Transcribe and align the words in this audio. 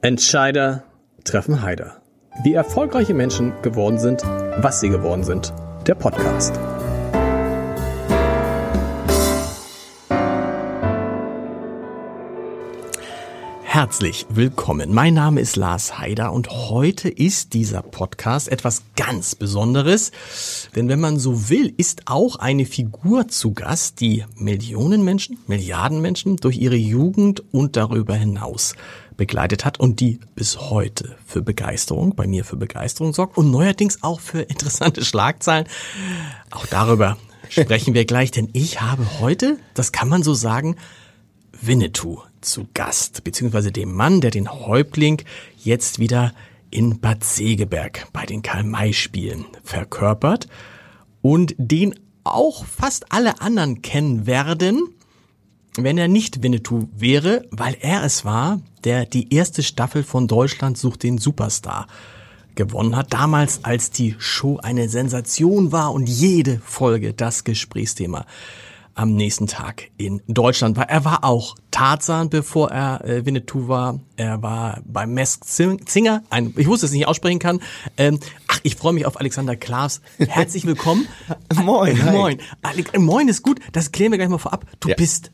Entscheider 0.00 0.84
treffen 1.24 1.60
Heider. 1.60 2.00
Wie 2.44 2.54
erfolgreiche 2.54 3.14
Menschen 3.14 3.52
geworden 3.62 3.98
sind, 3.98 4.22
was 4.22 4.78
sie 4.78 4.90
geworden 4.90 5.24
sind. 5.24 5.52
Der 5.88 5.96
Podcast. 5.96 6.56
Herzlich 13.64 14.26
willkommen. 14.28 14.94
Mein 14.94 15.14
Name 15.14 15.40
ist 15.40 15.56
Lars 15.56 15.98
Heider 15.98 16.32
und 16.32 16.48
heute 16.48 17.08
ist 17.08 17.52
dieser 17.52 17.82
Podcast 17.82 18.48
etwas 18.48 18.82
ganz 18.94 19.34
Besonderes. 19.34 20.12
Denn 20.76 20.88
wenn 20.88 21.00
man 21.00 21.18
so 21.18 21.48
will, 21.48 21.74
ist 21.76 22.02
auch 22.06 22.36
eine 22.36 22.66
Figur 22.66 23.26
zu 23.26 23.52
Gast, 23.52 24.00
die 24.00 24.24
Millionen 24.36 25.04
Menschen, 25.04 25.38
Milliarden 25.48 26.00
Menschen 26.00 26.36
durch 26.36 26.56
ihre 26.56 26.76
Jugend 26.76 27.42
und 27.52 27.76
darüber 27.76 28.14
hinaus 28.14 28.74
begleitet 29.18 29.66
hat 29.66 29.78
und 29.78 30.00
die 30.00 30.20
bis 30.34 30.58
heute 30.70 31.16
für 31.26 31.42
Begeisterung, 31.42 32.14
bei 32.14 32.26
mir 32.26 32.44
für 32.46 32.56
Begeisterung 32.56 33.12
sorgt 33.12 33.36
und 33.36 33.50
neuerdings 33.50 34.02
auch 34.02 34.20
für 34.20 34.40
interessante 34.40 35.04
Schlagzeilen. 35.04 35.66
Auch 36.50 36.64
darüber 36.66 37.18
sprechen 37.50 37.92
wir 37.92 38.06
gleich, 38.06 38.30
denn 38.30 38.48
ich 38.54 38.80
habe 38.80 39.20
heute, 39.20 39.58
das 39.74 39.92
kann 39.92 40.08
man 40.08 40.22
so 40.22 40.32
sagen, 40.32 40.76
Winnetou 41.60 42.22
zu 42.40 42.68
Gast, 42.72 43.24
beziehungsweise 43.24 43.72
dem 43.72 43.92
Mann, 43.92 44.22
der 44.22 44.30
den 44.30 44.50
Häuptling 44.50 45.22
jetzt 45.58 45.98
wieder 45.98 46.32
in 46.70 47.00
Bad 47.00 47.24
Segeberg 47.24 48.06
bei 48.12 48.24
den 48.24 48.42
Karl-May-Spielen 48.42 49.44
verkörpert 49.64 50.46
und 51.20 51.54
den 51.58 51.94
auch 52.22 52.64
fast 52.64 53.10
alle 53.10 53.40
anderen 53.40 53.82
kennen 53.82 54.26
werden, 54.26 54.94
wenn 55.84 55.98
er 55.98 56.08
nicht 56.08 56.42
Winnetou 56.42 56.88
wäre, 56.96 57.46
weil 57.50 57.76
er 57.80 58.02
es 58.02 58.24
war, 58.24 58.60
der 58.84 59.06
die 59.06 59.32
erste 59.32 59.62
Staffel 59.62 60.02
von 60.02 60.26
Deutschland 60.26 60.76
sucht 60.76 61.02
den 61.02 61.18
Superstar 61.18 61.86
gewonnen 62.54 62.96
hat. 62.96 63.12
Damals, 63.12 63.64
als 63.64 63.90
die 63.90 64.16
Show 64.18 64.58
eine 64.62 64.88
Sensation 64.88 65.70
war 65.70 65.92
und 65.92 66.08
jede 66.08 66.60
Folge 66.64 67.14
das 67.14 67.44
Gesprächsthema 67.44 68.26
am 68.94 69.14
nächsten 69.14 69.46
Tag 69.46 69.90
in 69.96 70.20
Deutschland 70.26 70.76
war. 70.76 70.88
Er 70.88 71.04
war 71.04 71.22
auch 71.22 71.54
Tarzan, 71.70 72.30
bevor 72.30 72.72
er 72.72 73.04
äh, 73.04 73.24
Winnetou 73.24 73.68
war. 73.68 74.00
Er 74.16 74.42
war 74.42 74.80
beim 74.84 75.14
Mask 75.14 75.44
Singer, 75.44 76.24
ein, 76.30 76.52
ich 76.56 76.66
wusste 76.66 76.86
es 76.86 76.92
nicht 76.92 77.06
aussprechen 77.06 77.38
kann. 77.38 77.60
Ähm, 77.96 78.18
ach, 78.48 78.58
ich 78.64 78.74
freue 78.74 78.94
mich 78.94 79.06
auf 79.06 79.20
Alexander 79.20 79.54
Klaas. 79.54 80.00
Herzlich 80.18 80.66
willkommen. 80.66 81.06
moin. 81.54 82.02
Hi. 82.02 82.10
Moin. 82.10 82.38
Äh, 82.92 82.98
moin 82.98 83.28
ist 83.28 83.44
gut. 83.44 83.60
Das 83.70 83.92
klären 83.92 84.10
wir 84.10 84.18
gleich 84.18 84.28
mal 84.28 84.38
vorab. 84.38 84.66
Du 84.80 84.88
ja. 84.88 84.96
bist 84.96 85.30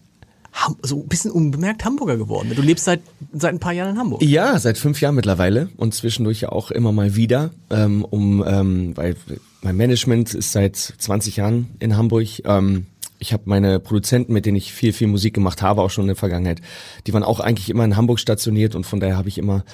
so 0.83 1.00
ein 1.00 1.08
bisschen 1.08 1.30
unbemerkt 1.30 1.84
Hamburger 1.84 2.16
geworden. 2.16 2.52
Du 2.55 2.62
lebst 2.62 2.84
seit 2.84 3.00
seit 3.33 3.52
ein 3.52 3.60
paar 3.60 3.72
Jahren 3.72 3.91
in 3.91 3.98
Hamburg. 3.98 4.22
Ja, 4.22 4.58
seit 4.58 4.78
fünf 4.78 5.00
Jahren 5.00 5.14
mittlerweile 5.14 5.69
und 5.77 5.94
zwischendurch 5.94 6.42
ja 6.42 6.50
auch 6.50 6.70
immer 6.70 6.92
mal 6.92 7.16
wieder, 7.16 7.50
ähm, 7.70 8.05
um 8.05 8.44
ähm, 8.46 8.96
weil 8.96 9.16
mein 9.62 9.77
Management 9.77 10.34
ist 10.34 10.52
seit 10.52 10.77
20 10.77 11.36
Jahren 11.36 11.70
in 11.80 11.96
Hamburg. 11.96 12.27
Ähm, 12.44 12.86
ich 13.19 13.33
habe 13.33 13.44
meine 13.46 13.80
Produzenten, 13.80 14.33
mit 14.33 14.44
denen 14.44 14.56
ich 14.56 14.72
viel, 14.72 14.92
viel 14.92 15.06
Musik 15.06 15.34
gemacht 15.34 15.62
habe, 15.62 15.83
auch 15.83 15.91
schon 15.91 16.05
in 16.05 16.08
der 16.08 16.16
Vergangenheit, 16.16 16.61
die 17.06 17.14
waren 17.14 17.22
auch 17.22 17.41
eigentlich 17.41 17.70
immer 17.70 17.84
in 17.84 17.96
Hamburg 17.96 18.20
stationiert 18.20 18.74
und 18.74 18.84
von 18.84 19.00
daher 19.00 19.16
habe 19.16 19.28
ich 19.28 19.39
immer 19.39 19.64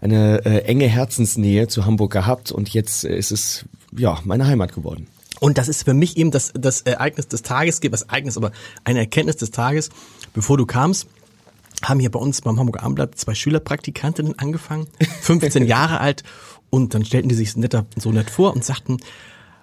eine 0.00 0.44
äh, 0.44 0.64
enge 0.64 0.86
Herzensnähe 0.86 1.68
zu 1.68 1.86
Hamburg 1.86 2.12
gehabt 2.12 2.50
und 2.50 2.68
jetzt 2.70 3.04
ist 3.04 3.30
es 3.30 3.64
ja 3.96 4.18
meine 4.24 4.46
Heimat 4.46 4.74
geworden. 4.74 5.06
Und 5.40 5.58
das 5.58 5.68
ist 5.68 5.84
für 5.84 5.94
mich 5.94 6.16
eben 6.16 6.30
das, 6.30 6.52
das 6.54 6.82
Ereignis 6.82 7.28
des 7.28 7.42
Tages, 7.42 7.80
das 7.80 8.02
Ereignis, 8.02 8.36
aber 8.36 8.52
eine 8.84 9.00
Erkenntnis 9.00 9.36
des 9.36 9.50
Tages. 9.50 9.90
Bevor 10.32 10.56
du 10.56 10.66
kamst, 10.66 11.06
haben 11.82 12.00
hier 12.00 12.10
bei 12.10 12.18
uns 12.18 12.40
beim 12.40 12.58
Hamburger 12.58 12.82
Abendblatt 12.82 13.18
zwei 13.18 13.34
Schülerpraktikantinnen 13.34 14.38
angefangen, 14.38 14.86
15 15.22 15.66
Jahre 15.66 16.00
alt, 16.00 16.22
und 16.70 16.94
dann 16.94 17.04
stellten 17.04 17.28
die 17.28 17.34
sich 17.34 17.56
netter, 17.56 17.86
so 17.96 18.10
nett 18.10 18.30
vor 18.30 18.52
und 18.54 18.64
sagten, 18.64 18.98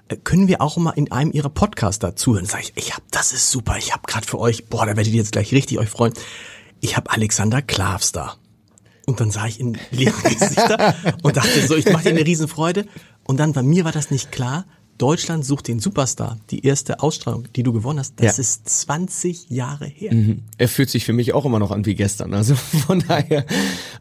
äh, 0.07 0.17
können 0.17 0.47
wir 0.47 0.61
auch 0.61 0.77
mal 0.77 0.91
in 0.91 1.11
einem 1.11 1.31
ihrer 1.31 1.49
Podcaster 1.49 2.15
zuhören? 2.15 2.45
Sag 2.45 2.61
ich, 2.61 2.73
ich 2.75 2.93
hab, 2.93 3.03
das 3.11 3.33
ist 3.33 3.51
super, 3.51 3.77
ich 3.77 3.93
habe 3.93 4.03
gerade 4.07 4.25
für 4.25 4.39
euch, 4.39 4.65
boah, 4.65 4.85
da 4.85 4.95
werdet 4.95 5.13
ihr 5.13 5.19
jetzt 5.19 5.31
gleich 5.31 5.51
richtig 5.51 5.79
euch 5.79 5.89
freuen. 5.89 6.13
Ich 6.81 6.97
habe 6.97 7.11
Alexander 7.11 7.61
Klavs 7.61 8.11
da. 8.11 8.35
Und 9.05 9.19
dann 9.19 9.31
sah 9.31 9.47
ich 9.47 9.59
in 9.59 9.77
leeren 9.91 10.23
Gesichter 10.23 10.95
und 11.23 11.35
dachte 11.35 11.67
so, 11.67 11.75
ich 11.75 11.91
mache 11.91 12.03
dir 12.03 12.09
eine 12.11 12.25
Riesenfreude. 12.25 12.85
Und 13.25 13.37
dann 13.37 13.53
bei 13.53 13.63
mir 13.63 13.85
war 13.85 13.91
das 13.91 14.11
nicht 14.11 14.31
klar. 14.31 14.65
Deutschland 14.97 15.43
sucht 15.43 15.67
den 15.67 15.79
Superstar, 15.79 16.37
die 16.51 16.65
erste 16.65 17.01
Ausstrahlung, 17.01 17.47
die 17.55 17.63
du 17.63 17.73
gewonnen 17.73 17.99
hast, 17.99 18.19
das 18.19 18.37
ja. 18.37 18.41
ist 18.41 18.69
20 18.69 19.49
Jahre 19.49 19.85
her. 19.85 20.13
Mhm. 20.13 20.43
Er 20.57 20.67
fühlt 20.67 20.89
sich 20.89 21.03
für 21.03 21.13
mich 21.13 21.33
auch 21.33 21.45
immer 21.45 21.59
noch 21.59 21.71
an 21.71 21.85
wie 21.85 21.95
gestern. 21.95 22.33
Also 22.33 22.55
von 22.87 23.03
daher, 23.07 23.45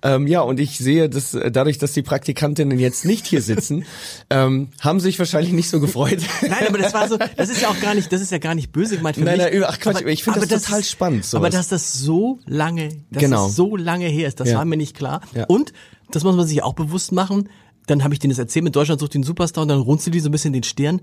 ähm, 0.03 0.27
ja, 0.27 0.43
und 0.43 0.61
ich 0.61 0.79
sehe, 0.79 1.09
dass 1.09 1.35
äh, 1.35 1.51
dadurch, 1.51 1.79
dass 1.79 1.93
die 1.93 2.03
Praktikantinnen 2.03 2.79
jetzt 2.79 3.05
nicht 3.05 3.27
hier 3.27 3.43
sitzen, 3.43 3.85
ähm, 4.31 4.69
haben 4.81 5.01
sich 5.01 5.19
wahrscheinlich 5.19 5.53
nicht 5.53 5.71
so 5.71 5.81
gefreut. 5.81 6.21
Nein, 6.43 6.67
aber 6.69 6.79
das 6.79 6.93
war 6.93 7.09
so, 7.09 7.17
das 7.37 7.49
ist 7.49 7.63
ja 7.63 7.69
auch 7.69 7.81
gar 7.81 7.95
nicht, 7.95 8.13
das 8.13 8.21
ist 8.21 8.31
ja 8.31 8.39
gar 8.39 8.55
nicht 8.55 8.71
böse 8.71 8.97
gemeint 8.97 9.17
für 9.17 9.25
nein, 9.25 9.39
mich. 9.39 9.53
Nein, 9.53 9.65
ach 9.67 9.79
Quatsch, 9.79 9.97
aber, 9.97 10.11
ich 10.11 10.23
finde 10.23 10.41
das, 10.41 10.49
das, 10.49 10.63
total 10.65 10.81
ist, 10.81 10.91
spannend. 10.91 11.25
Sowas. 11.25 11.41
Aber 11.41 11.51
dass 11.51 11.69
das 11.69 11.95
so 11.95 12.39
lange, 12.47 12.89
dass 13.11 13.23
genau. 13.23 13.47
das 13.47 13.57
so 13.57 13.77
lange 13.77 14.07
her 14.07 14.29
ist, 14.29 14.41
das 14.41 14.51
ja. 14.51 14.59
war 14.59 14.65
mir 14.65 14.77
nicht 14.77 14.97
klar. 14.97 15.23
Ja. 15.35 15.47
Und 15.47 15.73
das 16.11 16.25
muss 16.25 16.37
man 16.37 16.47
sich 16.47 16.63
auch 16.63 16.75
bewusst 16.75 17.13
machen 17.13 17.49
dann 17.87 18.05
habe 18.05 18.15
ich 18.15 18.21
denen 18.21 18.31
das 18.31 18.39
erzählt 18.39 18.65
mit 18.65 18.77
Deutschland 18.77 19.01
sucht 19.01 19.15
den 19.15 19.23
Superstar 19.23 19.63
und 19.63 19.69
dann 19.69 19.81
runzelt 19.81 20.15
die 20.15 20.21
so 20.21 20.29
ein 20.29 20.33
bisschen 20.33 20.53
den 20.53 20.63
Stirn, 20.63 21.01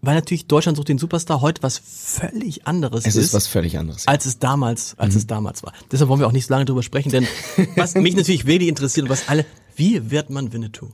weil 0.00 0.14
natürlich 0.14 0.46
Deutschland 0.46 0.76
sucht 0.76 0.88
den 0.88 0.98
Superstar 0.98 1.40
heute 1.40 1.62
was 1.62 1.78
völlig 1.78 2.66
anderes 2.66 3.00
es 3.00 3.14
ist. 3.14 3.16
Es 3.16 3.24
ist 3.26 3.34
was 3.34 3.46
völlig 3.46 3.78
anderes. 3.78 4.06
Als 4.06 4.26
es 4.26 4.38
damals, 4.38 4.98
als 4.98 5.14
mhm. 5.14 5.18
es 5.18 5.26
damals 5.26 5.62
war. 5.62 5.72
Deshalb 5.90 6.08
wollen 6.08 6.20
wir 6.20 6.26
auch 6.26 6.32
nicht 6.32 6.46
so 6.46 6.54
lange 6.54 6.64
drüber 6.64 6.82
sprechen, 6.82 7.10
denn 7.10 7.26
was 7.76 7.94
mich 7.94 8.16
natürlich 8.16 8.46
wirklich 8.46 8.68
interessiert 8.68 9.04
und 9.04 9.10
was 9.10 9.28
alle, 9.28 9.44
wie 9.76 10.10
wird 10.10 10.30
man 10.30 10.52
Winnetou? 10.52 10.88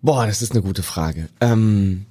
Boah, 0.00 0.26
das 0.26 0.42
ist 0.42 0.52
eine 0.52 0.62
gute 0.62 0.82
Frage. 0.82 1.28
Ähm, 1.40 2.06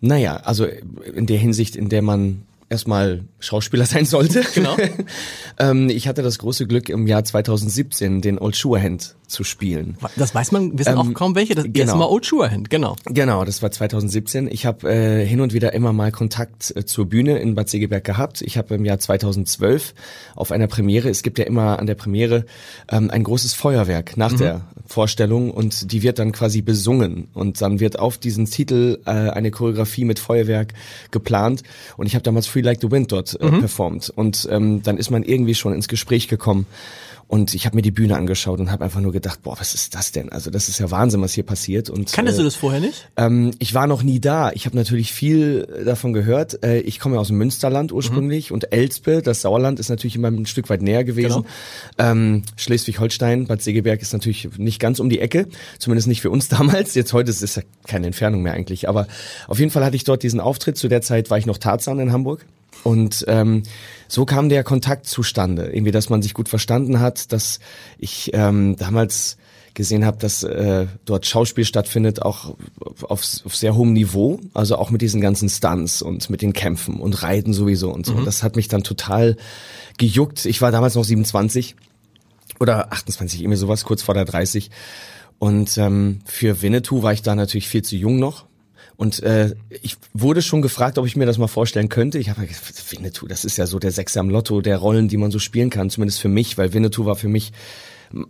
naja, 0.00 0.36
also 0.36 0.66
in 0.66 1.26
der 1.26 1.38
Hinsicht, 1.38 1.74
in 1.74 1.88
der 1.88 2.02
man 2.02 2.42
erstmal 2.72 3.24
Schauspieler 3.38 3.86
sein 3.86 4.04
sollte. 4.04 4.42
Genau. 4.54 4.76
ähm, 5.58 5.88
ich 5.88 6.08
hatte 6.08 6.22
das 6.22 6.38
große 6.38 6.66
Glück, 6.66 6.88
im 6.88 7.06
Jahr 7.06 7.24
2017 7.24 8.20
den 8.20 8.38
Old 8.38 8.56
Shatterhand 8.56 9.14
zu 9.26 9.44
spielen. 9.44 9.96
Das 10.16 10.34
weiß 10.34 10.52
man, 10.52 10.78
wissen 10.78 10.92
ähm, 10.92 10.98
auch 10.98 11.14
kaum 11.14 11.34
welche. 11.34 11.54
Das 11.54 11.64
genau. 11.68 11.96
Mal 11.96 12.06
Old 12.06 12.26
Shatterhand, 12.26 12.70
genau. 12.70 12.96
Genau, 13.06 13.44
das 13.44 13.62
war 13.62 13.70
2017. 13.70 14.48
Ich 14.50 14.66
habe 14.66 14.90
äh, 14.90 15.26
hin 15.26 15.40
und 15.40 15.52
wieder 15.52 15.72
immer 15.72 15.92
mal 15.92 16.12
Kontakt 16.12 16.72
äh, 16.76 16.84
zur 16.84 17.06
Bühne 17.06 17.38
in 17.38 17.54
Bad 17.54 17.68
Segeberg 17.68 18.04
gehabt. 18.04 18.42
Ich 18.42 18.58
habe 18.58 18.74
im 18.74 18.84
Jahr 18.84 18.98
2012 18.98 19.94
auf 20.36 20.52
einer 20.52 20.66
Premiere, 20.66 21.08
es 21.08 21.22
gibt 21.22 21.38
ja 21.38 21.44
immer 21.44 21.78
an 21.78 21.86
der 21.86 21.94
Premiere 21.94 22.44
ähm, 22.90 23.10
ein 23.10 23.24
großes 23.24 23.54
Feuerwerk 23.54 24.16
nach 24.16 24.32
mhm. 24.32 24.38
der 24.38 24.62
Vorstellung 24.86 25.50
und 25.50 25.92
die 25.92 26.02
wird 26.02 26.18
dann 26.18 26.32
quasi 26.32 26.62
besungen 26.62 27.28
und 27.34 27.60
dann 27.62 27.80
wird 27.80 27.98
auf 27.98 28.18
diesen 28.18 28.46
Titel 28.46 29.00
äh, 29.06 29.10
eine 29.10 29.50
Choreografie 29.50 30.04
mit 30.04 30.18
Feuerwerk 30.18 30.74
geplant 31.10 31.62
und 31.96 32.06
ich 32.06 32.14
habe 32.14 32.22
damals 32.22 32.46
Free 32.46 32.61
Like 32.62 32.80
the 32.80 32.90
Wind 32.90 33.12
dort 33.12 33.38
äh, 33.40 33.50
mhm. 33.50 33.60
performt 33.60 34.10
und 34.14 34.48
ähm, 34.50 34.82
dann 34.82 34.96
ist 34.96 35.10
man 35.10 35.22
irgendwie 35.22 35.54
schon 35.54 35.74
ins 35.74 35.88
Gespräch 35.88 36.28
gekommen 36.28 36.66
und 37.28 37.54
ich 37.54 37.66
habe 37.66 37.76
mir 37.76 37.82
die 37.82 37.90
Bühne 37.90 38.16
angeschaut 38.16 38.60
und 38.60 38.70
habe 38.70 38.84
einfach 38.84 39.00
nur 39.00 39.12
gedacht, 39.12 39.42
boah, 39.42 39.56
was 39.58 39.74
ist 39.74 39.94
das 39.94 40.12
denn? 40.12 40.30
Also 40.30 40.50
das 40.50 40.68
ist 40.68 40.78
ja 40.78 40.90
Wahnsinn, 40.90 41.22
was 41.22 41.32
hier 41.32 41.44
passiert. 41.44 41.88
Und 41.88 42.12
Kanntest 42.12 42.38
äh, 42.38 42.42
du 42.42 42.44
das 42.44 42.56
vorher 42.56 42.80
nicht? 42.80 43.08
Ähm, 43.16 43.52
ich 43.58 43.74
war 43.74 43.86
noch 43.86 44.02
nie 44.02 44.20
da. 44.20 44.50
Ich 44.52 44.66
habe 44.66 44.76
natürlich 44.76 45.12
viel 45.12 45.66
davon 45.84 46.12
gehört. 46.12 46.62
Äh, 46.62 46.80
ich 46.80 46.98
komme 46.98 47.14
ja 47.14 47.20
aus 47.20 47.28
dem 47.28 47.38
Münsterland 47.38 47.92
ursprünglich 47.92 48.50
mhm. 48.50 48.54
und 48.54 48.72
Elspe, 48.72 49.22
das 49.22 49.40
Sauerland, 49.42 49.80
ist 49.80 49.88
natürlich 49.88 50.16
immer 50.16 50.28
ein 50.28 50.46
Stück 50.46 50.68
weit 50.68 50.82
näher 50.82 51.04
gewesen. 51.04 51.44
Genau. 51.96 52.10
Ähm, 52.10 52.42
Schleswig-Holstein, 52.56 53.46
Bad 53.46 53.62
Segeberg 53.62 54.02
ist 54.02 54.12
natürlich 54.12 54.48
nicht 54.58 54.78
ganz 54.78 55.00
um 55.00 55.08
die 55.08 55.20
Ecke, 55.20 55.48
zumindest 55.78 56.08
nicht 56.08 56.20
für 56.20 56.30
uns 56.30 56.48
damals. 56.50 56.94
Jetzt 56.94 57.12
heute 57.12 57.30
ist 57.30 57.42
es 57.42 57.54
ja 57.54 57.62
keine 57.86 58.06
Entfernung 58.06 58.42
mehr 58.42 58.52
eigentlich. 58.52 58.88
Aber 58.88 59.06
auf 59.48 59.58
jeden 59.58 59.70
Fall 59.70 59.84
hatte 59.84 59.96
ich 59.96 60.04
dort 60.04 60.22
diesen 60.22 60.40
Auftritt. 60.40 60.76
Zu 60.76 60.88
der 60.88 61.02
Zeit 61.02 61.30
war 61.30 61.38
ich 61.38 61.46
noch 61.46 61.58
Tarzan 61.58 61.98
in 61.98 62.12
Hamburg. 62.12 62.44
Und 62.82 63.24
ähm, 63.28 63.62
so 64.12 64.26
kam 64.26 64.50
der 64.50 64.62
Kontakt 64.62 65.06
zustande, 65.06 65.70
irgendwie, 65.72 65.90
dass 65.90 66.10
man 66.10 66.20
sich 66.20 66.34
gut 66.34 66.50
verstanden 66.50 67.00
hat, 67.00 67.32
dass 67.32 67.60
ich 67.96 68.30
ähm, 68.34 68.76
damals 68.76 69.38
gesehen 69.72 70.04
habe, 70.04 70.18
dass 70.18 70.42
äh, 70.42 70.86
dort 71.06 71.24
Schauspiel 71.24 71.64
stattfindet, 71.64 72.20
auch 72.20 72.54
auf, 73.04 73.24
auf 73.46 73.56
sehr 73.56 73.74
hohem 73.74 73.94
Niveau, 73.94 74.38
also 74.52 74.76
auch 74.76 74.90
mit 74.90 75.00
diesen 75.00 75.22
ganzen 75.22 75.48
Stunts 75.48 76.02
und 76.02 76.28
mit 76.28 76.42
den 76.42 76.52
Kämpfen 76.52 77.00
und 77.00 77.22
Reiten 77.22 77.54
sowieso 77.54 77.90
und 77.90 78.04
so. 78.04 78.12
Mhm. 78.12 78.26
Das 78.26 78.42
hat 78.42 78.54
mich 78.56 78.68
dann 78.68 78.82
total 78.82 79.38
gejuckt. 79.96 80.44
Ich 80.44 80.60
war 80.60 80.70
damals 80.72 80.94
noch 80.94 81.04
27 81.04 81.74
oder 82.60 82.92
28, 82.92 83.40
irgendwie 83.40 83.56
sowas, 83.56 83.84
kurz 83.84 84.02
vor 84.02 84.12
der 84.14 84.26
30. 84.26 84.70
Und 85.38 85.78
ähm, 85.78 86.20
für 86.26 86.60
Winnetou 86.60 87.02
war 87.02 87.14
ich 87.14 87.22
da 87.22 87.34
natürlich 87.34 87.66
viel 87.66 87.82
zu 87.82 87.96
jung 87.96 88.18
noch. 88.18 88.44
Und 89.02 89.20
äh, 89.24 89.56
ich 89.82 89.96
wurde 90.14 90.42
schon 90.42 90.62
gefragt, 90.62 90.96
ob 90.96 91.06
ich 91.06 91.16
mir 91.16 91.26
das 91.26 91.36
mal 91.36 91.48
vorstellen 91.48 91.88
könnte. 91.88 92.20
Ich 92.20 92.30
habe 92.30 92.46
gesagt, 92.46 92.92
Winnetou, 92.92 93.26
das 93.26 93.44
ist 93.44 93.56
ja 93.56 93.66
so 93.66 93.80
der 93.80 93.90
Sechser 93.90 94.20
am 94.20 94.30
Lotto 94.30 94.60
der 94.60 94.78
Rollen, 94.78 95.08
die 95.08 95.16
man 95.16 95.32
so 95.32 95.40
spielen 95.40 95.70
kann, 95.70 95.90
zumindest 95.90 96.20
für 96.20 96.28
mich, 96.28 96.56
weil 96.56 96.72
Winnetou 96.72 97.04
war 97.04 97.16
für 97.16 97.26
mich 97.26 97.50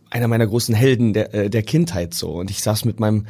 einer 0.08 0.28
meiner 0.28 0.46
großen 0.46 0.74
Helden 0.74 1.12
der, 1.12 1.34
äh, 1.34 1.50
der 1.50 1.62
Kindheit 1.62 2.14
so. 2.14 2.30
Und 2.30 2.50
ich 2.50 2.62
saß 2.62 2.86
mit 2.86 3.00
meinem, 3.00 3.26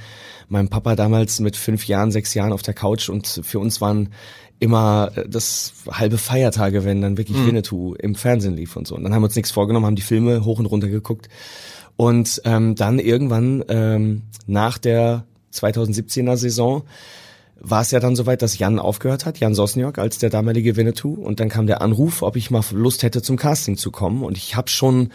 meinem 0.49 0.69
Papa 0.69 0.95
damals 0.95 1.41
mit 1.41 1.57
fünf 1.57 1.89
Jahren, 1.89 2.13
sechs 2.13 2.33
Jahren 2.33 2.53
auf 2.53 2.63
der 2.63 2.75
Couch 2.75 3.09
und 3.09 3.27
für 3.43 3.59
uns 3.59 3.81
waren 3.81 4.11
immer 4.61 5.11
äh, 5.17 5.29
das 5.29 5.73
halbe 5.91 6.19
Feiertage, 6.19 6.85
wenn 6.85 7.01
dann 7.01 7.19
wirklich 7.19 7.39
mhm. 7.39 7.49
Winnetou 7.49 7.95
im 7.95 8.15
Fernsehen 8.15 8.55
lief 8.55 8.77
und 8.77 8.87
so. 8.87 8.95
Und 8.95 9.03
dann 9.03 9.13
haben 9.15 9.23
wir 9.23 9.27
uns 9.27 9.35
nichts 9.35 9.51
vorgenommen, 9.51 9.87
haben 9.87 9.97
die 9.97 10.03
Filme 10.03 10.45
hoch 10.45 10.61
und 10.61 10.67
runter 10.67 10.87
geguckt 10.87 11.29
Und 11.97 12.41
ähm, 12.45 12.77
dann 12.77 13.01
irgendwann 13.01 13.65
ähm, 13.67 14.23
nach 14.47 14.79
der 14.79 15.25
2017er 15.53 16.37
Saison 16.37 16.85
war 17.65 17.83
es 17.83 17.93
ja 17.93 18.01
dann 18.01 18.17
soweit, 18.17 18.43
dass 18.43 18.59
Jan 18.59 18.81
aufgehört 18.81 19.25
hat, 19.25 19.39
Jan 19.39 19.55
Sosniok 19.55 19.99
als 19.99 20.19
der 20.19 20.31
damalige 20.31 20.77
Winnetou. 20.77 21.15
Und 21.15 21.39
dann 21.39 21.49
kam 21.49 21.67
der 21.69 21.81
Anruf, 21.81 22.23
ob 22.23 22.35
ich 22.37 22.51
mal 22.51 22.65
Lust 22.73 23.05
hätte, 23.05 23.23
zum 23.23 23.37
Casting 23.37 23.77
zu 23.77 23.93
kommen. 23.93 24.25
Und 24.25 24.37
ich 24.37 24.57
habe 24.57 24.69
schon 24.69 25.11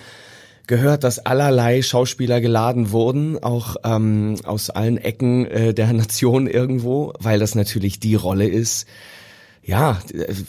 gehört, 0.66 1.04
dass 1.04 1.20
allerlei 1.20 1.82
Schauspieler 1.82 2.40
geladen 2.40 2.92
wurden, 2.92 3.42
auch 3.44 3.76
ähm, 3.84 4.36
aus 4.46 4.70
allen 4.70 4.98
Ecken 4.98 5.46
äh, 5.46 5.74
der 5.74 5.92
Nation 5.94 6.48
irgendwo, 6.48 7.14
weil 7.20 7.38
das 7.38 7.54
natürlich 7.54 8.00
die 8.00 8.16
Rolle 8.16 8.48
ist. 8.48 8.88
Ja, 9.64 10.00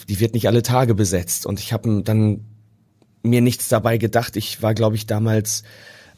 die 0.08 0.20
wird 0.20 0.34
nicht 0.34 0.46
alle 0.46 0.62
Tage 0.62 0.94
besetzt. 0.94 1.46
Und 1.46 1.58
ich 1.58 1.72
habe 1.72 2.02
dann 2.04 2.44
mir 3.24 3.40
nichts 3.40 3.68
dabei 3.68 3.98
gedacht. 3.98 4.36
Ich 4.36 4.62
war, 4.62 4.74
glaube 4.74 4.94
ich, 4.94 5.06
damals 5.06 5.64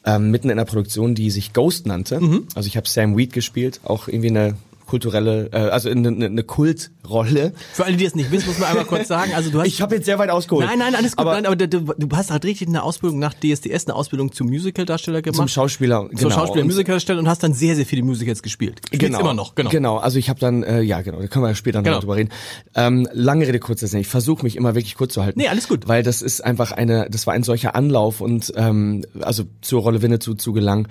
ähm, 0.05 0.29
mitten 0.29 0.51
in 0.51 0.59
einer 0.59 0.65
Produktion, 0.65 1.15
die 1.15 1.31
sich 1.31 1.53
Ghost 1.53 1.87
nannte. 1.87 2.19
Mhm. 2.19 2.47
Also 2.53 2.67
ich 2.67 2.77
habe 2.77 2.87
Sam 2.87 3.17
Weed 3.17 3.33
gespielt, 3.33 3.81
auch 3.83 4.07
irgendwie 4.07 4.29
eine 4.29 4.55
kulturelle, 4.91 5.49
äh, 5.53 5.69
also 5.69 5.89
eine, 5.89 6.09
eine 6.09 6.43
Kultrolle. 6.43 7.53
Für 7.71 7.85
alle, 7.85 7.95
die 7.95 8.03
es 8.03 8.13
nicht 8.13 8.29
wissen, 8.29 8.49
muss 8.49 8.59
man 8.59 8.67
einmal 8.67 8.83
kurz 8.83 9.07
sagen. 9.07 9.31
Also 9.33 9.49
du 9.49 9.59
hast, 9.59 9.67
ich 9.67 9.81
habe 9.81 9.95
jetzt 9.95 10.03
sehr 10.03 10.19
weit 10.19 10.29
ausgeholt. 10.29 10.67
Nein, 10.67 10.79
nein, 10.79 10.95
alles 10.95 11.15
gut. 11.15 11.25
Aber, 11.25 11.35
nein, 11.35 11.45
aber 11.45 11.55
du, 11.55 11.67
du 11.67 12.17
hast 12.17 12.29
halt 12.29 12.43
richtig 12.43 12.67
eine 12.67 12.83
Ausbildung 12.83 13.17
nach 13.17 13.33
DSDS, 13.33 13.85
eine 13.85 13.95
Ausbildung 13.95 14.33
zum 14.33 14.47
Musicaldarsteller 14.49 15.21
gemacht. 15.21 15.37
Zum 15.37 15.47
Schauspieler, 15.47 16.09
genau. 16.09 16.19
Zum 16.19 16.31
Schauspieler, 16.31 16.65
Musicaldarsteller 16.65 17.19
und 17.19 17.29
hast 17.29 17.41
dann 17.41 17.53
sehr, 17.53 17.77
sehr 17.77 17.85
viele 17.85 18.03
Musicals 18.03 18.43
gespielt. 18.43 18.81
Spielst 18.85 19.05
genau. 19.05 19.21
immer 19.21 19.33
noch, 19.33 19.55
genau. 19.55 19.69
Genau, 19.69 19.97
also 19.97 20.19
ich 20.19 20.29
habe 20.29 20.41
dann, 20.41 20.63
äh, 20.63 20.81
ja 20.81 21.01
genau, 21.01 21.21
da 21.21 21.27
können 21.27 21.45
wir 21.45 21.55
später 21.55 21.81
genau. 21.81 21.95
noch 21.95 22.01
drüber 22.01 22.17
reden. 22.17 22.31
Ähm, 22.75 23.07
lange 23.13 23.47
Rede, 23.47 23.59
kurzer 23.59 23.87
Sinn. 23.87 24.01
Ich 24.01 24.07
versuche 24.07 24.43
mich 24.43 24.57
immer 24.57 24.75
wirklich 24.75 24.95
kurz 24.95 25.13
zu 25.13 25.23
halten. 25.23 25.39
Nee, 25.39 25.47
alles 25.47 25.69
gut. 25.69 25.87
Weil 25.87 26.03
das 26.03 26.21
ist 26.21 26.43
einfach 26.43 26.73
eine, 26.73 27.07
das 27.09 27.27
war 27.27 27.33
ein 27.33 27.43
solcher 27.43 27.75
Anlauf 27.75 28.19
und 28.19 28.51
ähm, 28.57 29.05
also 29.21 29.45
zur 29.61 29.83
Rolle 29.83 30.01
Winnetou 30.01 30.33
zu 30.33 30.51
gelangen 30.51 30.89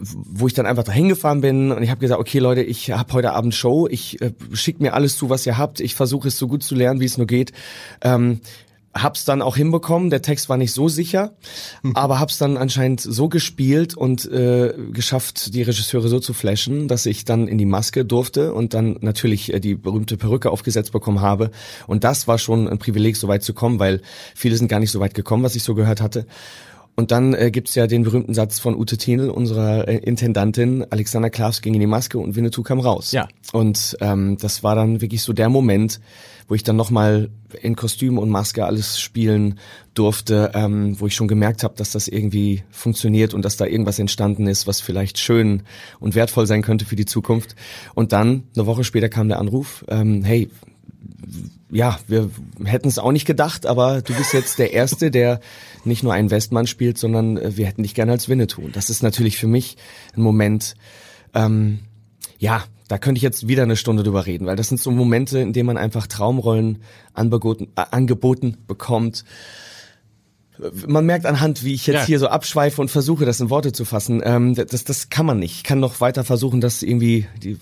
wo 0.00 0.46
ich 0.46 0.54
dann 0.54 0.66
einfach 0.66 0.84
dahin 0.84 1.08
gefahren 1.08 1.40
bin 1.40 1.72
und 1.72 1.82
ich 1.82 1.90
habe 1.90 2.00
gesagt, 2.00 2.20
okay 2.20 2.38
Leute, 2.38 2.62
ich 2.62 2.90
habe 2.90 3.12
heute 3.12 3.32
Abend 3.32 3.54
Show, 3.54 3.88
ich 3.90 4.20
äh, 4.20 4.32
schickt 4.52 4.80
mir 4.80 4.94
alles 4.94 5.16
zu, 5.16 5.30
was 5.30 5.46
ihr 5.46 5.58
habt, 5.58 5.80
ich 5.80 5.94
versuche 5.94 6.28
es 6.28 6.38
so 6.38 6.48
gut 6.48 6.62
zu 6.62 6.74
lernen, 6.74 7.00
wie 7.00 7.04
es 7.04 7.18
nur 7.18 7.26
geht. 7.26 7.52
Ähm, 8.02 8.40
hab's 8.94 9.24
dann 9.24 9.42
auch 9.42 9.56
hinbekommen, 9.56 10.10
der 10.10 10.22
Text 10.22 10.48
war 10.48 10.56
nicht 10.56 10.72
so 10.72 10.88
sicher, 10.88 11.32
mhm. 11.82 11.94
aber 11.94 12.18
hab's 12.20 12.38
dann 12.38 12.56
anscheinend 12.56 13.00
so 13.00 13.28
gespielt 13.28 13.96
und 13.96 14.30
äh, 14.30 14.74
geschafft, 14.92 15.54
die 15.54 15.62
Regisseure 15.62 16.08
so 16.08 16.20
zu 16.20 16.32
flashen, 16.32 16.88
dass 16.88 17.06
ich 17.06 17.24
dann 17.24 17.48
in 17.48 17.58
die 17.58 17.66
Maske 17.66 18.04
durfte 18.04 18.54
und 18.54 18.74
dann 18.74 18.96
natürlich 19.00 19.52
äh, 19.52 19.60
die 19.60 19.74
berühmte 19.74 20.16
Perücke 20.16 20.50
aufgesetzt 20.50 20.92
bekommen 20.92 21.20
habe. 21.20 21.50
Und 21.86 22.04
das 22.04 22.26
war 22.26 22.38
schon 22.38 22.68
ein 22.68 22.78
Privileg, 22.78 23.16
so 23.16 23.28
weit 23.28 23.42
zu 23.42 23.54
kommen, 23.54 23.78
weil 23.78 24.00
viele 24.34 24.56
sind 24.56 24.68
gar 24.68 24.80
nicht 24.80 24.90
so 24.90 25.00
weit 25.00 25.14
gekommen, 25.14 25.42
was 25.42 25.56
ich 25.56 25.62
so 25.62 25.74
gehört 25.74 26.00
hatte. 26.00 26.26
Und 26.98 27.12
dann 27.12 27.32
äh, 27.32 27.52
gibt's 27.52 27.76
ja 27.76 27.86
den 27.86 28.02
berühmten 28.02 28.34
Satz 28.34 28.58
von 28.58 28.74
Ute 28.74 28.96
Thienel, 28.96 29.30
unserer 29.30 29.86
äh, 29.86 29.98
Intendantin, 29.98 30.84
Alexander 30.90 31.30
Klaas 31.30 31.62
ging 31.62 31.74
in 31.74 31.78
die 31.78 31.86
Maske 31.86 32.18
und 32.18 32.34
Winnetou 32.34 32.64
kam 32.64 32.80
raus. 32.80 33.12
Ja. 33.12 33.28
Und 33.52 33.96
ähm, 34.00 34.36
das 34.36 34.64
war 34.64 34.74
dann 34.74 35.00
wirklich 35.00 35.22
so 35.22 35.32
der 35.32 35.48
Moment, 35.48 36.00
wo 36.48 36.56
ich 36.56 36.64
dann 36.64 36.74
nochmal 36.74 37.30
in 37.62 37.76
Kostüm 37.76 38.18
und 38.18 38.30
Maske 38.30 38.66
alles 38.66 38.98
spielen 38.98 39.60
durfte, 39.94 40.50
ähm, 40.54 40.98
wo 40.98 41.06
ich 41.06 41.14
schon 41.14 41.28
gemerkt 41.28 41.62
habe, 41.62 41.76
dass 41.76 41.92
das 41.92 42.08
irgendwie 42.08 42.64
funktioniert 42.68 43.32
und 43.32 43.44
dass 43.44 43.56
da 43.56 43.64
irgendwas 43.64 44.00
entstanden 44.00 44.48
ist, 44.48 44.66
was 44.66 44.80
vielleicht 44.80 45.18
schön 45.18 45.62
und 46.00 46.16
wertvoll 46.16 46.48
sein 46.48 46.62
könnte 46.62 46.84
für 46.84 46.96
die 46.96 47.06
Zukunft. 47.06 47.54
Und 47.94 48.10
dann, 48.10 48.42
eine 48.56 48.66
Woche 48.66 48.82
später 48.82 49.08
kam 49.08 49.28
der 49.28 49.38
Anruf, 49.38 49.84
ähm, 49.86 50.24
hey, 50.24 50.50
ja, 51.70 51.98
wir 52.06 52.30
hätten 52.64 52.88
es 52.88 52.98
auch 52.98 53.12
nicht 53.12 53.26
gedacht, 53.26 53.66
aber 53.66 54.00
du 54.02 54.14
bist 54.14 54.32
jetzt 54.32 54.58
der 54.58 54.72
Erste, 54.72 55.10
der 55.10 55.40
nicht 55.84 56.02
nur 56.02 56.12
einen 56.12 56.30
Westmann 56.30 56.66
spielt, 56.66 56.98
sondern 56.98 57.36
äh, 57.36 57.56
wir 57.56 57.66
hätten 57.66 57.82
dich 57.82 57.94
gerne 57.94 58.12
als 58.12 58.28
Winnetou. 58.28 58.62
Und 58.62 58.76
das 58.76 58.90
ist 58.90 59.02
natürlich 59.02 59.36
für 59.36 59.46
mich 59.46 59.76
ein 60.16 60.22
Moment, 60.22 60.74
ähm, 61.34 61.80
ja, 62.38 62.64
da 62.88 62.96
könnte 62.96 63.18
ich 63.18 63.22
jetzt 63.22 63.48
wieder 63.48 63.64
eine 63.64 63.76
Stunde 63.76 64.02
drüber 64.02 64.24
reden, 64.24 64.46
weil 64.46 64.56
das 64.56 64.68
sind 64.68 64.80
so 64.80 64.90
Momente, 64.90 65.40
in 65.40 65.52
denen 65.52 65.66
man 65.66 65.76
einfach 65.76 66.06
Traumrollen 66.06 66.78
angeboten, 67.12 67.68
äh, 67.76 67.84
angeboten 67.90 68.56
bekommt. 68.66 69.24
Man 70.86 71.06
merkt 71.06 71.26
anhand, 71.26 71.64
wie 71.64 71.74
ich 71.74 71.86
jetzt 71.86 71.94
ja. 71.96 72.06
hier 72.06 72.18
so 72.18 72.28
abschweife 72.28 72.80
und 72.80 72.90
versuche, 72.90 73.24
das 73.24 73.40
in 73.40 73.50
Worte 73.50 73.72
zu 73.72 73.84
fassen. 73.84 74.22
Ähm, 74.24 74.54
das, 74.54 74.84
das 74.84 75.10
kann 75.10 75.26
man 75.26 75.38
nicht. 75.38 75.56
Ich 75.56 75.64
kann 75.64 75.80
noch 75.80 76.00
weiter 76.00 76.24
versuchen, 76.24 76.60
das 76.60 76.82
irgendwie 76.82 77.26
die, 77.42 77.58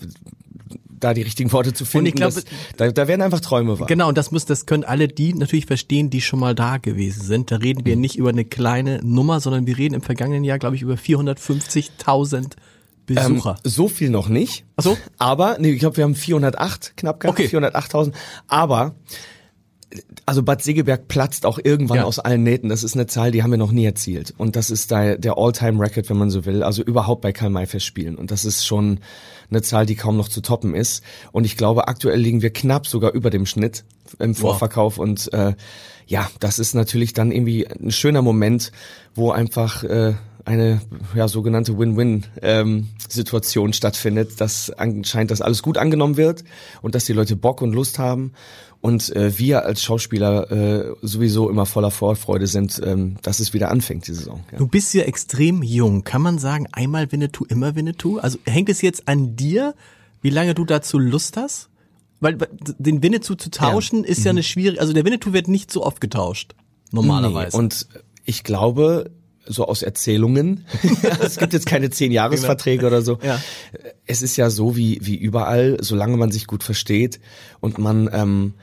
da 0.99 1.13
die 1.13 1.21
richtigen 1.21 1.51
Worte 1.51 1.73
zu 1.73 1.85
finden. 1.85 2.07
Und 2.07 2.09
ich 2.09 2.15
glaube, 2.15 2.41
da, 2.77 2.91
da 2.91 3.07
werden 3.07 3.21
einfach 3.21 3.39
Träume 3.39 3.79
wahr. 3.79 3.87
Genau, 3.87 4.07
und 4.07 4.17
das 4.17 4.31
muss, 4.31 4.45
das 4.45 4.65
können 4.65 4.83
alle 4.83 5.07
die 5.07 5.33
natürlich 5.33 5.65
verstehen, 5.65 6.09
die 6.09 6.21
schon 6.21 6.39
mal 6.39 6.55
da 6.55 6.77
gewesen 6.77 7.21
sind. 7.21 7.51
Da 7.51 7.57
reden 7.57 7.85
wir 7.85 7.95
mhm. 7.95 8.01
nicht 8.01 8.17
über 8.17 8.29
eine 8.29 8.45
kleine 8.45 8.99
Nummer, 9.03 9.39
sondern 9.39 9.67
wir 9.67 9.77
reden 9.77 9.95
im 9.95 10.01
vergangenen 10.01 10.43
Jahr, 10.43 10.59
glaube 10.59 10.75
ich, 10.75 10.81
über 10.81 10.95
450.000 10.95 12.53
Besucher. 13.05 13.51
Ähm, 13.63 13.71
so 13.71 13.87
viel 13.87 14.09
noch 14.09 14.27
nicht. 14.27 14.65
Ach 14.75 14.83
so? 14.83 14.97
Aber, 15.17 15.57
nee, 15.59 15.71
ich 15.71 15.79
glaube, 15.79 15.97
wir 15.97 16.03
haben 16.03 16.15
408 16.15 16.97
knapp 16.97 17.19
gehabt, 17.19 17.39
okay. 17.39 17.47
408.000. 17.47 18.11
Aber 18.47 18.95
also 20.25 20.43
Bad 20.43 20.61
Segeberg 20.61 21.07
platzt 21.07 21.45
auch 21.45 21.59
irgendwann 21.63 21.97
ja. 21.97 22.03
aus 22.03 22.19
allen 22.19 22.43
Nähten. 22.43 22.69
Das 22.69 22.83
ist 22.83 22.95
eine 22.95 23.07
Zahl, 23.07 23.31
die 23.31 23.43
haben 23.43 23.51
wir 23.51 23.57
noch 23.57 23.71
nie 23.71 23.85
erzielt. 23.85 24.33
Und 24.37 24.55
das 24.55 24.69
ist 24.69 24.91
da 24.91 25.15
der 25.15 25.37
All-Time-Record, 25.37 26.09
wenn 26.09 26.17
man 26.17 26.29
so 26.29 26.45
will. 26.45 26.63
Also 26.63 26.83
überhaupt 26.83 27.21
bei 27.21 27.31
Karl 27.31 27.49
May 27.49 27.65
Festspielen. 27.65 28.15
Und 28.15 28.31
das 28.31 28.43
ist 28.43 28.65
schon 28.65 28.99
eine 29.49 29.61
Zahl, 29.61 29.85
die 29.85 29.95
kaum 29.95 30.17
noch 30.17 30.29
zu 30.29 30.41
toppen 30.41 30.75
ist. 30.75 31.03
Und 31.31 31.45
ich 31.45 31.57
glaube, 31.57 31.87
aktuell 31.87 32.19
liegen 32.19 32.41
wir 32.41 32.51
knapp 32.51 32.87
sogar 32.87 33.13
über 33.13 33.29
dem 33.29 33.45
Schnitt 33.45 33.85
im 34.19 34.35
Vorverkauf. 34.35 34.97
Wow. 34.97 35.03
Und 35.03 35.33
äh, 35.33 35.53
ja, 36.05 36.29
das 36.39 36.59
ist 36.59 36.73
natürlich 36.73 37.13
dann 37.13 37.31
irgendwie 37.31 37.67
ein 37.67 37.91
schöner 37.91 38.21
Moment, 38.21 38.71
wo 39.15 39.31
einfach 39.31 39.83
äh, 39.83 40.13
eine 40.47 40.81
ja, 41.13 41.27
sogenannte 41.27 41.77
Win-Win-Situation 41.77 43.67
ähm, 43.67 43.73
stattfindet, 43.73 44.39
dass 44.39 44.69
anscheinend 44.69 45.31
das 45.31 45.41
alles 45.41 45.61
gut 45.61 45.77
angenommen 45.77 46.15
wird 46.15 46.45
und 46.81 46.95
dass 46.95 47.05
die 47.05 47.13
Leute 47.13 47.35
Bock 47.35 47.61
und 47.61 47.73
Lust 47.73 47.99
haben 47.99 48.31
und 48.79 49.13
äh, 49.13 49.37
wir 49.37 49.65
als 49.65 49.83
Schauspieler 49.83 50.49
äh, 50.49 50.95
sowieso 51.01 51.49
immer 51.49 51.65
voller 51.65 51.91
Vorfreude 51.91 52.47
sind, 52.47 52.81
ähm, 52.83 53.17
dass 53.23 53.41
es 53.41 53.53
wieder 53.53 53.71
anfängt, 53.71 54.07
die 54.07 54.13
Saison. 54.13 54.43
Ja. 54.51 54.59
Du 54.59 54.67
bist 54.67 54.93
ja 54.93 55.03
extrem 55.03 55.63
jung. 55.63 56.05
Kann 56.05 56.21
man 56.21 56.39
sagen, 56.39 56.67
einmal 56.71 57.11
Winnetou, 57.11 57.43
immer 57.45 57.75
Winnetou? 57.75 58.19
Also 58.19 58.37
hängt 58.45 58.69
es 58.69 58.81
jetzt 58.81 59.07
an 59.07 59.35
dir, 59.35 59.75
wie 60.21 60.29
lange 60.29 60.55
du 60.55 60.63
dazu 60.63 60.97
Lust 60.97 61.35
hast? 61.35 61.69
Weil 62.21 62.37
den 62.79 63.03
Winnetou 63.03 63.35
zu 63.35 63.51
tauschen 63.51 64.03
ja. 64.03 64.09
ist 64.09 64.23
ja 64.23 64.31
mhm. 64.31 64.37
eine 64.37 64.43
schwierige, 64.43 64.79
also 64.79 64.93
der 64.93 65.03
Winnetou 65.03 65.33
wird 65.33 65.49
nicht 65.49 65.71
so 65.71 65.83
oft 65.83 65.99
getauscht, 65.99 66.55
normalerweise. 66.91 67.57
Nee. 67.57 67.63
Und 67.63 67.87
ich 68.23 68.43
glaube, 68.43 69.11
so 69.47 69.65
aus 69.65 69.81
Erzählungen. 69.81 70.65
es 71.21 71.37
gibt 71.37 71.53
jetzt 71.53 71.65
keine 71.65 71.89
zehn 71.89 72.11
Jahresverträge 72.11 72.85
oder 72.85 73.01
so. 73.01 73.19
Ja. 73.23 73.41
Es 74.05 74.21
ist 74.21 74.37
ja 74.37 74.49
so 74.49 74.75
wie 74.75 74.99
wie 75.01 75.15
überall, 75.15 75.77
solange 75.81 76.17
man 76.17 76.31
sich 76.31 76.47
gut 76.47 76.63
versteht 76.63 77.19
und 77.59 77.77
man 77.77 78.09
ähm, 78.11 78.53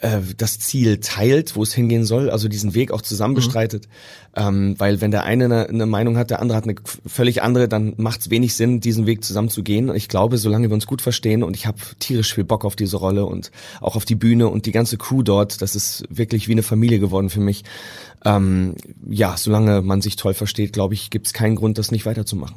äh, 0.00 0.20
das 0.36 0.58
Ziel 0.58 0.98
teilt, 0.98 1.56
wo 1.56 1.62
es 1.62 1.72
hingehen 1.72 2.04
soll, 2.04 2.28
also 2.28 2.48
diesen 2.48 2.74
Weg 2.74 2.92
auch 2.92 3.00
zusammen 3.00 3.32
mhm. 3.32 3.36
bestreitet. 3.36 3.88
Ähm, 4.36 4.74
weil 4.78 5.00
wenn 5.00 5.10
der 5.10 5.24
eine 5.24 5.46
eine, 5.46 5.68
eine, 5.68 5.86
Meinung 5.86 6.18
hat, 6.18 6.28
der 6.28 6.42
andere 6.42 6.58
hat 6.58 6.64
eine 6.64 6.74
völlig 7.06 7.42
andere, 7.42 7.68
dann 7.68 7.94
macht 7.96 8.20
es 8.20 8.30
wenig 8.30 8.54
Sinn, 8.54 8.80
diesen 8.80 9.06
Weg 9.06 9.24
zusammen 9.24 9.48
zu 9.48 9.62
gehen. 9.62 9.88
Und 9.88 9.96
ich 9.96 10.08
glaube, 10.08 10.36
solange 10.36 10.68
wir 10.68 10.74
uns 10.74 10.86
gut 10.86 11.00
verstehen 11.00 11.42
und 11.42 11.56
ich 11.56 11.66
habe 11.66 11.78
tierisch 11.98 12.34
viel 12.34 12.44
Bock 12.44 12.66
auf 12.66 12.76
diese 12.76 12.98
Rolle 12.98 13.24
und 13.24 13.50
auch 13.80 13.96
auf 13.96 14.04
die 14.04 14.14
Bühne 14.14 14.48
und 14.48 14.66
die 14.66 14.72
ganze 14.72 14.98
Crew 14.98 15.22
dort, 15.22 15.62
das 15.62 15.74
ist 15.74 16.04
wirklich 16.10 16.48
wie 16.48 16.52
eine 16.52 16.62
Familie 16.62 16.98
geworden 16.98 17.30
für 17.30 17.40
mich. 17.40 17.64
Ähm, 18.26 18.74
ja, 19.08 19.36
solange 19.36 19.82
man 19.82 20.02
sich 20.02 20.16
toll 20.16 20.34
versteht, 20.34 20.72
glaube 20.72 20.94
ich, 20.94 21.10
gibt 21.10 21.28
es 21.28 21.32
keinen 21.32 21.54
Grund, 21.54 21.78
das 21.78 21.92
nicht 21.92 22.06
weiterzumachen. 22.06 22.56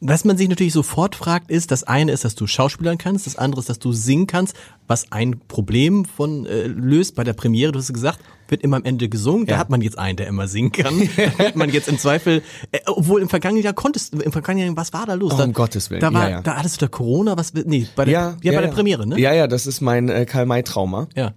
Was 0.00 0.24
man 0.24 0.38
sich 0.38 0.48
natürlich 0.48 0.72
sofort 0.72 1.16
fragt, 1.16 1.50
ist, 1.50 1.72
das 1.72 1.82
eine 1.82 2.12
ist, 2.12 2.24
dass 2.24 2.36
du 2.36 2.46
Schauspielern 2.46 2.98
kannst, 2.98 3.26
das 3.26 3.34
andere 3.34 3.60
ist, 3.60 3.68
dass 3.68 3.80
du 3.80 3.92
singen 3.92 4.28
kannst, 4.28 4.54
was 4.86 5.10
ein 5.10 5.40
Problem 5.48 6.04
von 6.04 6.46
äh, 6.46 6.68
löst 6.68 7.16
bei 7.16 7.24
der 7.24 7.32
Premiere, 7.32 7.72
du 7.72 7.80
hast 7.80 7.92
gesagt, 7.92 8.20
wird 8.46 8.62
immer 8.62 8.76
am 8.76 8.84
Ende 8.84 9.08
gesungen, 9.08 9.46
ja. 9.46 9.54
da 9.54 9.58
hat 9.58 9.70
man 9.70 9.80
jetzt 9.80 9.98
einen, 9.98 10.16
der 10.16 10.28
immer 10.28 10.46
singen 10.46 10.70
kann. 10.70 10.96
da 11.16 11.46
hat 11.46 11.56
man 11.56 11.68
jetzt 11.70 11.88
im 11.88 11.98
Zweifel, 11.98 12.42
äh, 12.70 12.78
obwohl 12.86 13.20
im 13.20 13.28
vergangenen 13.28 13.64
Jahr 13.64 13.74
konntest, 13.74 14.14
im 14.14 14.30
vergangenen 14.30 14.68
Jahr, 14.68 14.76
was 14.76 14.92
war 14.92 15.04
da 15.04 15.14
los? 15.14 15.32
Oh, 15.34 15.36
da, 15.36 15.44
um 15.44 15.52
Gottes 15.52 15.90
Willen. 15.90 16.00
Da 16.00 16.14
war, 16.14 16.28
ja, 16.28 16.36
ja. 16.36 16.42
da 16.42 16.56
hattest 16.56 16.80
du 16.80 16.86
da 16.86 16.88
Corona, 16.88 17.36
was, 17.36 17.52
nee, 17.52 17.88
bei 17.96 18.04
der, 18.04 18.12
ja, 18.12 18.36
ja, 18.40 18.52
bei 18.52 18.60
der 18.60 18.68
Premiere, 18.68 19.04
ne? 19.04 19.18
Ja, 19.18 19.32
ja, 19.32 19.48
das 19.48 19.66
ist 19.66 19.80
mein 19.80 20.08
äh, 20.10 20.26
Karl-May-Trauma. 20.26 21.08
Ja. 21.16 21.34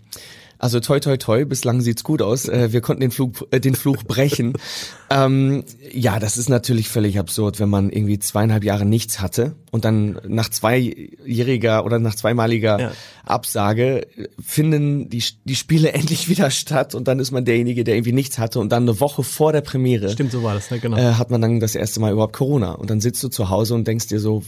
Also 0.62 0.80
toi 0.80 1.00
toi 1.00 1.18
toi, 1.18 1.44
bislang 1.44 1.82
sieht's 1.82 2.03
gut 2.03 2.22
aus. 2.22 2.48
Äh, 2.48 2.72
wir 2.72 2.82
konnten 2.82 3.01
den, 3.01 3.10
Flug, 3.10 3.48
äh, 3.50 3.60
den 3.60 3.74
Fluch 3.74 4.03
brechen. 4.03 4.53
ähm, 5.10 5.63
ja, 5.91 6.20
das 6.20 6.38
ist 6.38 6.50
natürlich 6.50 6.88
völlig 6.88 7.18
absurd, 7.18 7.60
wenn 7.60 7.70
man 7.70 7.89
irgendwie 7.89 8.20
zweieinhalb 8.20 8.63
Jahre 8.63 8.86
nichts 8.86 9.22
hatte 9.22 9.56
und 9.72 9.86
dann 9.86 10.22
nach 10.27 10.50
zweijähriger 10.50 11.84
oder 11.84 11.98
nach 11.98 12.13
zweimaliger 12.13 12.80
ja. 12.80 12.91
Absage 13.25 14.06
finden 14.39 15.10
die, 15.10 15.24
die 15.46 15.56
Spiele 15.56 15.94
endlich 15.94 16.30
wieder 16.30 16.51
statt 16.51 16.94
und 16.94 17.08
dann 17.08 17.18
ist 17.18 17.32
man 17.32 17.44
derjenige, 17.44 17.84
der 17.84 17.96
irgendwie 17.96 18.13
nichts 18.13 18.38
hatte 18.38 18.60
und 18.60 18.72
dann 18.72 18.84
eine 18.84 19.00
Woche 19.00 19.24
vor 19.24 19.53
der 19.53 19.62
Premiere. 19.62 20.12
Stimmt, 20.12 20.32
so 20.32 20.44
war 20.44 20.53
das, 20.53 20.70
ne? 20.70 20.77
genau. 20.77 20.96
Äh, 20.96 21.13
hat 21.13 21.32
man 21.32 21.41
dann 21.41 21.60
das 21.60 21.74
erste 21.74 22.00
Mal 22.00 22.12
überhaupt 22.12 22.34
Corona 22.34 22.74
und 22.74 22.91
dann 22.91 23.01
sitzt 23.01 23.24
du 23.24 23.30
zu 23.30 23.50
Hause 23.50 23.74
und 23.74 23.88
denkst 23.88 24.10
dir 24.10 24.20
so, 24.20 24.44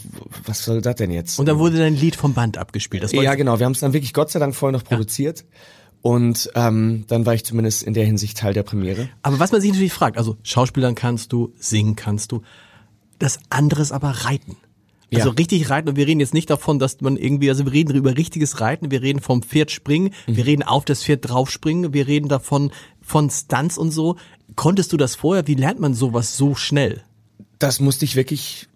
was 0.46 0.64
soll 0.64 0.82
das 0.82 0.94
denn 0.94 1.10
jetzt? 1.10 1.40
Und 1.40 1.48
dann 1.48 1.58
wurde 1.58 1.80
dein 1.80 1.96
Lied 1.96 2.16
vom 2.16 2.36
Band 2.36 2.60
abgespielt. 2.60 3.12
ja, 3.14 3.34
genau. 3.34 3.58
Wir 3.58 3.66
haben 3.66 3.74
es 3.74 3.80
dann 3.80 3.94
wirklich 3.94 4.14
Gott 4.14 4.30
sei 4.30 4.38
Dank 4.38 4.54
vorher 4.54 4.78
noch 4.78 4.84
produziert. 4.84 5.44
Und 6.04 6.52
ähm, 6.54 7.06
dann 7.08 7.26
war 7.26 7.34
ich 7.34 7.46
zumindest 7.46 7.82
in 7.82 7.94
der 7.96 8.06
Hinsicht 8.06 8.38
Teil 8.38 8.54
der 8.54 8.64
Premiere. 8.64 9.08
Aber 9.24 9.40
was 9.40 9.52
man 9.54 9.62
sich 9.62 9.72
natürlich 9.72 9.94
fragt, 9.94 10.18
also 10.18 10.36
Schauspielern 10.44 10.96
kannst 10.96 11.32
du, 11.32 11.54
singen 11.58 11.96
kannst 11.96 12.32
du, 12.34 12.42
das 13.20 13.40
andere 13.50 13.82
ist 13.82 13.94
aber 13.94 14.10
Reiten. 14.10 14.58
Also 15.14 15.30
Ja. 15.30 15.36
richtig 15.36 15.70
reiten 15.70 15.88
und 15.90 15.96
wir 15.96 16.06
reden 16.06 16.20
jetzt 16.20 16.34
nicht 16.34 16.50
davon, 16.50 16.78
dass 16.78 17.00
man 17.00 17.16
irgendwie, 17.18 17.50
also 17.50 17.64
wir 17.66 17.72
reden 17.72 17.96
über 17.96 18.18
richtiges 18.18 18.60
Reiten, 18.60 18.92
wir 18.92 19.02
reden 19.02 19.22
vom 19.22 19.44
Pferd 19.44 19.72
springen, 19.72 20.10
Mhm. 20.28 20.36
wir 20.36 20.46
reden 20.46 20.64
auf 20.64 20.84
das 20.86 21.04
Pferd 21.06 21.30
draufspringen, 21.30 21.94
wir 21.94 22.06
reden 22.08 22.28
davon 22.28 22.72
von 23.02 23.30
Stunts 23.30 23.78
und 23.78 23.92
so. 23.92 24.18
Konntest 24.58 24.92
du 24.92 24.98
das 24.98 25.16
vorher? 25.16 25.48
Wie 25.48 25.54
lernt 25.56 25.80
man 25.80 25.94
sowas 25.94 26.36
so 26.36 26.54
schnell? 26.54 27.02
Das 27.60 27.80
musste 27.80 28.04
ich 28.04 28.16
wirklich 28.18 28.68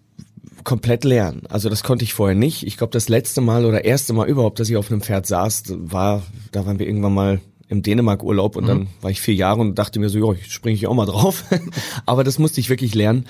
komplett 0.68 1.04
lernen. 1.04 1.44
Also 1.48 1.70
das 1.70 1.82
konnte 1.82 2.04
ich 2.04 2.12
vorher 2.12 2.36
nicht. 2.36 2.66
Ich 2.66 2.76
glaube, 2.76 2.90
das 2.90 3.08
letzte 3.08 3.40
Mal 3.40 3.64
oder 3.64 3.86
erste 3.86 4.12
Mal 4.12 4.28
überhaupt, 4.28 4.60
dass 4.60 4.68
ich 4.68 4.76
auf 4.76 4.90
einem 4.90 5.00
Pferd 5.00 5.26
saß, 5.26 5.62
war, 5.78 6.22
da 6.52 6.66
waren 6.66 6.78
wir 6.78 6.86
irgendwann 6.86 7.14
mal 7.14 7.40
im 7.68 7.80
Dänemark-Urlaub 7.80 8.54
und 8.54 8.66
dann 8.66 8.86
war 9.00 9.10
ich 9.10 9.22
vier 9.22 9.34
Jahre 9.34 9.62
und 9.62 9.78
dachte 9.78 9.98
mir 9.98 10.10
so, 10.10 10.18
ja, 10.18 10.38
ich 10.38 10.52
springe 10.52 10.74
ich 10.74 10.86
auch 10.86 10.92
mal 10.92 11.06
drauf. 11.06 11.44
Aber 12.04 12.22
das 12.22 12.38
musste 12.38 12.60
ich 12.60 12.68
wirklich 12.68 12.94
lernen. 12.94 13.24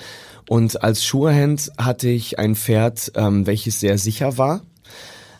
Und 0.49 0.83
als 0.83 1.05
Schurhand 1.05 1.71
hatte 1.77 2.09
ich 2.09 2.39
ein 2.39 2.57
Pferd, 2.57 3.13
ähm, 3.15 3.47
welches 3.47 3.79
sehr 3.79 3.97
sicher 3.97 4.37
war. 4.37 4.61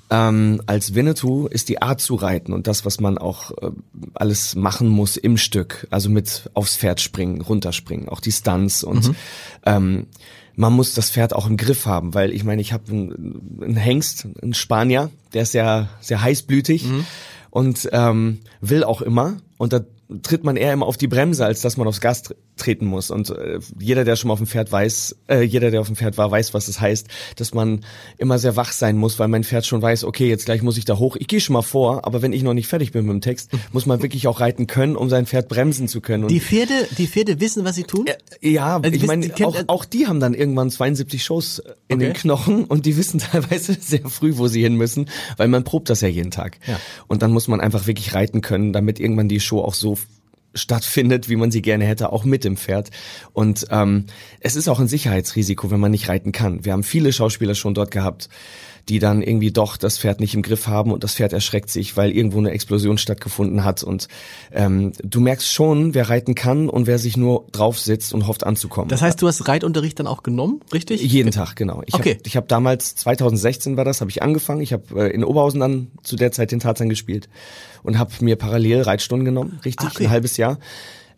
Ähm, 0.10 0.62
als 0.68 0.96
Winnetou 0.96 1.48
ist 1.48 1.68
die 1.68 1.82
Art 1.82 2.00
zu 2.00 2.16
reiten 2.16 2.54
und 2.54 2.66
das, 2.66 2.86
was 2.86 3.02
man 3.02 3.18
auch 3.18 3.52
äh, 3.62 3.72
alles 4.14 4.56
machen 4.56 4.88
muss 4.88 5.18
im 5.18 5.36
Stück, 5.36 5.86
also 5.90 6.10
mit 6.10 6.50
aufs 6.54 6.78
Pferd 6.78 7.02
springen, 7.02 7.42
runterspringen, 7.42 8.08
auch 8.08 8.22
die 8.22 8.32
Stunts 8.32 8.84
und 8.84 9.14
ähm, 9.66 10.08
man 10.60 10.74
muss 10.74 10.94
das 10.94 11.10
Pferd 11.10 11.34
auch 11.34 11.48
im 11.48 11.56
Griff 11.56 11.86
haben, 11.86 12.14
weil 12.14 12.34
ich 12.34 12.44
meine, 12.44 12.62
ich 12.62 12.74
habe 12.74 12.92
einen, 12.92 13.60
einen 13.62 13.78
Hengst, 13.78 14.28
einen 14.42 14.54
Spanier, 14.54 15.10
der 15.34 15.44
ist 15.44 15.54
sehr, 15.54 15.88
sehr 16.02 16.22
heißblütig 16.22 16.86
und 17.50 17.88
ähm, 17.94 18.40
will 18.60 18.84
auch 18.84 19.02
immer 19.02 19.38
und 19.58 19.72
da 19.72 19.80
tritt 20.22 20.44
man 20.44 20.58
eher 20.58 20.74
immer 20.74 20.86
auf 20.86 20.98
die 20.98 21.08
Bremse, 21.08 21.46
als 21.46 21.62
dass 21.62 21.78
man 21.78 21.88
aufs 21.88 22.02
Gas 22.02 22.26
tr- 22.26 22.36
treten 22.60 22.86
muss. 22.86 23.10
Und 23.10 23.30
äh, 23.32 23.60
jeder, 23.80 24.04
der 24.06 24.16
schon 24.16 24.28
mal 24.28 24.34
auf 24.34 24.40
dem 24.40 24.48
Pferd 24.48 24.72
weiß, 24.72 25.16
äh, 25.28 25.42
jeder, 25.42 25.72
der 25.72 25.82
auf 25.82 25.88
dem 25.88 25.96
Pferd 25.96 26.18
war, 26.18 26.30
weiß, 26.30 26.54
was 26.54 26.68
das 26.68 26.80
heißt, 26.80 27.08
dass 27.38 27.54
man 27.54 27.84
immer 28.18 28.38
sehr 28.38 28.56
wach 28.56 28.72
sein 28.72 28.98
muss, 28.98 29.18
weil 29.20 29.28
mein 29.28 29.44
Pferd 29.44 29.66
schon 29.66 29.82
weiß, 29.82 30.04
okay, 30.04 30.30
jetzt 30.30 30.46
gleich 30.46 30.62
muss 30.62 30.78
ich 30.78 30.86
da 30.86 30.98
hoch. 31.00 31.16
Ich 31.20 31.28
gehe 31.28 31.40
schon 31.42 31.54
mal 31.54 31.62
vor, 31.62 32.06
aber 32.06 32.22
wenn 32.22 32.34
ich 32.34 32.44
noch 32.44 32.54
nicht 32.54 32.68
fertig 32.68 32.92
bin 32.92 33.06
mit 33.06 33.14
dem 33.14 33.22
Text, 33.22 33.50
muss 33.72 33.86
man 33.86 34.02
wirklich 34.02 34.28
auch 34.28 34.40
reiten 34.40 34.68
können, 34.68 34.96
um 34.96 35.10
sein 35.10 35.26
Pferd 35.26 35.48
bremsen 35.50 35.88
zu 35.88 36.02
können. 36.02 36.24
Und 36.26 36.32
Die 36.32 36.40
Pferde, 36.40 36.74
die 36.98 37.08
Pferde 37.08 37.40
wissen, 37.40 37.64
was 37.66 37.76
sie 37.76 37.84
tun? 37.84 38.06
ja, 38.42 38.78
Also 38.78 38.96
ich 38.96 39.06
meine, 39.06 39.32
auch, 39.44 39.58
auch 39.68 39.86
die 39.86 40.08
haben 40.08 40.20
dann 40.20 40.34
irgendwann 40.34 40.70
72 40.70 41.24
Shows 41.24 41.60
in 41.88 41.96
Okay. 42.00 42.06
den 42.06 42.14
Knochen 42.14 42.66
und 42.66 42.86
die 42.86 42.98
wissen 42.98 43.20
teilweise 43.32 43.74
sehr 43.80 44.08
früh, 44.10 44.38
wo 44.38 44.48
sie 44.48 44.62
hin 44.62 44.76
müssen, 44.76 45.10
weil 45.38 45.48
man 45.48 45.64
probt 45.64 45.90
das 45.90 46.02
ja 46.02 46.08
jeden 46.08 46.32
Tag. 46.32 46.58
Ja. 46.68 46.80
Und 47.08 47.22
dann 47.22 47.32
muss 47.32 47.48
man 47.48 47.62
einfach 47.62 47.88
wirklich 47.88 48.14
reiten 48.14 48.42
können, 48.42 48.74
damit 48.74 49.00
irgendwann 49.00 49.28
die 49.30 49.40
Show 49.40 49.62
auch 49.62 49.74
so 49.74 49.98
stattfindet, 50.54 51.30
wie 51.30 51.36
man 51.36 51.52
sie 51.52 51.62
gerne 51.62 51.86
hätte, 51.86 52.12
auch 52.12 52.26
mit 52.26 52.44
dem 52.44 52.58
Pferd. 52.58 52.90
Und 53.34 53.68
ähm, 53.70 54.06
es 54.40 54.56
ist 54.56 54.68
auch 54.68 54.80
ein 54.80 54.88
Sicherheitsrisiko, 54.88 55.72
wenn 55.72 55.80
man 55.80 55.92
nicht 55.92 56.10
reiten 56.10 56.32
kann. 56.32 56.66
Wir 56.66 56.74
haben 56.74 56.84
viele 56.84 57.14
Schauspieler 57.14 57.56
schon 57.56 57.74
dort 57.74 57.92
gehabt, 57.92 58.30
die 58.90 59.00
dann 59.00 59.22
irgendwie 59.22 59.52
doch 59.52 59.78
das 59.78 60.00
Pferd 60.00 60.20
nicht 60.20 60.34
im 60.34 60.42
Griff 60.42 60.68
haben 60.68 60.92
und 60.92 61.04
das 61.04 61.14
Pferd 61.14 61.32
erschreckt 61.32 61.70
sich, 61.70 61.96
weil 61.96 62.12
irgendwo 62.12 62.40
eine 62.40 62.50
Explosion 62.52 62.98
stattgefunden 62.98 63.64
hat. 63.64 63.84
Und 63.84 64.08
ähm, 64.52 64.94
du 65.04 65.22
merkst 65.22 65.52
schon, 65.52 65.94
wer 65.94 66.10
reiten 66.10 66.34
kann 66.34 66.70
und 66.70 66.88
wer 66.88 66.98
sich 66.98 67.16
nur 67.16 67.46
drauf 67.52 67.80
sitzt 67.80 68.14
und 68.14 68.26
hofft 68.28 68.44
anzukommen. 68.44 68.90
Das 68.90 69.02
heißt, 69.02 69.22
du 69.22 69.28
hast 69.28 69.48
Reitunterricht 69.48 70.00
dann 70.00 70.08
auch 70.08 70.24
genommen, 70.24 70.62
richtig? 70.74 71.02
Jeden 71.02 71.32
Tag, 71.32 71.56
genau. 71.56 71.84
Ich 71.86 71.94
Okay. 71.94 72.14
habe 72.16 72.22
ich 72.26 72.36
hab 72.36 72.48
damals, 72.48 72.96
2016 72.96 73.78
war 73.78 73.86
das, 73.86 74.02
habe 74.02 74.10
ich 74.10 74.24
angefangen. 74.24 74.62
Ich 74.62 74.74
habe 74.74 75.10
äh, 75.10 75.14
in 75.14 75.24
Oberhausen 75.24 75.60
dann 75.60 75.88
zu 76.04 76.16
der 76.16 76.32
Zeit 76.32 76.52
den 76.52 76.60
Tarzan 76.60 76.90
gespielt 76.90 77.30
und 77.84 78.00
habe 78.00 78.12
mir 78.22 78.36
parallel 78.38 78.82
Reitstunden 78.82 79.26
genommen, 79.26 79.60
richtig, 79.64 79.88
Ach, 79.90 79.96
okay. 79.96 80.06
ein 80.06 80.10
halbes 80.10 80.38
Jahr. 80.38 80.58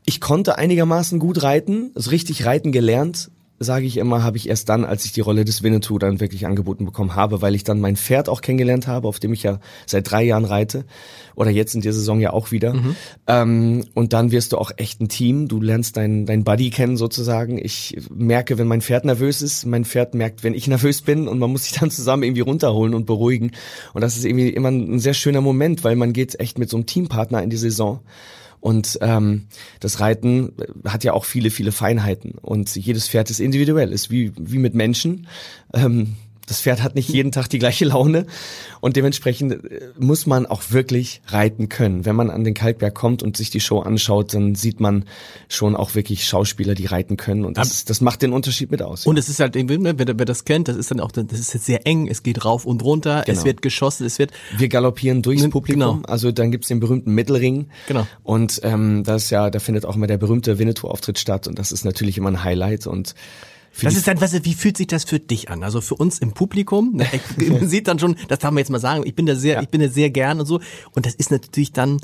Ich 0.05 0.19
konnte 0.19 0.57
einigermaßen 0.57 1.19
gut 1.19 1.43
reiten, 1.43 1.91
also 1.95 2.09
richtig 2.09 2.45
reiten 2.45 2.71
gelernt, 2.71 3.31
sage 3.63 3.85
ich 3.85 3.97
immer, 3.97 4.23
habe 4.23 4.37
ich 4.37 4.49
erst 4.49 4.69
dann, 4.69 4.85
als 4.85 5.05
ich 5.05 5.11
die 5.11 5.21
Rolle 5.21 5.45
des 5.45 5.61
Winnetou 5.61 5.99
dann 5.99 6.19
wirklich 6.19 6.47
angeboten 6.47 6.85
bekommen 6.85 7.15
habe, 7.15 7.41
weil 7.41 7.53
ich 7.53 7.63
dann 7.63 7.79
mein 7.79 7.95
Pferd 7.95 8.27
auch 8.27 8.41
kennengelernt 8.41 8.87
habe, 8.87 9.07
auf 9.07 9.19
dem 9.19 9.33
ich 9.33 9.43
ja 9.43 9.59
seit 9.85 10.09
drei 10.09 10.23
Jahren 10.23 10.45
reite 10.45 10.85
oder 11.35 11.51
jetzt 11.51 11.75
in 11.75 11.81
der 11.81 11.93
Saison 11.93 12.19
ja 12.19 12.33
auch 12.33 12.51
wieder. 12.51 12.73
Ähm, 13.27 13.85
und 13.93 14.13
dann 14.13 14.31
wirst 14.31 14.53
du 14.53 14.57
auch 14.57 14.71
echt 14.77 14.99
ein 14.99 15.09
Team. 15.09 15.47
Du 15.47 15.61
lernst 15.61 15.95
dein, 15.95 16.25
dein 16.25 16.43
Buddy 16.43 16.71
kennen 16.71 16.97
sozusagen. 16.97 17.59
Ich 17.63 17.97
merke, 18.09 18.57
wenn 18.57 18.67
mein 18.67 18.81
Pferd 18.81 19.05
nervös 19.05 19.41
ist, 19.41 19.65
mein 19.65 19.85
Pferd 19.85 20.15
merkt, 20.15 20.43
wenn 20.43 20.55
ich 20.55 20.67
nervös 20.71 21.03
bin 21.03 21.27
und 21.27 21.37
man 21.37 21.51
muss 21.51 21.63
sich 21.65 21.79
dann 21.79 21.91
zusammen 21.91 22.23
irgendwie 22.23 22.41
runterholen 22.41 22.95
und 22.95 23.05
beruhigen. 23.05 23.51
Und 23.93 24.01
das 24.01 24.17
ist 24.17 24.25
irgendwie 24.25 24.49
immer 24.49 24.69
ein 24.69 24.99
sehr 24.99 25.13
schöner 25.13 25.41
Moment, 25.41 25.83
weil 25.83 25.95
man 25.95 26.13
geht 26.13 26.39
echt 26.39 26.57
mit 26.57 26.69
so 26.69 26.77
einem 26.77 26.87
Teampartner 26.87 27.43
in 27.43 27.51
die 27.51 27.57
Saison. 27.57 27.99
Und 28.61 28.99
ähm, 29.01 29.47
das 29.79 29.99
Reiten 29.99 30.53
hat 30.85 31.03
ja 31.03 31.13
auch 31.13 31.25
viele, 31.25 31.49
viele 31.49 31.71
Feinheiten. 31.71 32.35
Und 32.41 32.75
jedes 32.75 33.09
Pferd 33.09 33.29
ist 33.29 33.39
individuell, 33.39 33.91
ist 33.91 34.11
wie, 34.11 34.31
wie 34.39 34.59
mit 34.59 34.75
Menschen. 34.75 35.27
Ähm, 35.73 36.15
das 36.48 36.62
Pferd 36.62 36.81
hat 36.83 36.95
nicht 36.95 37.10
jeden 37.10 37.31
Tag 37.31 37.48
die 37.48 37.60
gleiche 37.60 37.86
Laune. 37.86 38.25
Und 38.81 38.95
dementsprechend 38.95 39.53
äh, 39.53 39.89
muss 40.00 40.25
man 40.25 40.45
auch 40.45 40.63
wirklich 40.71 41.21
reiten 41.27 41.69
können. 41.69 42.05
Wenn 42.05 42.15
man 42.15 42.29
an 42.29 42.43
den 42.43 42.53
Kalkberg 42.53 42.93
kommt 42.93 43.24
und 43.24 43.38
sich 43.38 43.50
die 43.50 43.60
Show 43.60 43.79
anschaut, 43.79 44.33
dann 44.33 44.55
sieht 44.55 44.79
man 44.79 45.05
schon 45.50 45.75
auch 45.75 45.95
wirklich 45.95 46.25
Schauspieler, 46.25 46.74
die 46.75 46.88
reiten 46.88 47.15
können. 47.17 47.45
Und 47.45 47.57
das, 47.57 47.86
das 47.86 48.01
macht 48.01 48.21
den 48.21 48.33
Unterschied 48.33 48.71
mit 48.71 48.81
aus. 48.81 49.05
Und 49.05 49.17
es 49.17 49.29
ist 49.29 49.39
halt 49.39 49.55
wer, 49.55 49.98
wer 49.98 50.25
das 50.25 50.45
kennt, 50.45 50.67
das 50.67 50.75
ist 50.77 50.91
dann 50.91 51.00
auch, 51.00 51.12
das 51.12 51.25
ist 51.39 51.53
jetzt 51.53 51.65
sehr 51.65 51.86
eng, 51.88 52.07
es 52.07 52.24
geht 52.24 52.43
rauf 52.43 52.65
und 52.65 52.83
runter, 52.83 53.24
es 53.27 53.31
Genau. 53.41 53.45
wird 53.45 53.62
geschossen, 53.62 54.05
es 54.05 54.19
wird, 54.19 54.31
Wir 54.57 54.67
galoppieren 54.67 55.21
durchs 55.21 55.48
Publikum. 55.50 55.79
genau. 55.79 56.00
Also 56.07 56.31
dann 56.31 56.51
gibt's 56.51 56.67
den 56.67 56.79
berühmten 56.79 57.13
Mittelring. 57.13 57.67
Genau. 57.88 58.07
Und 58.24 58.60
ähm, 58.63 59.03
das 59.05 59.24
ist 59.25 59.29
ja, 59.29 59.50
da 59.50 59.60
findet 59.60 59.86
auch 59.86 59.95
immer 59.95 60.07
der 60.07 60.17
berühmte 60.17 60.57
Winnetou-Auftritt 60.60 61.19
statt. 61.19 61.48
Und 61.48 61.60
das 61.60 61.71
ist 61.71 61.86
natürlich 61.86 62.17
immer 62.17 62.29
ein 62.29 62.43
Highlight. 62.43 62.88
Und 62.88 63.15
das 63.81 63.95
ist 63.95 64.07
dann, 64.07 64.19
was, 64.21 64.33
wie 64.43 64.53
fühlt 64.53 64.77
sich 64.77 64.87
das 64.87 65.03
für 65.05 65.19
dich 65.19 65.49
an? 65.49 65.63
Also 65.63 65.81
für 65.81 65.95
uns 65.95 66.19
im 66.19 66.33
Publikum, 66.33 66.95
ne, 66.95 67.07
man 67.49 67.67
sieht 67.67 67.87
dann 67.87 67.99
schon, 67.99 68.15
das 68.27 68.39
darf 68.39 68.51
man 68.51 68.57
jetzt 68.59 68.69
mal 68.69 68.79
sagen, 68.79 69.03
ich 69.05 69.15
bin 69.15 69.25
da 69.25 69.35
sehr, 69.35 69.55
Ja. 69.55 69.61
ich 69.61 69.69
bin 69.69 69.81
da 69.81 69.87
sehr 69.87 70.09
gern 70.09 70.39
und 70.39 70.45
so. 70.45 70.59
Und 70.93 71.05
das 71.05 71.15
ist 71.15 71.31
natürlich 71.31 71.71
dann, 71.71 71.99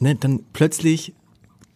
ne, 0.00 0.14
dann 0.14 0.40
plötzlich 0.52 1.14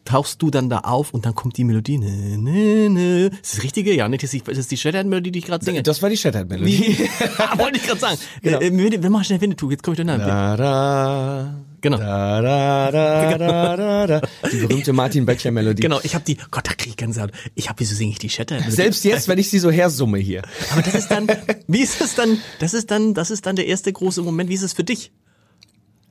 tauchst 0.09 0.41
du 0.41 0.51
dann 0.51 0.71
da 0.71 0.79
auf 0.79 1.13
und 1.13 1.27
dann 1.27 1.35
kommt 1.35 1.59
die 1.59 1.65
Melodie. 1.65 1.99
Ne, 1.99 2.39
ne, 2.39 2.89
ne. 2.89 3.27
Ist 3.43 3.57
das 3.57 3.63
richtige? 3.63 3.95
Ja, 3.95 4.09
nicht, 4.09 4.23
das 4.23 4.33
ist 4.33 4.47
die, 4.47 4.55
das 4.55 4.81
Shattered-Melodie, 4.81 5.31
die 5.33 5.41
ich 5.41 5.45
gerade 5.45 5.63
singe. 5.63 5.83
Das 5.83 6.01
war 6.01 6.09
die 6.09 6.17
Shattered-Melodie. 6.17 7.09
Wollte 7.59 7.77
ich 7.79 7.87
gerade 7.87 8.01
sagen. 8.01 8.19
Genau. 8.43 8.59
Äh, 8.59 8.69
äh, 8.69 9.03
wir 9.03 9.11
machen 9.11 9.25
schnell 9.25 9.41
Winnetou, 9.41 9.71
jetzt 9.71 9.83
komme 9.83 9.95
ich 9.95 9.99
durcheinander. 9.99 10.27
Da, 10.27 10.57
da, 10.57 11.55
Genau. 11.83 11.99
Da, 11.99 12.41
da, 12.41 12.91
da, 12.91 13.39
da, 13.39 13.77
da, 13.77 14.07
da. 14.07 14.21
Die 14.51 14.57
berühmte 14.57 14.95
Martin 14.95 15.27
Böttcher-Melodie. 15.27 15.83
Genau, 15.83 16.01
ich 16.03 16.15
habe 16.15 16.25
die, 16.25 16.37
Gott, 16.51 16.67
da 16.67 16.73
krieg 16.73 16.89
ich 16.89 16.97
Gänsehaut. 16.97 17.31
Ich 17.55 17.69
habe, 17.69 17.79
wieso 17.79 17.95
singe 17.95 18.13
ich 18.13 18.19
die 18.19 18.31
Shattered-Melodie? 18.31 18.75
Selbst 18.75 19.05
jetzt, 19.05 19.29
wenn 19.29 19.39
ich 19.39 19.51
sie 19.51 19.59
so 19.59 19.71
hersumme 19.71 20.19
hier. 20.19 20.43
Aber 20.73 20.81
das 20.81 20.95
ist 20.95 21.09
dann, 21.09 21.29
wie 21.67 21.81
ist 21.81 22.01
es 22.01 22.15
dann, 22.15 22.39
das 22.61 22.73
ist 22.73 22.91
dann, 22.91 23.13
das 23.13 23.31
ist 23.31 23.45
dann 23.45 23.57
der 23.57 23.67
erste 23.67 23.93
große 23.93 24.23
Moment, 24.23 24.49
wie 24.49 24.55
ist 24.55 24.63
es 24.63 24.73
für 24.73 24.85
dich? 24.85 25.13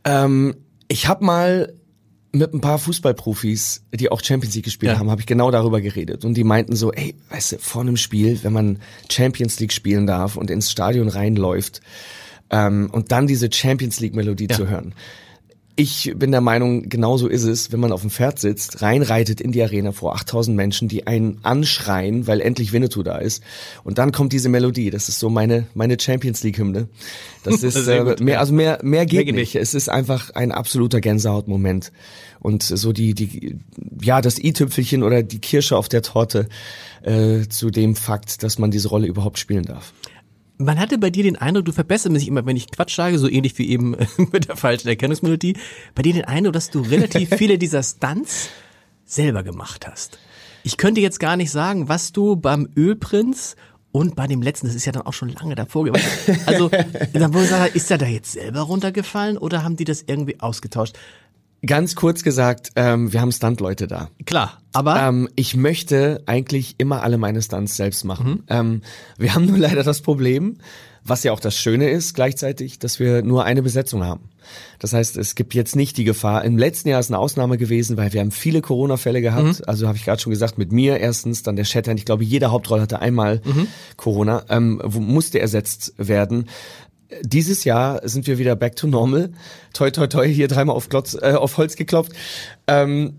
Ähm, 0.05 0.55
ich 0.87 1.07
habe 1.07 1.25
mal 1.25 1.73
mit 2.31 2.53
ein 2.53 2.61
paar 2.61 2.77
Fußballprofis, 2.77 3.83
die 3.93 4.11
auch 4.11 4.21
Champions 4.23 4.53
League 4.55 4.65
gespielt 4.65 4.91
Ja. 4.93 4.99
haben, 4.99 5.09
habe 5.09 5.21
ich 5.21 5.27
genau 5.27 5.49
darüber 5.51 5.81
geredet. 5.81 6.25
Und 6.25 6.35
die 6.35 6.43
meinten 6.43 6.75
so, 6.75 6.91
ey, 6.91 7.15
weißt 7.29 7.53
du, 7.53 7.57
vor 7.59 7.81
einem 7.81 7.97
Spiel, 7.97 8.39
wenn 8.43 8.53
man 8.53 8.79
Champions 9.09 9.59
League 9.59 9.73
spielen 9.73 10.07
darf 10.07 10.35
und 10.35 10.51
ins 10.51 10.69
Stadion 10.71 11.07
reinläuft 11.07 11.81
ähm, 12.49 12.89
und 12.91 13.11
dann 13.11 13.27
diese 13.27 13.49
Champions 13.51 13.99
League 13.99 14.15
Melodie 14.15 14.47
Ja. 14.49 14.55
zu 14.57 14.67
hören. 14.69 14.93
Ich 15.79 16.11
bin 16.15 16.31
der 16.31 16.41
Meinung, 16.41 16.89
genauso 16.89 17.27
ist 17.27 17.43
es, 17.43 17.71
wenn 17.71 17.79
man 17.79 17.91
auf 17.91 18.01
dem 18.01 18.09
Pferd 18.09 18.39
sitzt, 18.39 18.81
reinreitet 18.81 19.39
in 19.39 19.51
die 19.51 19.61
Arena 19.61 19.91
vor 19.91 20.15
8000 20.15 20.57
Menschen, 20.57 20.87
die 20.87 21.05
einen 21.05 21.37
anschreien, 21.43 22.25
weil 22.25 22.41
endlich 22.41 22.73
Winnetou 22.73 23.03
da 23.03 23.19
ist. 23.19 23.43
Und 23.83 23.99
dann 23.99 24.11
kommt 24.11 24.33
diese 24.33 24.49
Melodie. 24.49 24.89
Das 24.89 25.07
ist 25.07 25.19
so 25.19 25.29
meine, 25.29 25.67
meine 25.75 25.99
Champions 25.99 26.41
League 26.41 26.57
Hymne. 26.57 26.87
Das 27.43 27.61
ist 27.63 27.87
äh, 27.87 28.15
mehr, 28.19 28.39
also 28.39 28.53
mehr, 28.53 28.79
mehr 28.81 29.05
geht 29.05 29.17
Mehr 29.17 29.25
geht 29.25 29.35
nicht. 29.35 29.55
Es 29.55 29.75
ist 29.75 29.87
einfach 29.87 30.31
ein 30.31 30.51
absoluter 30.51 30.99
Gänsehautmoment. 30.99 31.91
Und 32.39 32.63
so 32.63 32.91
die, 32.91 33.13
die, 33.13 33.59
ja, 34.01 34.21
das 34.21 34.39
i-Tüpfelchen 34.39 35.03
oder 35.03 35.21
die 35.21 35.39
Kirsche 35.39 35.77
auf 35.77 35.89
der 35.89 36.01
Torte 36.01 36.49
äh, 37.03 37.47
zu 37.49 37.69
dem 37.69 37.95
Fakt, 37.95 38.41
dass 38.41 38.57
man 38.57 38.71
diese 38.71 38.87
Rolle 38.87 39.05
überhaupt 39.05 39.37
spielen 39.37 39.65
darf. 39.65 39.93
Man 40.57 40.79
hatte 40.79 40.97
bei 40.97 41.09
dir 41.09 41.23
den 41.23 41.35
Eindruck, 41.35 41.65
du 41.65 41.71
verbesserst 41.71 42.11
mich 42.11 42.27
immer, 42.27 42.45
wenn 42.45 42.57
ich 42.57 42.71
Quatsch 42.71 42.95
sage, 42.95 43.19
so 43.19 43.29
ähnlich 43.29 43.57
wie 43.57 43.69
eben 43.69 43.91
mit 44.31 44.47
der 44.47 44.55
falschen 44.55 44.87
Erkennungsmelodie, 44.87 45.55
bei 45.93 46.01
dir 46.01 46.13
den 46.13 46.25
Eindruck, 46.25 46.53
dass 46.53 46.71
du 46.71 46.81
relativ 46.81 47.29
viele 47.37 47.57
dieser 47.57 47.83
Stunts 47.83 48.49
selber 49.05 49.43
gemacht 49.43 49.87
hast. 49.87 50.17
Ich 50.63 50.77
könnte 50.77 50.99
jetzt 50.99 51.19
gar 51.19 51.37
nicht 51.37 51.51
sagen, 51.51 51.87
was 51.87 52.11
du 52.11 52.35
beim 52.35 52.69
Ölprinz 52.75 53.55
und 53.91 54.15
bei 54.15 54.27
dem 54.27 54.41
letzten, 54.41 54.67
das 54.67 54.75
ist 54.75 54.85
ja 54.85 54.91
dann 54.91 55.03
auch 55.03 55.13
schon 55.13 55.29
lange 55.29 55.55
davor 55.55 55.85
gewesen. 55.85 56.39
Also, 56.45 56.69
dann 57.13 57.33
wurde 57.33 57.45
gesagt, 57.45 57.75
ist 57.75 57.89
er 57.89 57.97
da 57.97 58.05
jetzt 58.05 58.33
selber 58.33 58.61
runtergefallen 58.61 59.37
oder 59.37 59.63
haben 59.63 59.75
die 59.75 59.85
das 59.85 60.03
irgendwie 60.05 60.39
ausgetauscht? 60.39 60.97
Ganz 61.65 61.95
kurz 61.95 62.23
gesagt, 62.23 62.71
ähm, 62.75 63.11
wir 63.11 63.19
haben 63.21 63.31
Stunt-Leute 63.31 63.87
da. 63.87 64.09
Klar, 64.25 64.61
aber 64.73 65.01
Ähm, 65.01 65.27
ich 65.35 65.55
möchte 65.55 66.21
eigentlich 66.27 66.75
immer 66.77 67.01
alle 67.01 67.17
meine 67.17 67.41
Stunts 67.41 67.75
selbst 67.75 68.03
machen. 68.05 68.43
Ähm, 68.47 68.81
wir 69.17 69.33
haben 69.33 69.45
nur 69.47 69.57
leider 69.57 69.83
das 69.83 70.01
Problem, 70.01 70.57
was 71.03 71.23
ja 71.23 71.31
auch 71.31 71.39
das 71.39 71.57
Schöne 71.57 71.89
ist 71.89 72.13
gleichzeitig, 72.13 72.79
dass 72.79 72.99
wir 72.99 73.21
nur 73.23 73.45
eine 73.45 73.63
Besetzung 73.63 74.03
haben. 74.03 74.29
Das 74.79 74.93
heißt, 74.93 75.17
es 75.17 75.35
gibt 75.35 75.53
jetzt 75.53 75.75
nicht 75.75 75.97
die 75.97 76.03
Gefahr. 76.03 76.43
Im 76.45 76.57
letzten 76.57 76.89
Jahr 76.89 76.99
ist 76.99 77.09
eine 77.09 77.17
Ausnahme 77.17 77.57
gewesen, 77.57 77.97
weil 77.97 78.13
wir 78.13 78.21
haben 78.21 78.31
viele 78.31 78.61
Corona-Fälle 78.61 79.21
gehabt. 79.21 79.67
Also 79.67 79.87
habe 79.87 79.97
ich 79.97 80.05
gerade 80.05 80.21
schon 80.21 80.31
gesagt, 80.31 80.57
mit 80.57 80.71
mir 80.71 80.99
erstens, 80.99 81.43
dann 81.43 81.55
der 81.55 81.65
Shattern. 81.65 81.97
Ich 81.97 82.05
glaube, 82.05 82.23
jede 82.23 82.51
Hauptrolle 82.51 82.81
hatte 82.83 82.99
einmal 82.99 83.41
Corona, 83.95 84.43
ähm, 84.49 84.81
musste 84.85 85.39
ersetzt 85.39 85.93
werden. 85.97 86.47
Dieses 87.21 87.63
Jahr 87.63 88.07
sind 88.07 88.27
wir 88.27 88.37
wieder 88.37 88.55
back 88.55 88.75
to 88.75 88.87
normal. 88.87 89.29
Toi, 89.73 89.91
toi, 89.91 90.07
toi, 90.07 90.27
hier 90.27 90.47
dreimal 90.47 90.75
auf, 90.75 90.89
Klotz, 90.89 91.13
äh, 91.15 91.33
auf 91.33 91.57
Holz 91.57 91.75
geklopft. 91.75 92.11
Ähm, 92.67 93.13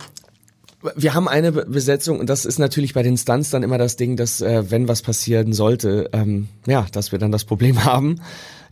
wir 0.95 1.15
haben 1.15 1.27
eine 1.27 1.53
Be- 1.53 1.67
Besetzung 1.67 2.21
und 2.21 2.29
das 2.29 2.45
ist 2.45 2.59
natürlich 2.59 2.95
bei 2.95 3.03
den 3.03 3.17
Stunts 3.17 3.51
dann 3.51 3.63
immer 3.63 3.79
das 3.79 3.97
Ding, 3.97 4.17
dass 4.17 4.41
äh, 4.41 4.71
wenn 4.71 4.89
was 4.89 5.03
passieren 5.03 5.53
sollte, 5.53 6.11
ähm, 6.13 6.49
ja, 6.67 6.87
dass 6.93 7.13
wir 7.13 7.19
dann 7.19 7.33
das 7.33 7.45
Problem 7.45 7.85
haben 7.85 8.21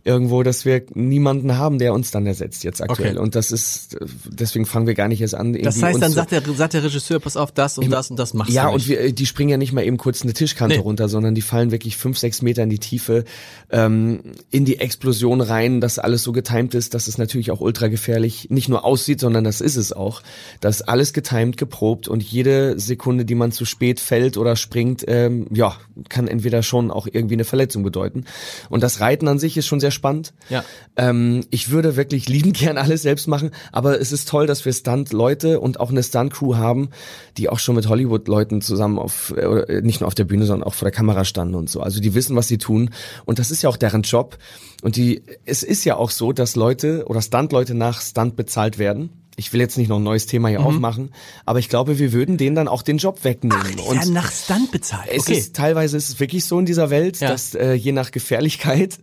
irgendwo, 0.07 0.41
dass 0.41 0.63
wir 0.65 0.83
niemanden 0.93 1.57
haben, 1.57 1.77
der 1.79 1.93
uns 1.93 2.11
dann 2.11 2.25
ersetzt 2.25 2.63
jetzt 2.63 2.81
aktuell. 2.81 3.11
Okay. 3.11 3.19
Und 3.19 3.35
das 3.35 3.51
ist, 3.51 3.97
deswegen 4.25 4.65
fangen 4.65 4.87
wir 4.87 4.93
gar 4.93 5.09
nicht 5.09 5.21
erst 5.21 5.35
an. 5.35 5.53
das 5.53 5.83
heißt, 5.83 6.01
dann 6.01 6.13
sagt 6.13 6.31
der, 6.31 6.41
sagt 6.55 6.73
der 6.73 6.83
Regisseur, 6.83 7.19
pass 7.19 7.35
auf, 7.35 7.51
das 7.51 7.77
und 7.77 7.91
das 7.91 8.09
und 8.09 8.17
das 8.17 8.33
machst 8.33 8.53
ja, 8.53 8.63
du 8.63 8.69
und 8.69 8.75
nicht. 8.77 8.87
wir, 8.87 9.01
äh, 9.01 9.13
die 9.13 9.25
springen 9.25 9.49
ja 9.49 9.57
nicht 9.57 9.73
mal 9.73 9.83
eben 9.83 9.97
kurz 9.97 10.21
eine 10.21 10.33
Tischkante 10.33 10.77
Nee. 10.77 10.81
runter, 10.81 11.09
sondern 11.09 11.35
die 11.35 11.41
fallen 11.41 11.71
wirklich 11.71 11.97
fünf, 11.97 12.17
sechs 12.17 12.41
Meter 12.41 12.63
in 12.63 12.69
die 12.69 12.79
Tiefe, 12.79 13.25
ähm, 13.69 14.21
in 14.49 14.63
die 14.63 14.79
Explosion 14.79 15.41
rein, 15.41 15.81
dass 15.81 15.99
alles 15.99 16.23
so 16.23 16.31
getimt 16.31 16.73
ist, 16.73 16.93
dass 16.93 17.07
es 17.07 17.17
natürlich 17.17 17.51
auch 17.51 17.59
ultra 17.59 17.87
gefährlich 17.87 18.47
nicht 18.49 18.69
nur 18.69 18.85
aussieht, 18.85 19.19
sondern 19.19 19.43
das 19.43 19.59
ist 19.59 19.75
es 19.75 19.91
auch. 19.91 20.21
Das 20.61 20.77
ist 20.77 20.81
alles 20.83 21.11
getimt, 21.11 21.57
geprobt 21.57 22.07
und 22.07 22.23
jede 22.23 22.79
Sekunde, 22.79 23.25
die 23.25 23.35
man 23.35 23.51
zu 23.51 23.65
spät 23.65 23.99
fällt 23.99 24.37
oder 24.37 24.55
springt, 24.55 25.03
ähm, 25.07 25.47
ja, 25.51 25.75
kann 26.07 26.27
entweder 26.27 26.63
schon 26.63 26.91
auch 26.91 27.07
irgendwie 27.11 27.35
eine 27.35 27.43
Verletzung 27.43 27.83
bedeuten. 27.83 28.23
Und 28.69 28.83
das 28.83 29.01
Reiten 29.01 29.27
an 29.27 29.37
sich 29.39 29.57
ist 29.57 29.67
schon 29.67 29.81
sehr 29.81 29.91
spannend. 29.97 30.33
Ja. 30.49 30.63
Ähm, 30.95 31.43
ich 31.49 31.69
würde 31.69 31.95
wirklich 31.97 32.29
lieben 32.29 32.53
gern 32.53 32.77
alles 32.77 33.01
selbst 33.01 33.27
machen, 33.27 33.51
aber 33.73 33.99
es 33.99 34.11
ist 34.13 34.29
toll, 34.29 34.47
dass 34.47 34.63
wir 34.63 34.71
Stunt-Leute 34.71 35.59
und 35.59 35.79
auch 35.79 35.89
eine 35.91 36.01
Stunt-Crew 36.03 36.55
haben, 36.55 36.89
die 37.37 37.49
auch 37.49 37.59
schon 37.59 37.75
mit 37.75 37.89
Hollywood-Leuten 37.89 38.61
zusammen 38.61 38.97
auf, 38.99 39.33
äh, 39.35 39.81
nicht 39.81 39.99
nur 39.99 40.07
auf 40.07 40.15
der 40.15 40.23
Bühne, 40.23 40.45
sondern 40.45 40.65
auch 40.67 40.73
vor 40.73 40.85
der 40.85 40.95
Kamera 40.95 41.25
standen 41.25 41.55
und 41.55 41.69
so. 41.69 41.81
Also 41.81 41.99
die 41.99 42.13
wissen, 42.13 42.35
was 42.37 42.47
sie 42.47 42.57
tun 42.57 42.91
und 43.25 43.39
das 43.39 43.51
ist 43.51 43.61
ja 43.63 43.69
auch 43.69 43.77
deren 43.77 44.03
Job. 44.03 44.37
Und 44.83 44.95
die, 44.95 45.23
es 45.45 45.63
ist 45.63 45.83
ja 45.85 45.95
auch 45.97 46.11
so, 46.11 46.31
dass 46.31 46.55
Leute 46.55 47.05
oder 47.07 47.21
Stunt-Leute 47.21 47.73
nach 47.73 47.99
Stunt 48.01 48.35
bezahlt 48.35 48.77
werden. 48.77 49.09
Ich 49.39 49.53
will 49.53 49.59
jetzt 49.59 49.77
nicht 49.77 49.87
noch 49.87 49.97
ein 49.97 50.03
neues 50.03 50.25
Thema 50.25 50.47
Mhm. 50.47 50.51
hier 50.51 50.65
aufmachen, 50.65 51.11
aber 51.45 51.59
ich 51.59 51.69
glaube, 51.69 51.99
wir 51.99 52.11
würden 52.11 52.37
denen 52.37 52.55
dann 52.55 52.67
auch 52.67 52.81
den 52.81 52.97
Job 52.97 53.23
wegnehmen. 53.23 53.57
Ach, 53.59 53.69
die 53.69 53.77
werden 53.77 54.13
nach 54.13 54.31
Stunt 54.31 54.71
bezahlt. 54.71 55.09
Es 55.11 55.21
okay. 55.27 55.33
ist 55.37 55.55
teilweise 55.55 55.95
ist 55.97 56.09
es 56.09 56.19
wirklich 56.19 56.45
so 56.45 56.57
in 56.57 56.65
dieser 56.65 56.89
Welt, 56.89 57.19
Ja. 57.19 57.29
dass 57.29 57.53
äh, 57.53 57.73
je 57.73 57.91
nach 57.91 58.09
Gefährlichkeit 58.11 58.97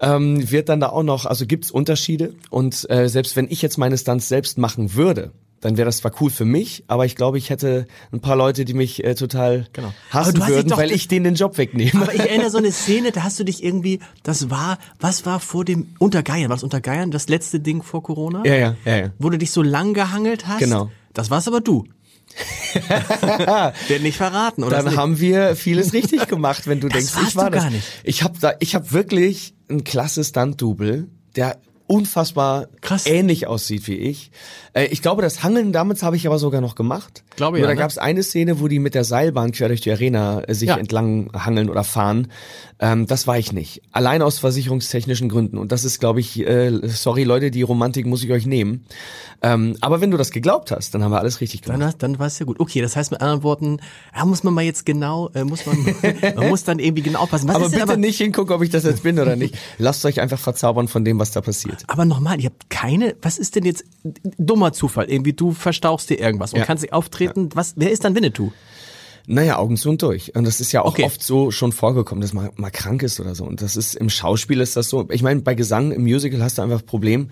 ähm, 0.00 0.50
wird 0.50 0.68
dann 0.68 0.80
da 0.80 0.88
auch 0.90 1.02
noch, 1.02 1.26
also 1.26 1.46
gibt's 1.46 1.70
Unterschiede 1.70 2.34
und 2.50 2.88
äh, 2.90 3.08
selbst 3.08 3.36
wenn 3.36 3.46
ich 3.50 3.62
jetzt 3.62 3.78
meine 3.78 3.96
Stunts 3.96 4.28
selbst 4.28 4.58
machen 4.58 4.94
würde, 4.94 5.32
dann 5.62 5.78
wäre 5.78 5.86
das 5.86 5.96
zwar 5.98 6.12
cool 6.20 6.30
für 6.30 6.44
mich, 6.44 6.84
aber 6.86 7.06
ich 7.06 7.16
glaube, 7.16 7.38
ich 7.38 7.48
hätte 7.48 7.86
ein 8.12 8.20
paar 8.20 8.36
Leute, 8.36 8.66
die 8.66 8.74
mich 8.74 9.02
äh, 9.04 9.14
total 9.14 9.66
Genau. 9.72 9.92
Hassen 10.10 10.46
würden, 10.46 10.70
weil 10.76 10.92
ich 10.92 11.08
denen 11.08 11.24
den 11.24 11.34
Job 11.34 11.56
wegnehme. 11.56 12.02
Aber 12.02 12.14
ich 12.14 12.20
erinnere 12.20 12.50
so 12.50 12.58
eine 12.58 12.70
Szene, 12.72 13.10
da 13.10 13.22
hast 13.22 13.40
du 13.40 13.44
dich 13.44 13.64
irgendwie, 13.64 14.00
das 14.22 14.50
war, 14.50 14.78
was 15.00 15.24
war 15.24 15.40
vor 15.40 15.64
dem 15.64 15.88
Untergeiern? 15.98 16.50
War 16.50 16.56
das 16.56 16.62
Untergeiern 16.62 17.10
das 17.10 17.28
letzte 17.30 17.58
Ding 17.58 17.82
vor 17.82 18.02
Corona? 18.02 18.42
ja, 18.44 18.54
ja, 18.54 18.76
ja, 18.84 18.96
ja. 18.96 19.10
Wo 19.18 19.30
du 19.30 19.38
dich 19.38 19.50
so 19.50 19.62
lang 19.62 19.94
gehangelt 19.94 20.46
hast? 20.46 20.58
Genau. 20.58 20.90
Das 21.14 21.30
war's 21.30 21.48
aber 21.48 21.62
du. 21.62 21.84
Wird 23.88 24.02
nicht 24.02 24.18
verraten, 24.18 24.62
oder? 24.62 24.82
Dann 24.82 24.96
haben 24.96 25.18
wir 25.20 25.56
vieles 25.56 25.94
richtig 25.94 26.28
gemacht, 26.28 26.66
wenn 26.66 26.80
du 26.80 26.88
Das 26.88 26.98
denkst, 27.12 27.28
ich 27.30 27.36
war 27.36 27.50
das. 27.50 27.62
gar 27.62 27.70
nicht. 27.70 27.86
Ich 28.04 28.22
habe 28.22 28.34
da, 28.38 28.52
ich 28.60 28.74
habe 28.74 28.92
wirklich 28.92 29.54
ein 29.68 29.84
klasse 29.84 30.24
Stunt-Double, 30.24 31.08
der 31.34 31.60
unfassbar 31.86 32.68
Krass. 32.80 33.06
ähnlich 33.06 33.46
aussieht 33.46 33.86
wie 33.86 33.96
ich. 33.96 34.30
Äh, 34.72 34.86
ich 34.86 35.02
glaube, 35.02 35.22
das 35.22 35.42
Hangeln 35.42 35.72
damals 35.72 36.02
habe 36.02 36.16
ich 36.16 36.26
aber 36.26 36.38
sogar 36.38 36.60
noch 36.60 36.74
gemacht. 36.74 37.22
Glaube 37.36 37.58
Nur 37.58 37.66
ja, 37.66 37.68
da 37.68 37.74
ne? 37.74 37.80
gab 37.80 37.90
es 37.90 37.98
eine 37.98 38.22
Szene, 38.22 38.60
wo 38.60 38.68
die 38.68 38.78
mit 38.78 38.94
der 38.94 39.04
Seilbahn 39.04 39.52
quer 39.52 39.68
durch 39.68 39.80
die 39.80 39.90
Arena 39.90 40.40
äh, 40.42 40.54
sich 40.54 40.68
Ja. 40.68 40.76
entlang 40.76 41.30
hangeln 41.32 41.70
oder 41.70 41.84
fahren. 41.84 42.28
Ähm, 42.78 43.06
das 43.06 43.26
war 43.26 43.38
ich 43.38 43.52
nicht. 43.52 43.82
Allein 43.92 44.20
aus 44.22 44.38
versicherungstechnischen 44.38 45.28
Gründen. 45.28 45.58
Und 45.58 45.72
das 45.72 45.84
ist, 45.84 46.00
glaube 46.00 46.20
ich, 46.20 46.38
äh, 46.46 46.72
sorry 46.88 47.24
Leute, 47.24 47.50
die 47.50 47.62
Romantik 47.62 48.06
muss 48.06 48.22
ich 48.22 48.30
euch 48.32 48.46
nehmen. 48.46 48.84
Ähm, 49.42 49.76
aber 49.80 50.00
wenn 50.00 50.10
du 50.10 50.16
das 50.16 50.30
geglaubt 50.30 50.70
hast, 50.70 50.94
dann 50.94 51.02
haben 51.04 51.12
wir 51.12 51.20
alles 51.20 51.40
richtig 51.40 51.62
gemacht. 51.62 51.80
Dann, 51.80 51.94
dann 51.98 52.18
war 52.18 52.26
es 52.26 52.38
ja 52.38 52.46
gut. 52.46 52.58
Okay, 52.60 52.80
das 52.80 52.96
heißt 52.96 53.10
mit 53.10 53.20
anderen 53.20 53.42
Worten, 53.42 53.78
ja, 54.14 54.24
muss 54.24 54.42
man 54.44 54.54
mal 54.54 54.64
jetzt 54.64 54.86
genau, 54.86 55.30
äh, 55.34 55.44
muss 55.44 55.66
man, 55.66 55.76
man 56.36 56.48
muss 56.48 56.64
dann 56.64 56.78
irgendwie 56.78 57.02
genau 57.02 57.20
aufpassen. 57.20 57.48
Was 57.48 57.56
aber 57.56 57.68
bitte 57.68 57.82
aber, 57.82 57.96
nicht 57.96 58.18
hingucken, 58.18 58.54
ob 58.54 58.62
ich 58.62 58.70
das 58.70 58.84
jetzt 58.84 59.02
bin 59.02 59.18
oder 59.18 59.36
nicht. 59.36 59.56
Lasst 59.78 60.04
euch 60.04 60.20
einfach 60.20 60.38
verzaubern 60.38 60.88
von 60.88 61.04
dem, 61.04 61.18
was 61.18 61.30
da 61.30 61.40
passiert. 61.40 61.75
Aber 61.86 62.04
nochmal, 62.04 62.40
ihr 62.40 62.46
habt 62.46 62.70
keine, 62.70 63.14
was 63.22 63.38
ist 63.38 63.56
denn 63.56 63.64
jetzt, 63.64 63.84
dummer 64.38 64.72
Zufall, 64.72 65.10
irgendwie 65.10 65.32
du 65.32 65.52
verstauchst 65.52 66.10
dir 66.10 66.18
irgendwas 66.18 66.52
und 66.52 66.60
Ja. 66.60 66.64
kannst 66.66 66.82
nicht 66.82 66.92
auftreten, 66.92 67.48
was, 67.54 67.74
wer 67.76 67.90
ist 67.90 68.04
dann 68.04 68.14
Winnetou? 68.14 68.52
Naja, 69.28 69.58
Augen 69.58 69.76
zu 69.76 69.90
und 69.90 70.02
durch. 70.02 70.36
Und 70.36 70.44
das 70.44 70.60
ist 70.60 70.70
ja 70.70 70.82
auch 70.82 70.90
Okay. 70.92 71.02
oft 71.04 71.20
so 71.22 71.50
schon 71.50 71.72
vorgekommen, 71.72 72.22
dass 72.22 72.32
man 72.32 72.50
mal 72.56 72.70
krank 72.70 73.02
ist 73.02 73.18
oder 73.18 73.34
so. 73.34 73.44
Und 73.44 73.60
das 73.60 73.74
ist 73.76 73.94
im 73.96 74.08
Schauspiel 74.08 74.60
ist 74.60 74.76
das 74.76 74.88
so. 74.88 75.08
Ich 75.10 75.22
meine, 75.22 75.40
bei 75.40 75.54
Gesang 75.56 75.90
im 75.90 76.02
Musical 76.02 76.40
hast 76.42 76.58
du 76.58 76.62
einfach 76.62 76.78
ein 76.80 76.86
Problem, 76.86 77.30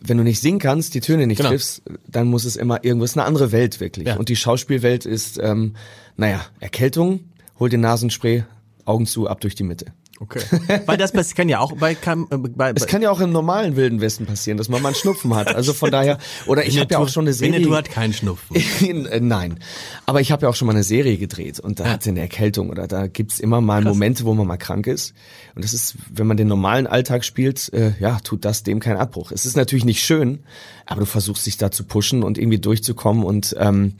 wenn 0.00 0.18
du 0.18 0.22
nicht 0.22 0.40
singen 0.42 0.58
kannst, 0.58 0.92
die 0.92 1.00
Töne 1.00 1.26
nicht 1.26 1.38
Genau. 1.38 1.48
triffst, 1.48 1.80
dann 2.06 2.26
muss 2.26 2.44
es 2.44 2.56
immer 2.56 2.84
irgendwas, 2.84 3.16
eine 3.16 3.24
andere 3.24 3.52
Welt 3.52 3.80
wirklich. 3.80 4.06
Ja. 4.06 4.16
Und 4.16 4.28
die 4.28 4.36
Schauspielwelt 4.36 5.06
ist, 5.06 5.38
ähm, 5.42 5.76
naja, 6.18 6.44
Erkältung, 6.60 7.20
hol 7.58 7.70
den 7.70 7.80
Nasenspray, 7.80 8.44
Augen 8.84 9.06
zu, 9.06 9.26
ab 9.26 9.40
durch 9.40 9.54
die 9.54 9.62
Mitte. 9.62 9.86
Okay. 10.24 10.40
Weil 10.86 10.96
das 10.96 11.12
kann 11.34 11.48
ja 11.50 11.58
auch 11.60 11.72
bei, 11.72 11.94
kann, 11.94 12.26
äh, 12.30 12.38
bei, 12.38 12.72
Es 12.74 12.86
kann 12.86 13.02
ja 13.02 13.10
auch 13.10 13.20
im 13.20 13.30
normalen 13.30 13.76
Wilden 13.76 14.00
Westen 14.00 14.24
passieren, 14.24 14.56
dass 14.56 14.70
man 14.70 14.80
mal 14.80 14.88
einen 14.88 14.94
Schnupfen 14.96 15.34
hat. 15.34 15.54
Also 15.54 15.74
von 15.74 15.90
daher, 15.92 16.18
oder 16.46 16.64
ich 16.64 16.78
habe 16.78 16.92
ja 16.92 16.98
auch 16.98 17.08
schon 17.08 17.24
eine 17.24 17.34
Serie. 17.34 17.56
Winnetou 17.56 17.74
hat 17.74 17.90
keinen 17.90 18.12
Schnupfen. 18.12 18.56
Äh, 18.84 19.20
Nein. 19.20 19.58
Aber 20.06 20.20
ich 20.20 20.32
habe 20.32 20.42
ja 20.42 20.48
auch 20.48 20.54
schon 20.54 20.66
mal 20.66 20.72
eine 20.72 20.82
Serie 20.82 21.16
gedreht 21.18 21.60
und 21.60 21.78
da 21.80 21.84
Ja. 21.84 21.90
hat 21.92 22.02
sie 22.02 22.10
eine 22.10 22.20
Erkältung 22.20 22.70
oder 22.70 22.86
da 22.86 23.06
gibt's 23.06 23.38
immer 23.40 23.60
mal 23.60 23.82
Krass. 23.82 23.92
Momente, 23.92 24.24
wo 24.24 24.34
man 24.34 24.46
mal 24.46 24.56
krank 24.56 24.86
ist. 24.86 25.14
Und 25.54 25.64
das 25.64 25.74
ist, 25.74 25.96
wenn 26.12 26.26
man 26.26 26.36
den 26.36 26.48
normalen 26.48 26.86
Alltag 26.86 27.24
spielt, 27.24 27.72
äh, 27.72 27.92
ja, 28.00 28.18
tut 28.20 28.44
das 28.44 28.62
dem 28.62 28.80
keinen 28.80 28.96
Abbruch. 28.96 29.30
Es 29.32 29.44
ist 29.46 29.56
natürlich 29.56 29.84
nicht 29.84 30.02
schön, 30.02 30.40
aber 30.86 31.00
du 31.00 31.06
versuchst 31.06 31.44
dich 31.46 31.56
da 31.58 31.70
zu 31.70 31.84
pushen 31.84 32.22
und 32.22 32.38
irgendwie 32.38 32.58
durchzukommen 32.58 33.24
und 33.24 33.54
ähm, 33.58 33.94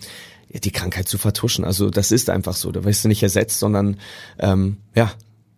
die 0.52 0.70
Krankheit 0.70 1.08
zu 1.08 1.18
vertuschen. 1.18 1.64
Also 1.64 1.90
das 1.90 2.12
ist 2.12 2.30
einfach 2.30 2.54
so. 2.54 2.70
Da 2.70 2.84
wirst 2.84 3.04
du 3.04 3.08
nicht 3.08 3.22
ersetzt, 3.22 3.58
sondern 3.58 3.96
ähm, 4.38 4.76
ja, 4.94 5.10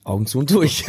Augen 0.07 0.27
zu 0.27 0.39
und 0.39 0.51
durch. 0.51 0.85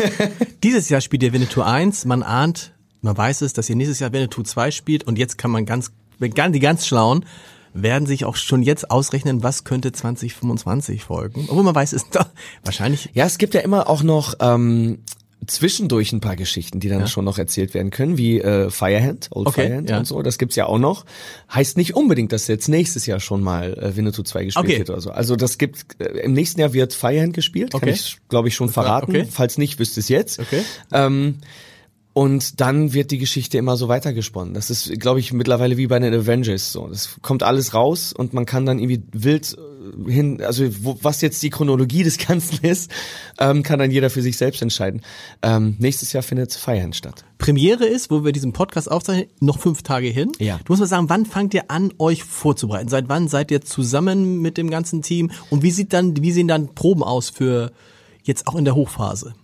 Dieses 0.63 0.89
Jahr 0.89 1.01
spielt 1.01 1.23
ihr 1.23 1.33
Winnetou 1.33 1.61
1, 1.61 2.05
man 2.05 2.23
ahnt, 2.23 2.73
man 3.01 3.17
weiß 3.17 3.41
es, 3.41 3.53
dass 3.53 3.69
ihr 3.69 3.75
nächstes 3.75 3.99
Jahr 3.99 4.13
Winnetou 4.13 4.43
2 4.43 4.71
spielt 4.71 5.03
und 5.05 5.17
jetzt 5.17 5.37
kann 5.37 5.51
man 5.51 5.65
ganz, 5.65 5.91
die 6.19 6.59
ganz 6.59 6.87
Schlauen 6.87 7.25
werden 7.73 8.07
sich 8.07 8.25
auch 8.25 8.35
schon 8.35 8.63
jetzt 8.63 8.89
ausrechnen, 8.89 9.43
was 9.43 9.63
könnte 9.63 9.91
2025 9.91 11.03
folgen. 11.03 11.45
Obwohl 11.49 11.63
man 11.63 11.75
weiß, 11.75 11.93
es 11.93 12.09
doch 12.09 12.25
wahrscheinlich 12.63 13.11
Ja, 13.13 13.25
es 13.25 13.37
gibt 13.37 13.53
ja 13.53 13.61
immer 13.61 13.89
auch 13.89 14.03
noch 14.03 14.35
ähm, 14.39 14.99
zwischendurch 15.45 16.11
ein 16.11 16.19
paar 16.19 16.35
Geschichten, 16.35 16.79
die 16.79 16.89
dann 16.89 17.01
Ja. 17.01 17.07
schon 17.07 17.23
noch 17.25 17.37
erzählt 17.37 17.73
werden 17.73 17.91
können, 17.91 18.17
wie 18.17 18.39
äh, 18.41 18.69
Firehand, 18.69 19.29
Old 19.31 19.47
Okay, 19.47 19.61
Firehand 19.67 19.89
ja. 19.89 19.99
und 19.99 20.05
so. 20.05 20.21
Das 20.21 20.37
gibt's 20.37 20.55
ja 20.55 20.65
auch 20.65 20.79
noch. 20.79 21.05
Heißt 21.53 21.77
nicht 21.77 21.95
unbedingt, 21.95 22.31
dass 22.31 22.47
jetzt 22.47 22.67
nächstes 22.67 23.05
Jahr 23.05 23.19
schon 23.19 23.41
mal 23.43 23.73
äh, 23.77 23.95
Winnetou 23.95 24.23
2 24.23 24.45
gespielt 24.45 24.65
Okay. 24.65 24.77
wird 24.79 24.89
oder 24.89 24.99
so. 25.01 25.11
Also 25.11 25.35
das 25.35 25.57
gibt, 25.57 26.01
äh, 26.01 26.05
im 26.21 26.33
nächsten 26.33 26.59
Jahr 26.59 26.73
wird 26.73 26.93
Firehand 26.93 27.33
gespielt, 27.33 27.71
kann 27.71 27.81
Okay. 27.83 27.91
ich 27.91 28.17
glaube 28.29 28.47
ich 28.47 28.55
schon 28.55 28.69
verraten. 28.69 29.11
okay. 29.11 29.27
Falls 29.29 29.57
nicht, 29.57 29.79
wüsst 29.79 29.97
es 29.97 30.09
jetzt. 30.09 30.39
Okay. 30.39 30.61
Ähm, 30.91 31.35
und 32.13 32.59
dann 32.61 32.93
wird 32.93 33.11
die 33.11 33.19
Geschichte 33.19 33.59
immer 33.59 33.77
so 33.77 33.89
weitergesponnen. 33.89 34.55
Das 34.55 34.71
ist, 34.71 34.99
glaube 34.99 35.19
ich, 35.19 35.33
mittlerweile 35.33 35.77
wie 35.77 35.85
bei 35.85 35.99
den 35.99 36.11
Avengers 36.15 36.71
so. 36.71 36.87
Das 36.87 37.17
kommt 37.21 37.43
alles 37.43 37.75
raus 37.75 38.11
und 38.11 38.33
man 38.33 38.47
kann 38.47 38.65
dann 38.65 38.79
irgendwie 38.79 39.03
wild 39.13 39.55
hin, 40.07 40.41
also 40.41 40.65
wo, 40.83 40.97
was 41.01 41.21
jetzt 41.21 41.41
die 41.43 41.49
Chronologie 41.49 42.03
des 42.03 42.17
Ganzen 42.17 42.59
ist, 42.65 42.91
ähm, 43.39 43.63
kann 43.63 43.79
dann 43.79 43.91
jeder 43.91 44.09
für 44.09 44.21
sich 44.21 44.37
selbst 44.37 44.61
entscheiden. 44.61 45.01
Ähm, 45.41 45.75
nächstes 45.79 46.13
Jahr 46.13 46.23
findet 46.23 46.53
Feiern 46.53 46.93
statt. 46.93 47.25
Premiere 47.37 47.85
ist, 47.85 48.09
wo 48.11 48.23
wir 48.25 48.31
diesen 48.31 48.53
Podcast 48.53 48.89
aufzeichnen, 48.91 49.27
noch 49.39 49.59
fünf 49.59 49.83
Tage 49.83 50.07
hin. 50.07 50.31
Ja. 50.39 50.59
Du 50.65 50.71
musst 50.73 50.79
mal 50.79 50.87
sagen, 50.87 51.09
wann 51.09 51.25
fangt 51.25 51.53
ihr 51.53 51.69
an, 51.69 51.93
euch 51.99 52.23
vorzubereiten? 52.23 52.89
Seit 52.89 53.09
wann 53.09 53.27
seid 53.27 53.51
ihr 53.51 53.61
zusammen 53.61 54.41
mit 54.41 54.57
dem 54.57 54.69
ganzen 54.69 55.01
Team? 55.01 55.31
Und 55.49 55.63
wie 55.63 55.71
sieht 55.71 55.93
dann, 55.93 56.17
wie 56.21 56.31
sehen 56.31 56.47
dann 56.47 56.73
Proben 56.75 57.03
aus 57.03 57.29
für 57.29 57.71
jetzt 58.23 58.47
auch 58.47 58.55
in 58.55 58.65
der 58.65 58.75
Hochphase? 58.75 59.35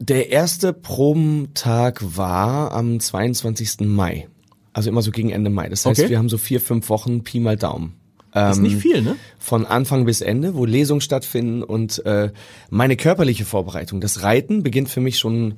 Der 0.00 0.30
erste 0.30 0.72
Probentag 0.72 2.16
war 2.16 2.72
am 2.72 2.98
22. 3.00 3.80
Mai. 3.80 4.28
Also 4.72 4.90
immer 4.90 5.02
so 5.02 5.10
gegen 5.12 5.30
Ende 5.30 5.50
Mai. 5.50 5.68
Das 5.68 5.86
heißt, 5.86 6.00
Okay. 6.00 6.10
wir 6.10 6.18
haben 6.18 6.28
so 6.28 6.36
vier, 6.38 6.60
fünf 6.60 6.88
Wochen 6.88 7.22
Pi 7.22 7.38
mal 7.38 7.56
Daumen. 7.56 7.94
Ist 8.34 8.58
nicht 8.60 8.76
viel, 8.78 9.00
ne? 9.02 9.16
von 9.38 9.64
Anfang 9.64 10.04
bis 10.04 10.20
Ende, 10.20 10.54
wo 10.54 10.64
Lesungen 10.64 11.00
stattfinden 11.00 11.62
und 11.62 12.04
äh, 12.04 12.30
meine 12.68 12.96
körperliche 12.96 13.44
Vorbereitung. 13.44 14.00
Das 14.00 14.22
Reiten 14.22 14.62
beginnt 14.62 14.88
für 14.88 15.00
mich 15.00 15.18
schon 15.18 15.54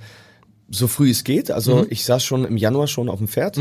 so 0.69 0.87
früh 0.87 1.11
es 1.11 1.25
geht. 1.25 1.51
Also 1.51 1.77
Mhm. 1.77 1.87
ich 1.91 2.05
saß 2.05 2.23
schon 2.23 2.45
im 2.45 2.57
Januar 2.57 2.87
schon 2.87 3.09
auf 3.09 3.19
dem 3.19 3.29
Pferd. 3.29 3.59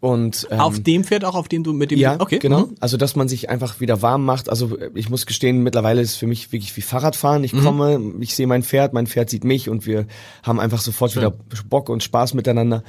Und, 0.00 0.46
ähm, 0.50 0.60
auf 0.60 0.78
dem 0.80 1.04
Pferd 1.04 1.24
auch, 1.24 1.34
auf 1.34 1.48
dem 1.48 1.64
du 1.64 1.72
mit 1.72 1.90
dem... 1.90 1.98
Ja, 1.98 2.20
okay. 2.20 2.38
genau. 2.38 2.66
Mhm. 2.66 2.74
Also, 2.80 2.96
dass 2.96 3.16
man 3.16 3.28
sich 3.28 3.48
einfach 3.50 3.80
wieder 3.80 4.02
warm 4.02 4.24
macht. 4.24 4.48
Also, 4.48 4.76
ich 4.94 5.08
muss 5.10 5.26
gestehen, 5.26 5.62
mittlerweile 5.62 6.00
ist 6.02 6.10
es 6.10 6.16
für 6.16 6.26
mich 6.26 6.52
wirklich 6.52 6.76
wie 6.76 6.82
Fahrradfahren. 6.82 7.42
Ich 7.44 7.52
komme, 7.52 8.00
ich 8.20 8.34
sehe 8.34 8.46
mein 8.46 8.62
Pferd, 8.62 8.92
mein 8.92 9.06
Pferd 9.06 9.30
sieht 9.30 9.44
mich 9.44 9.68
und 9.68 9.86
wir 9.86 10.06
haben 10.42 10.60
einfach 10.60 10.80
sofort 10.80 11.12
Schön. 11.12 11.22
wieder 11.22 11.34
Bock 11.68 11.88
und 11.88 12.02
Spaß 12.02 12.34
miteinander. 12.34 12.84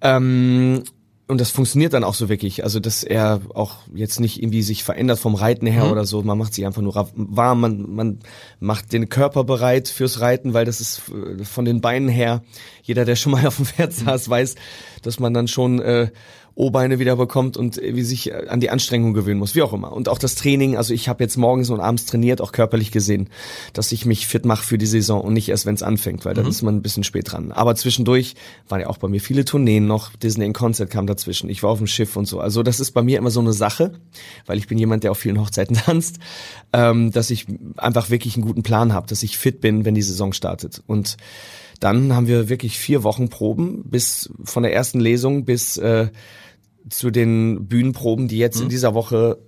Ähm, 0.00 0.82
und 1.28 1.40
das 1.40 1.50
funktioniert 1.50 1.92
dann 1.92 2.04
auch 2.04 2.14
so 2.14 2.28
wirklich. 2.28 2.64
Also, 2.64 2.80
dass 2.80 3.04
er 3.04 3.40
auch 3.54 3.76
jetzt 3.94 4.18
nicht 4.18 4.42
irgendwie 4.42 4.62
sich 4.62 4.82
verändert 4.82 5.18
vom 5.18 5.34
Reiten 5.34 5.66
her 5.66 5.84
Mhm. 5.84 5.92
oder 5.92 6.04
so. 6.06 6.22
Man 6.22 6.38
macht 6.38 6.54
sich 6.54 6.64
einfach 6.66 6.82
nur 6.82 6.94
warm, 7.14 7.60
man, 7.60 7.94
man 7.94 8.18
macht 8.60 8.92
den 8.92 9.08
Körper 9.08 9.44
bereit 9.44 9.88
fürs 9.88 10.20
Reiten, 10.20 10.54
weil 10.54 10.64
das 10.64 10.80
ist 10.80 11.02
äh, 11.10 11.44
von 11.44 11.64
den 11.64 11.80
Beinen 11.80 12.08
her, 12.08 12.42
jeder, 12.82 13.04
der 13.04 13.14
schon 13.16 13.32
mal 13.32 13.46
auf 13.46 13.56
dem 13.56 13.66
Pferd 13.66 13.90
Mhm. 13.98 14.04
saß, 14.06 14.28
weiß, 14.28 14.54
dass 15.02 15.20
man 15.20 15.34
dann 15.34 15.48
schon 15.48 15.80
äh, 15.80 16.10
O-Beine 16.58 16.98
wieder 16.98 17.14
bekommt 17.14 17.56
und 17.56 17.80
wie 17.80 18.02
sich 18.02 18.30
äh, 18.30 18.48
an 18.48 18.58
die 18.58 18.70
Anstrengung 18.70 19.14
gewöhnen 19.14 19.38
muss, 19.38 19.54
wie 19.54 19.62
auch 19.62 19.72
immer. 19.72 19.92
Und 19.92 20.08
auch 20.08 20.18
das 20.18 20.34
Training, 20.34 20.76
also 20.76 20.92
ich 20.92 21.08
habe 21.08 21.22
jetzt 21.22 21.36
morgens 21.36 21.70
und 21.70 21.80
abends 21.80 22.04
trainiert, 22.04 22.40
auch 22.40 22.50
körperlich 22.50 22.90
gesehen, 22.90 23.28
dass 23.72 23.92
ich 23.92 24.04
mich 24.04 24.26
fit 24.26 24.44
mache 24.44 24.64
für 24.64 24.76
die 24.76 24.86
Saison 24.86 25.20
und 25.20 25.34
nicht 25.34 25.48
erst, 25.48 25.66
wenn 25.66 25.76
es 25.76 25.84
anfängt, 25.84 26.24
weil 26.24 26.34
dann 26.34 26.46
ist 26.46 26.62
man 26.62 26.76
ein 26.76 26.82
bisschen 26.82 27.04
spät 27.04 27.30
dran. 27.32 27.52
Aber 27.52 27.76
zwischendurch 27.76 28.34
waren 28.68 28.80
ja 28.80 28.88
auch 28.88 28.98
bei 28.98 29.06
mir 29.06 29.20
viele 29.20 29.44
Tourneen 29.44 29.86
noch, 29.86 30.14
Disney 30.16 30.44
in 30.44 30.52
Concert 30.52 30.90
kam 30.90 31.06
dazwischen, 31.06 31.48
ich 31.48 31.62
war 31.62 31.70
auf 31.70 31.78
dem 31.78 31.86
Schiff 31.86 32.16
und 32.16 32.26
so. 32.26 32.40
Also 32.40 32.64
das 32.64 32.80
ist 32.80 32.90
bei 32.90 33.02
mir 33.02 33.18
immer 33.18 33.30
so 33.30 33.40
eine 33.40 33.52
Sache, 33.52 33.92
weil 34.46 34.58
ich 34.58 34.66
bin 34.66 34.78
jemand, 34.78 35.04
der 35.04 35.12
auf 35.12 35.18
vielen 35.18 35.40
Hochzeiten 35.40 35.76
tanzt, 35.86 36.18
ähm, 36.72 37.12
dass 37.12 37.30
ich 37.30 37.46
einfach 37.76 38.10
wirklich 38.10 38.34
einen 38.34 38.44
guten 38.44 38.64
Plan 38.64 38.92
habe, 38.92 39.06
dass 39.06 39.22
ich 39.22 39.38
fit 39.38 39.60
bin, 39.60 39.84
wenn 39.84 39.94
die 39.94 40.02
Saison 40.02 40.32
startet. 40.32 40.82
Und 40.88 41.16
dann 41.80 42.14
haben 42.14 42.26
wir 42.26 42.48
wirklich 42.48 42.78
vier 42.78 43.04
Wochen 43.04 43.28
Proben, 43.28 43.84
bis 43.84 44.30
von 44.42 44.64
der 44.64 44.72
ersten 44.72 44.98
Lesung 44.98 45.44
bis 45.44 45.76
äh, 45.76 46.08
zu 46.90 47.10
den 47.10 47.66
Bühnenproben, 47.66 48.28
die 48.28 48.38
jetzt 48.38 48.60
in 48.60 48.68
dieser 48.68 48.94
Woche 48.94 49.38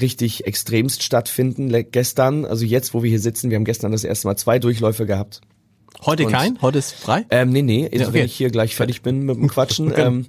richtig 0.00 0.46
extremst 0.46 1.02
stattfinden. 1.02 1.72
Gestern, 1.90 2.44
also 2.44 2.64
jetzt, 2.64 2.94
wo 2.94 3.02
wir 3.02 3.10
hier 3.10 3.20
sitzen, 3.20 3.50
wir 3.50 3.56
haben 3.56 3.64
gestern 3.64 3.92
das 3.92 4.04
erste 4.04 4.28
Mal 4.28 4.36
zwei 4.36 4.58
Durchläufe 4.58 5.06
gehabt. 5.06 5.40
Heute 6.06 6.24
Und- 6.26 6.32
kein? 6.32 6.62
Heute 6.62 6.78
ist 6.78 6.92
frei? 6.92 7.26
Ähm, 7.30 7.50
nee, 7.50 7.62
nee, 7.62 7.88
also 7.92 8.06
okay. 8.06 8.14
wenn 8.14 8.24
ich 8.26 8.34
hier 8.34 8.50
gleich 8.50 8.74
fertig 8.76 9.02
bin 9.02 9.24
mit 9.26 9.36
dem 9.36 9.48
Quatschen, 9.50 9.90
Okay. 9.90 10.02
ähm, 10.06 10.26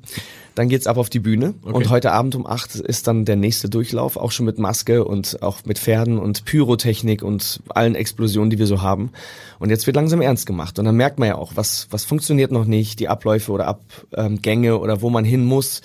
dann 0.56 0.67
geht's 0.67 0.86
ab 0.88 0.97
auf 0.97 1.10
die 1.10 1.19
Bühne. 1.19 1.54
Okay. 1.62 1.74
Und 1.74 1.89
heute 1.89 2.12
Abend 2.12 2.36
um 2.36 2.45
acht 2.45 2.76
ist 2.76 3.08
dann 3.08 3.24
der 3.24 3.38
nächste 3.38 3.69
Durchlauf, 3.69 4.17
auch 4.17 4.32
schon 4.32 4.45
mit 4.45 4.58
Maske 4.60 5.06
und 5.06 5.41
auch 5.41 5.60
mit 5.63 5.80
Pferden 5.80 6.17
und 6.17 6.43
Pyrotechnik 6.43 7.24
und 7.24 7.62
allen 7.69 7.95
Explosionen, 7.95 8.50
die 8.50 8.60
wir 8.60 8.67
so 8.67 8.82
haben. 8.82 9.12
Und 9.60 9.69
jetzt 9.69 9.86
wird 9.88 9.95
langsam 9.95 10.19
ernst 10.19 10.45
gemacht. 10.45 10.78
Und 10.78 10.84
dann 10.86 10.95
merkt 10.97 11.19
man 11.19 11.30
ja 11.30 11.36
auch, 11.36 11.54
was, 11.56 11.88
was 11.91 12.04
funktioniert 12.04 12.52
noch 12.52 12.65
nicht, 12.65 13.00
die 13.00 13.08
Abläufe 13.08 13.52
oder 13.54 13.67
Abgänge 14.12 14.78
oder 14.80 15.02
wo 15.02 15.10
man 15.10 15.24
hin 15.24 15.45
muss. 15.45 15.82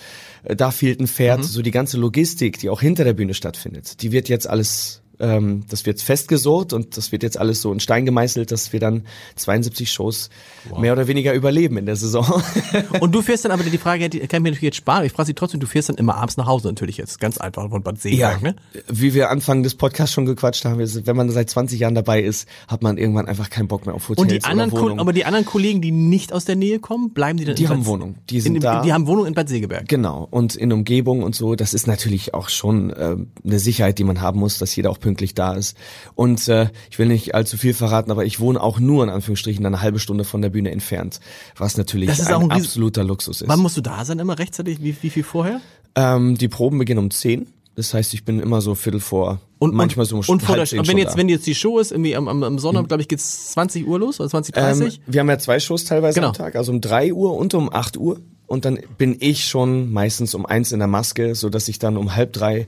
Da 0.48 0.70
fehlt 0.70 1.00
ein 1.00 1.08
Pferd, 1.08 1.44
so 1.44 1.62
die 1.62 1.70
ganze 1.70 1.96
Logistik, 1.96 2.58
die 2.58 2.70
auch 2.70 2.80
hinter 2.80 3.04
der 3.04 3.14
Bühne 3.14 3.34
stattfindet, 3.34 4.02
die 4.02 4.12
wird 4.12 4.28
jetzt 4.28 4.48
alles 4.48 5.02
ähm, 5.20 5.64
das 5.68 5.86
wird 5.86 6.00
festgesurrt 6.00 6.72
und 6.72 6.96
das 6.96 7.12
wird 7.12 7.22
jetzt 7.22 7.38
alles 7.38 7.62
so 7.62 7.72
in 7.72 7.80
Stein 7.80 8.04
gemeißelt, 8.06 8.50
dass 8.50 8.72
wir 8.72 8.80
dann 8.80 9.04
72 9.36 9.90
Shows 9.90 10.30
mehr 10.78 10.92
oder 10.92 11.06
weniger 11.08 11.32
überleben 11.34 11.76
in 11.78 11.86
der 11.86 11.96
Saison. 11.96 12.42
Und 13.00 13.14
du 13.14 13.22
fährst 13.22 13.44
dann 13.44 13.52
aber, 13.52 13.62
die 13.62 13.78
Frage 13.78 14.08
die 14.08 14.18
kann 14.20 14.26
ich 14.26 14.32
mir 14.42 14.50
natürlich 14.50 14.62
jetzt 14.62 14.76
sparen, 14.76 15.04
ich 15.04 15.12
frage 15.12 15.28
sie 15.28 15.34
trotzdem, 15.34 15.60
du 15.60 15.66
fährst 15.66 15.88
dann 15.88 15.96
immer 15.96 16.16
abends 16.16 16.36
nach 16.36 16.46
Hause 16.46 16.68
natürlich 16.68 16.96
jetzt, 16.96 17.20
ganz 17.20 17.38
einfach 17.38 17.68
von 17.70 17.82
Bad 17.82 18.00
Seeberg, 18.00 18.42
ne? 18.42 18.56
wie 18.88 19.14
wir 19.14 19.30
Anfang 19.30 19.62
des 19.62 19.74
Podcasts 19.76 20.12
schon 20.12 20.26
gequatscht 20.26 20.64
haben, 20.64 20.78
wenn 20.78 21.16
man 21.16 21.30
seit 21.30 21.48
20 21.50 21.78
Jahren 21.80 21.94
dabei 21.94 22.20
ist, 22.22 22.48
hat 22.68 22.82
man 22.82 22.98
irgendwann 22.98 23.26
einfach 23.26 23.48
keinen 23.50 23.68
Bock 23.68 23.86
mehr 23.86 23.94
auf 23.94 24.08
Hotels 24.08 24.18
Und 24.22 24.30
die 24.32 24.42
anderen, 24.44 24.72
Wohnungen. 24.72 25.00
aber 25.00 25.12
die 25.12 25.24
anderen 25.24 25.44
Kollegen, 25.46 25.80
die 25.80 25.92
nicht 25.92 26.32
aus 26.32 26.44
der 26.44 26.56
Nähe 26.56 26.78
kommen, 26.80 27.10
bleiben 27.10 27.38
die 27.38 27.44
dann 27.44 27.54
Die 27.56 27.62
in 27.64 27.68
haben 27.70 27.78
Bad- 27.80 27.86
Wohnung. 27.86 28.14
Die 28.30 28.40
sind 28.40 28.56
in, 28.56 28.60
da. 28.62 28.82
Die 28.82 28.92
haben 28.92 29.06
Wohnung 29.06 29.26
in 29.26 29.34
Bad 29.34 29.48
Segeberg. 29.48 29.88
Genau, 29.88 30.26
und 30.30 30.56
in 30.56 30.72
Umgebung 30.72 31.22
und 31.22 31.34
so, 31.34 31.54
das 31.54 31.74
ist 31.74 31.86
natürlich 31.86 32.34
auch 32.34 32.48
schon 32.48 32.90
äh, 32.90 33.16
eine 33.44 33.58
Sicherheit, 33.58 33.98
die 33.98 34.04
man 34.04 34.20
haben 34.20 34.40
muss, 34.40 34.58
dass 34.58 34.74
jeder 34.74 34.90
auch 34.90 34.98
pünktlich 35.06 35.34
da 35.34 35.54
ist. 35.54 35.76
Und 36.16 36.48
äh, 36.48 36.68
ich 36.90 36.98
will 36.98 37.06
nicht 37.06 37.36
allzu 37.36 37.56
viel 37.56 37.74
verraten, 37.74 38.10
aber 38.10 38.24
ich 38.24 38.40
wohne 38.40 38.60
auch 38.60 38.80
nur 38.80 39.04
in 39.04 39.10
Anführungsstrichen 39.10 39.64
eine 39.64 39.80
halbe 39.80 40.00
Stunde 40.00 40.24
von 40.24 40.42
der 40.42 40.48
Bühne 40.48 40.72
entfernt, 40.72 41.20
was 41.56 41.76
natürlich 41.76 42.10
ein, 42.10 42.26
ein 42.26 42.50
absoluter 42.50 43.04
Luxus 43.04 43.40
ist. 43.40 43.48
Wann 43.48 43.60
musst 43.60 43.76
du 43.76 43.82
da 43.82 44.04
sein 44.04 44.18
immer 44.18 44.36
rechtzeitig? 44.36 44.82
Wie, 44.82 44.96
wie 45.00 45.10
viel 45.10 45.22
vorher? 45.22 45.60
Ähm, 45.94 46.36
die 46.36 46.48
Proben 46.48 46.78
beginnen 46.78 46.98
um 46.98 47.12
10. 47.12 47.46
Das 47.76 47.94
heißt, 47.94 48.14
ich 48.14 48.24
bin 48.24 48.40
immer 48.40 48.60
so 48.62 48.74
Viertel 48.74 48.98
vor, 48.98 49.38
manchmal 49.60 50.06
so 50.06 50.16
um 50.16 50.24
und 50.26 50.42
vor 50.42 50.56
der, 50.56 50.64
zehn 50.64 50.80
und 50.80 50.88
wenn 50.88 50.98
jetzt, 50.98 51.12
da. 51.12 51.18
Wenn 51.18 51.28
jetzt 51.28 51.46
die 51.46 51.54
Show 51.54 51.78
ist, 51.78 51.92
irgendwie 51.92 52.16
am, 52.16 52.26
am, 52.26 52.42
am 52.42 52.58
Sonntag, 52.58 52.88
glaube 52.88 53.02
ich, 53.02 53.08
geht's 53.08 53.52
20 53.52 53.86
Uhr 53.86 54.00
los 54.00 54.18
oder 54.18 54.28
20, 54.28 54.54
30? 54.54 54.96
Ähm, 54.96 55.02
wir 55.06 55.20
haben 55.20 55.28
ja 55.28 55.38
zwei 55.38 55.60
Shows 55.60 55.84
teilweise 55.84 56.16
Genau. 56.16 56.28
am 56.28 56.34
Tag, 56.34 56.56
also 56.56 56.72
um 56.72 56.80
drei 56.80 57.12
Uhr 57.12 57.34
und 57.36 57.54
um 57.54 57.72
acht 57.72 57.96
Uhr. 57.96 58.18
Und 58.46 58.64
dann 58.64 58.80
bin 58.98 59.16
ich 59.20 59.44
schon 59.44 59.92
meistens 59.92 60.34
um 60.34 60.46
eins 60.46 60.72
in 60.72 60.80
der 60.80 60.88
Maske, 60.88 61.34
so 61.34 61.48
dass 61.50 61.68
ich 61.68 61.78
dann 61.78 61.96
um 61.96 62.16
halb 62.16 62.32
drei 62.32 62.66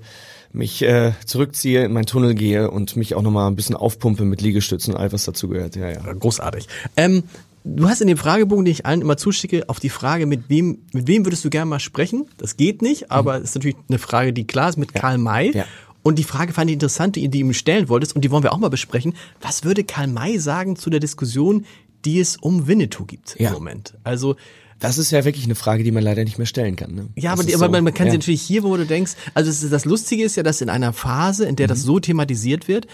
mich 0.53 0.83
äh, 0.83 1.13
zurückziehe, 1.27 1.85
in 1.85 1.93
meinen 1.93 2.07
Tunnel 2.07 2.35
gehe 2.35 2.71
und 2.71 2.97
mich 2.97 3.15
auch 3.15 3.23
nochmal 3.23 3.51
ein 3.51 3.57
bisschen 3.57 3.77
aufpumpe 3.77 4.25
mit 4.25 4.41
Liegestützen, 4.41 4.95
all 4.95 5.13
was 5.13 5.25
dazu 5.25 5.49
gehört. 5.49 5.77
Ja, 5.77 5.91
ja. 5.91 6.01
Großartig. 6.13 6.69
Ähm, 6.97 7.25
du 7.65 7.89
hast 7.89 8.01
in 8.01 8.09
dem 8.09 8.17
Fragebogen, 8.17 8.65
den 8.65 8.73
ich 8.73 8.87
allen 8.87 9.03
immer 9.03 9.17
zuschicke, 9.17 9.69
auf 9.69 9.79
die 9.81 9.91
Frage, 9.91 10.27
mit 10.27 10.49
wem, 10.49 10.79
mit 10.93 11.07
wem 11.07 11.27
würdest 11.27 11.45
du 11.45 11.51
gerne 11.51 11.67
mal 11.67 11.81
sprechen? 11.81 12.27
Das 12.39 12.57
geht 12.57 12.83
nicht, 12.83 13.11
aber 13.11 13.37
es 13.37 13.45
ist 13.51 13.55
natürlich 13.57 13.77
eine 13.89 13.99
Frage, 13.99 14.33
die 14.33 14.47
klar 14.47 14.71
ist, 14.71 14.77
mit 14.79 14.95
Karl 14.95 15.19
May. 15.19 15.49
Mhm. 15.51 15.57
Ja. 15.57 15.65
Und 16.03 16.19
die 16.19 16.25
Frage 16.25 16.53
fand 16.55 16.71
ich 16.71 16.75
interessant, 16.75 17.17
die, 17.17 17.29
die 17.29 17.41
du 17.41 17.47
ihm 17.49 17.53
stellen 17.53 17.89
wolltest, 17.89 18.15
und 18.17 18.25
die 18.25 18.31
wollen 18.31 18.43
wir 18.43 18.53
auch 18.53 18.59
mal 18.59 18.71
besprechen. 18.71 19.15
Was 19.43 19.65
würde 19.65 19.85
Karl 19.85 20.07
May 20.07 20.39
sagen 20.39 20.77
zu 20.77 20.89
der 20.89 21.01
Diskussion, 21.01 21.67
die 22.05 22.21
es 22.21 22.37
um 22.37 22.67
Winnetou 22.67 23.05
gibt 23.05 23.39
Ja. 23.39 23.49
im 23.49 23.55
Moment? 23.55 23.95
Also, 24.05 24.37
Das 24.79 24.97
ist 24.99 25.11
ja 25.11 25.25
wirklich 25.25 25.45
eine 25.45 25.55
Frage, 25.57 25.83
die 25.83 25.91
man 25.91 26.03
leider 26.05 26.23
nicht 26.25 26.38
mehr 26.38 26.47
stellen 26.47 26.77
kann. 26.77 26.95
Ne? 26.95 27.09
ja, 27.17 27.31
Das 27.33 27.41
aber, 27.41 27.49
die, 27.49 27.55
aber 27.55 27.67
so, 27.67 27.71
man, 27.73 27.85
man 27.85 27.95
kann 27.95 28.07
ja. 28.07 28.12
sie 28.12 28.19
natürlich 28.19 28.43
hier, 28.43 28.62
wo 28.62 28.77
du 28.77 28.87
denkst, 28.87 29.12
also 29.35 29.51
es 29.51 29.62
ist, 29.62 29.73
das 29.73 29.85
Lustige 29.85 30.23
ist 30.23 30.37
ja, 30.37 30.43
dass 30.43 30.61
in 30.61 30.69
einer 30.71 30.93
Phase, 30.93 31.47
in 31.47 31.57
der 31.57 31.67
Mhm. 31.67 31.71
das 31.71 31.83
so 31.83 31.99
thematisiert 31.99 32.69
wird, 32.69 32.87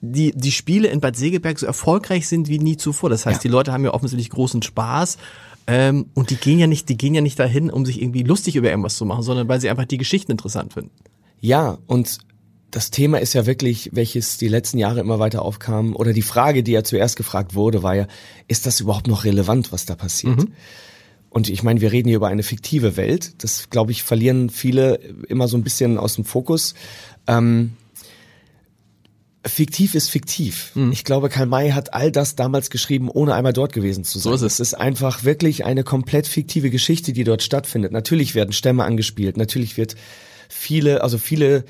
die, 0.00 0.30
die 0.32 0.52
Spiele 0.52 0.88
in 0.88 1.00
Bad 1.00 1.16
Segeberg 1.16 1.58
so 1.58 1.66
erfolgreich 1.66 2.28
sind 2.28 2.48
wie 2.48 2.60
nie 2.60 2.76
zuvor. 2.76 3.10
Das 3.10 3.26
heißt, 3.26 3.38
Ja. 3.38 3.42
die 3.42 3.48
Leute 3.48 3.72
haben 3.72 3.84
ja 3.84 3.92
offensichtlich 3.94 4.30
großen 4.30 4.62
Spaß. 4.62 5.18
Ähm, 5.66 6.06
und 6.14 6.30
die 6.30 6.36
gehen 6.36 6.58
ja 6.58 6.66
nicht, 6.66 6.88
die 6.88 6.96
gehen 6.96 7.14
ja 7.14 7.20
nicht 7.20 7.38
dahin, 7.38 7.68
um 7.68 7.84
sich 7.84 8.00
irgendwie 8.00 8.22
lustig 8.22 8.56
über 8.56 8.70
irgendwas 8.70 8.96
zu 8.96 9.04
machen, 9.04 9.22
sondern 9.22 9.48
weil 9.48 9.60
sie 9.60 9.68
einfach 9.68 9.84
die 9.84 9.98
Geschichten 9.98 10.30
interessant 10.32 10.72
finden. 10.72 10.92
Ja, 11.40 11.78
und 11.86 12.18
das 12.70 12.90
Thema 12.90 13.18
ist 13.20 13.32
ja 13.34 13.44
wirklich, 13.44 13.90
welches 13.92 14.38
die 14.38 14.48
letzten 14.48 14.78
Jahre 14.78 15.00
immer 15.00 15.18
weiter 15.18 15.42
aufkam, 15.42 15.94
oder 15.96 16.12
die 16.12 16.22
Frage, 16.22 16.62
die 16.62 16.72
ja 16.72 16.84
zuerst 16.84 17.16
gefragt 17.16 17.54
wurde, 17.54 17.82
war 17.82 17.96
ja, 17.96 18.06
ist 18.46 18.66
das 18.66 18.80
überhaupt 18.80 19.08
noch 19.08 19.24
relevant, 19.24 19.72
was 19.72 19.84
da 19.84 19.94
passiert? 19.94 20.46
Und 21.30 21.48
ich 21.48 21.62
meine, 21.62 21.80
wir 21.80 21.92
reden 21.92 22.08
hier 22.08 22.16
über 22.16 22.28
eine 22.28 22.42
fiktive 22.42 22.96
Welt. 22.96 23.42
Das, 23.42 23.70
glaube 23.70 23.92
ich, 23.92 24.02
verlieren 24.02 24.50
viele 24.50 24.96
immer 25.28 25.48
so 25.48 25.56
ein 25.56 25.62
bisschen 25.62 25.98
aus 25.98 26.14
dem 26.14 26.24
Fokus. 26.24 26.74
Ähm, 27.26 27.72
fiktiv 29.44 29.94
ist 29.94 30.10
fiktiv. 30.10 30.72
Ich 30.92 31.04
glaube, 31.04 31.28
Karl 31.28 31.46
May 31.46 31.70
hat 31.70 31.94
all 31.94 32.10
das 32.10 32.36
damals 32.36 32.70
geschrieben, 32.70 33.10
ohne 33.10 33.34
einmal 33.34 33.52
dort 33.52 33.72
gewesen 33.72 34.04
zu 34.04 34.18
sein. 34.18 34.30
So 34.30 34.34
ist 34.34 34.42
es. 34.42 34.54
Es 34.54 34.72
ist 34.72 34.74
einfach 34.74 35.24
wirklich 35.24 35.64
eine 35.64 35.84
komplett 35.84 36.26
fiktive 36.26 36.70
Geschichte, 36.70 37.12
die 37.12 37.24
dort 37.24 37.42
stattfindet. 37.42 37.92
Natürlich 37.92 38.34
werden 38.34 38.52
Stämme 38.52 38.84
angespielt, 38.84 39.36
natürlich 39.36 39.76
wird 39.76 39.96
viele, 40.48 41.02
also 41.02 41.18
viele 41.18 41.64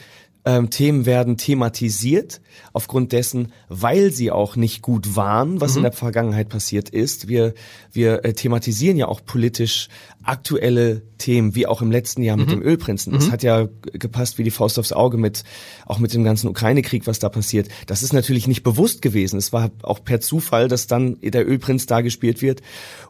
ähm, 0.44 0.70
Themen 0.70 1.06
werden 1.06 1.36
thematisiert, 1.36 2.40
aufgrund 2.72 3.12
dessen, 3.12 3.52
weil 3.68 4.12
sie 4.12 4.30
auch 4.30 4.56
nicht 4.56 4.82
gut 4.82 5.16
waren, 5.16 5.60
was 5.60 5.76
in 5.76 5.82
der 5.82 5.92
Vergangenheit 5.92 6.48
passiert 6.48 6.88
ist. 6.88 7.28
Wir, 7.28 7.54
wir 7.92 8.24
äh, 8.24 8.32
thematisieren 8.32 8.96
ja 8.96 9.06
auch 9.08 9.24
politisch 9.24 9.88
aktuelle 10.28 11.02
Themen, 11.16 11.54
wie 11.54 11.66
auch 11.66 11.82
im 11.82 11.90
letzten 11.90 12.22
Jahr 12.22 12.36
mit 12.36 12.50
dem 12.50 12.62
Ölprinzen. 12.62 13.12
Das 13.12 13.30
hat 13.30 13.42
ja 13.42 13.66
gepasst 13.92 14.38
wie 14.38 14.44
die 14.44 14.50
Faust 14.50 14.78
aufs 14.78 14.92
Auge 14.92 15.16
mit, 15.16 15.42
auch 15.86 15.98
mit 15.98 16.12
dem 16.12 16.22
ganzen 16.22 16.48
Ukraine-Krieg, 16.48 17.06
was 17.06 17.18
da 17.18 17.28
passiert. 17.28 17.68
Das 17.86 18.02
ist 18.02 18.12
natürlich 18.12 18.46
nicht 18.46 18.62
bewusst 18.62 19.02
gewesen. 19.02 19.38
Es 19.38 19.52
war 19.52 19.70
auch 19.82 20.04
per 20.04 20.20
Zufall, 20.20 20.68
dass 20.68 20.86
dann 20.86 21.16
der 21.22 21.48
Ölprinz 21.48 21.86
da 21.86 22.02
gespielt 22.02 22.42
wird 22.42 22.60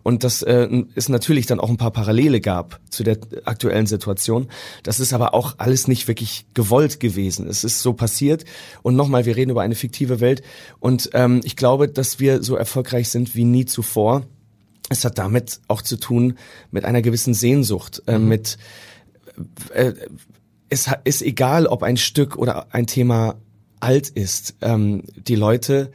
und 0.04 0.24
dass 0.24 0.42
äh, 0.42 0.68
es 0.94 1.09
natürlich 1.09 1.46
dann 1.46 1.61
auch 1.61 1.68
ein 1.68 1.76
paar 1.76 1.90
Parallele 1.90 2.40
gab 2.40 2.81
zu 2.88 3.02
der 3.02 3.18
aktuellen 3.44 3.87
Situation. 3.87 4.46
Das 4.85 5.00
ist 5.00 5.12
aber 5.12 5.35
auch 5.35 5.57
alles 5.59 5.88
nicht 5.88 6.09
wirklich 6.09 6.46
gewollt 6.54 7.00
gewesen. 7.00 7.48
Es 7.48 7.64
ist 7.64 7.81
so 7.81 7.92
passiert. 7.92 8.44
Und 8.83 8.94
nochmal, 8.94 9.26
wir 9.26 9.37
reden 9.37 9.50
über 9.50 9.62
eine 9.62 9.74
fiktive 9.74 10.20
Welt. 10.20 10.42
Und 10.78 11.11
ähm, 11.14 11.40
ich 11.44 11.57
glaube, 11.57 11.88
dass 11.88 12.20
wir 12.20 12.42
so 12.42 12.54
erfolgreich 12.54 13.09
sind 13.09 13.35
wie 13.35 13.44
nie 13.44 13.64
zuvor. 13.64 14.24
Es 14.88 15.05
hat 15.05 15.18
damit 15.18 15.61
auch 15.68 15.83
zu 15.83 15.96
tun 15.96 16.38
mit 16.70 16.85
einer 16.85 17.03
gewissen 17.03 17.35
Sehnsucht, 17.35 18.03
äh, 18.07 18.18
mit 18.18 18.59
äh, 19.72 19.92
es 20.70 20.90
ist 21.05 21.22
egal, 21.22 21.66
ob 21.66 21.83
ein 21.83 21.96
Stück 21.96 22.37
oder 22.37 22.66
ein 22.74 22.87
Thema 22.87 23.37
alt 23.81 24.09
ist. 24.09 24.57
Ähm, 24.61 25.03
die 25.16 25.37
Leute 25.37 25.90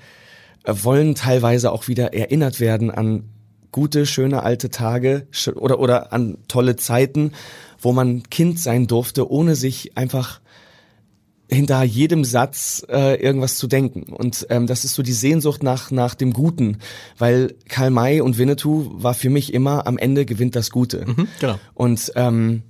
äh, 0.63 0.73
wollen 0.83 1.15
teilweise 1.15 1.71
auch 1.71 1.87
wieder 1.87 2.13
erinnert 2.13 2.59
werden 2.59 2.91
an 2.91 3.29
gute, 3.71 4.05
schöne 4.05 4.43
alte 4.43 4.69
Tage 4.69 5.27
oder 5.55 5.79
oder 5.79 6.13
an 6.13 6.37
tolle 6.47 6.75
Zeiten, 6.75 7.33
wo 7.79 7.91
man 7.91 8.23
Kind 8.29 8.59
sein 8.59 8.87
durfte, 8.87 9.29
ohne 9.29 9.55
sich 9.55 9.97
einfach 9.97 10.39
hinter 11.53 11.83
jedem 11.83 12.25
Satz 12.25 12.85
äh, 12.89 13.21
irgendwas 13.21 13.57
zu 13.57 13.67
denken. 13.67 14.13
Und 14.13 14.47
ähm, 14.49 14.67
das 14.67 14.83
ist 14.83 14.95
so 14.95 15.03
die 15.03 15.13
Sehnsucht 15.13 15.63
nach, 15.63 15.91
nach 15.91 16.15
dem 16.15 16.33
Guten, 16.33 16.79
weil 17.17 17.55
Karl 17.69 17.91
May 17.91 18.21
und 18.21 18.37
Winnetou 18.37 18.91
war 18.93 19.13
für 19.13 19.29
mich 19.29 19.53
immer, 19.53 19.87
am 19.87 19.97
Ende 19.97 20.25
gewinnt 20.25 20.55
das 20.55 20.69
Gute. 20.69 21.05
genau. 21.39 21.59
Und 21.73 22.11
ähm, 22.15 22.63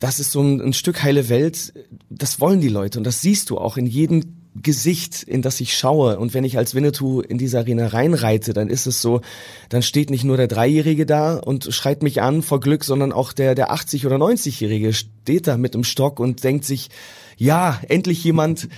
das 0.00 0.20
ist 0.20 0.32
so 0.32 0.42
ein, 0.42 0.60
ein 0.60 0.72
Stück 0.72 1.02
heile 1.02 1.28
Welt, 1.28 1.72
das 2.10 2.40
wollen 2.40 2.60
die 2.60 2.68
Leute 2.68 2.98
und 2.98 3.04
das 3.04 3.20
siehst 3.20 3.50
du 3.50 3.58
auch 3.58 3.76
in 3.76 3.86
jedem 3.86 4.22
Gesicht, 4.62 5.24
in 5.24 5.42
das 5.42 5.60
ich 5.60 5.76
schaue. 5.76 6.18
Und 6.18 6.32
wenn 6.32 6.44
ich 6.44 6.56
als 6.56 6.74
Winnetou 6.74 7.20
in 7.20 7.38
diese 7.38 7.58
Arena 7.58 7.88
reinreite, 7.88 8.52
dann 8.52 8.68
ist 8.68 8.86
es 8.86 9.02
so, 9.02 9.20
dann 9.68 9.82
steht 9.82 10.10
nicht 10.10 10.22
nur 10.22 10.36
der 10.36 10.46
Dreijährige 10.46 11.06
da 11.06 11.36
und 11.38 11.74
schreit 11.74 12.02
mich 12.02 12.22
an 12.22 12.42
vor 12.42 12.60
Glück, 12.60 12.84
sondern 12.84 13.12
auch 13.12 13.32
der, 13.32 13.54
der 13.54 13.72
80- 13.72 14.06
oder 14.06 14.16
90-Jährige 14.16 14.92
steht 14.92 15.48
da 15.48 15.56
mit 15.56 15.74
dem 15.74 15.82
Stock 15.82 16.20
und 16.20 16.44
denkt 16.44 16.64
sich, 16.64 16.90
ja, 17.36 17.80
endlich 17.88 18.22
jemand, 18.24 18.68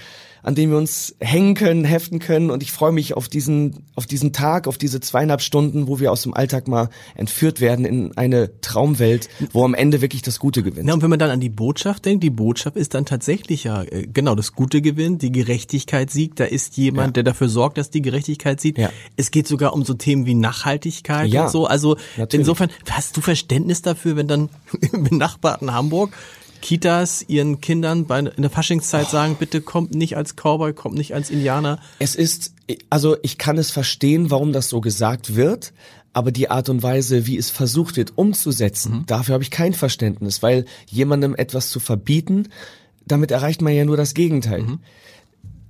an 0.47 0.55
dem 0.55 0.71
wir 0.71 0.79
uns 0.79 1.17
hängen 1.19 1.55
können, 1.55 1.85
heften 1.85 2.21
können. 2.21 2.53
Und 2.53 2.63
ich 2.63 2.71
freue 2.71 2.93
mich 2.93 3.15
auf 3.15 3.27
diesen, 3.27 3.85
auf 3.97 4.07
diesen 4.07 4.33
Tag, 4.33 4.69
auf 4.69 4.79
diese 4.79 5.01
zweieinhalb 5.01 5.41
Stunden, 5.41 5.89
wo 5.89 5.99
wir 5.99 6.13
aus 6.13 6.23
dem 6.23 6.35
Alltag 6.35 6.69
mal 6.69 6.89
entführt 7.17 7.61
werden 7.61 7.85
in 7.85 8.17
eine 8.17 8.61
Traumwelt, 8.61 9.29
wo 9.51 9.65
am 9.65 9.75
Ende 9.75 10.03
wirklich 10.03 10.23
das 10.23 10.39
Gute 10.39 10.63
gewinnt. 10.63 10.87
Ja, 10.87 10.95
und 10.95 11.03
wenn 11.03 11.11
man 11.11 11.19
dann 11.19 11.31
an 11.31 11.41
die 11.41 11.49
Botschaft 11.49 12.05
denkt, 12.05 12.23
die 12.23 12.31
Botschaft 12.31 12.77
ist 12.77 12.95
dann 12.95 13.05
tatsächlich 13.05 13.65
ja, 13.65 13.83
äh, 13.83 14.07
genau, 14.07 14.37
das 14.37 14.53
Gute 14.53 14.83
gewinnt, 14.83 15.23
die 15.23 15.33
Gerechtigkeit 15.33 16.13
siegt, 16.13 16.39
da 16.39 16.45
ist 16.45 16.77
jemand, 16.77 17.09
ja. 17.09 17.23
der 17.23 17.33
dafür 17.33 17.49
sorgt, 17.49 17.77
dass 17.77 17.91
die 17.91 18.03
Gerechtigkeit 18.03 18.61
sieht. 18.61 18.79
Ja. 18.79 18.91
Es 19.17 19.33
geht 19.33 19.49
sogar 19.49 19.73
um 19.73 19.85
so 19.85 19.95
Themen 19.95 20.27
wie 20.27 20.35
Nachhaltigkeit 20.35 21.29
ja, 21.29 21.47
und 21.47 21.51
so. 21.51 21.67
Also 21.67 21.97
natürlich. 22.17 22.43
insofern, 22.43 22.71
hast 22.89 23.17
du 23.17 23.21
Verständnis 23.21 23.83
dafür, 23.83 24.15
wenn 24.15 24.29
dann 24.29 24.49
im 24.93 25.03
benachbarten 25.03 25.75
Hamburg 25.75 26.13
Kitas 26.67 27.25
ihren 27.29 27.61
Kindern 27.61 28.07
bei, 28.07 28.19
in 28.19 28.43
der 28.43 28.51
Faschingszeit 28.51 29.07
oh. 29.07 29.13
sagen, 29.13 29.37
bitte 29.39 29.61
kommt 29.61 29.95
nicht 29.95 30.17
als 30.17 30.35
Cowboy, 30.35 30.73
kommt 30.73 30.97
nicht 30.97 31.15
als 31.15 31.31
Indianer? 31.31 31.79
Es 32.01 32.17
ist, 32.17 32.55
also 32.91 33.17
ich 33.23 33.39
kann 33.39 33.57
es 33.57 33.71
verstehen, 33.71 34.33
warum 34.33 34.53
das 34.53 34.69
so 34.69 34.81
gesagt 34.81 35.37
wird, 35.37 35.73
aber 36.13 36.33
die 36.33 36.51
Art 36.51 36.69
und 36.69 36.83
Weise, 36.83 37.29
wie 37.29 37.37
es 37.37 37.51
versucht 37.51 37.97
wird 37.97 38.19
umzusetzen, 38.19 38.93
mhm. 38.93 39.07
dafür 39.07 39.35
habe 39.35 39.45
ich 39.45 39.53
kein 39.53 39.75
Verständnis, 39.75 40.43
weil 40.43 40.65
jemandem 40.89 41.37
etwas 41.37 41.71
zu 41.71 41.79
verbieten, 41.79 42.49
damit 43.07 43.31
erreicht 43.31 43.63
man 43.63 43.73
ja 43.73 43.85
nur 43.85 43.97
das 43.97 44.15
Gegenteil. 44.15 44.63
Mhm. 44.63 44.81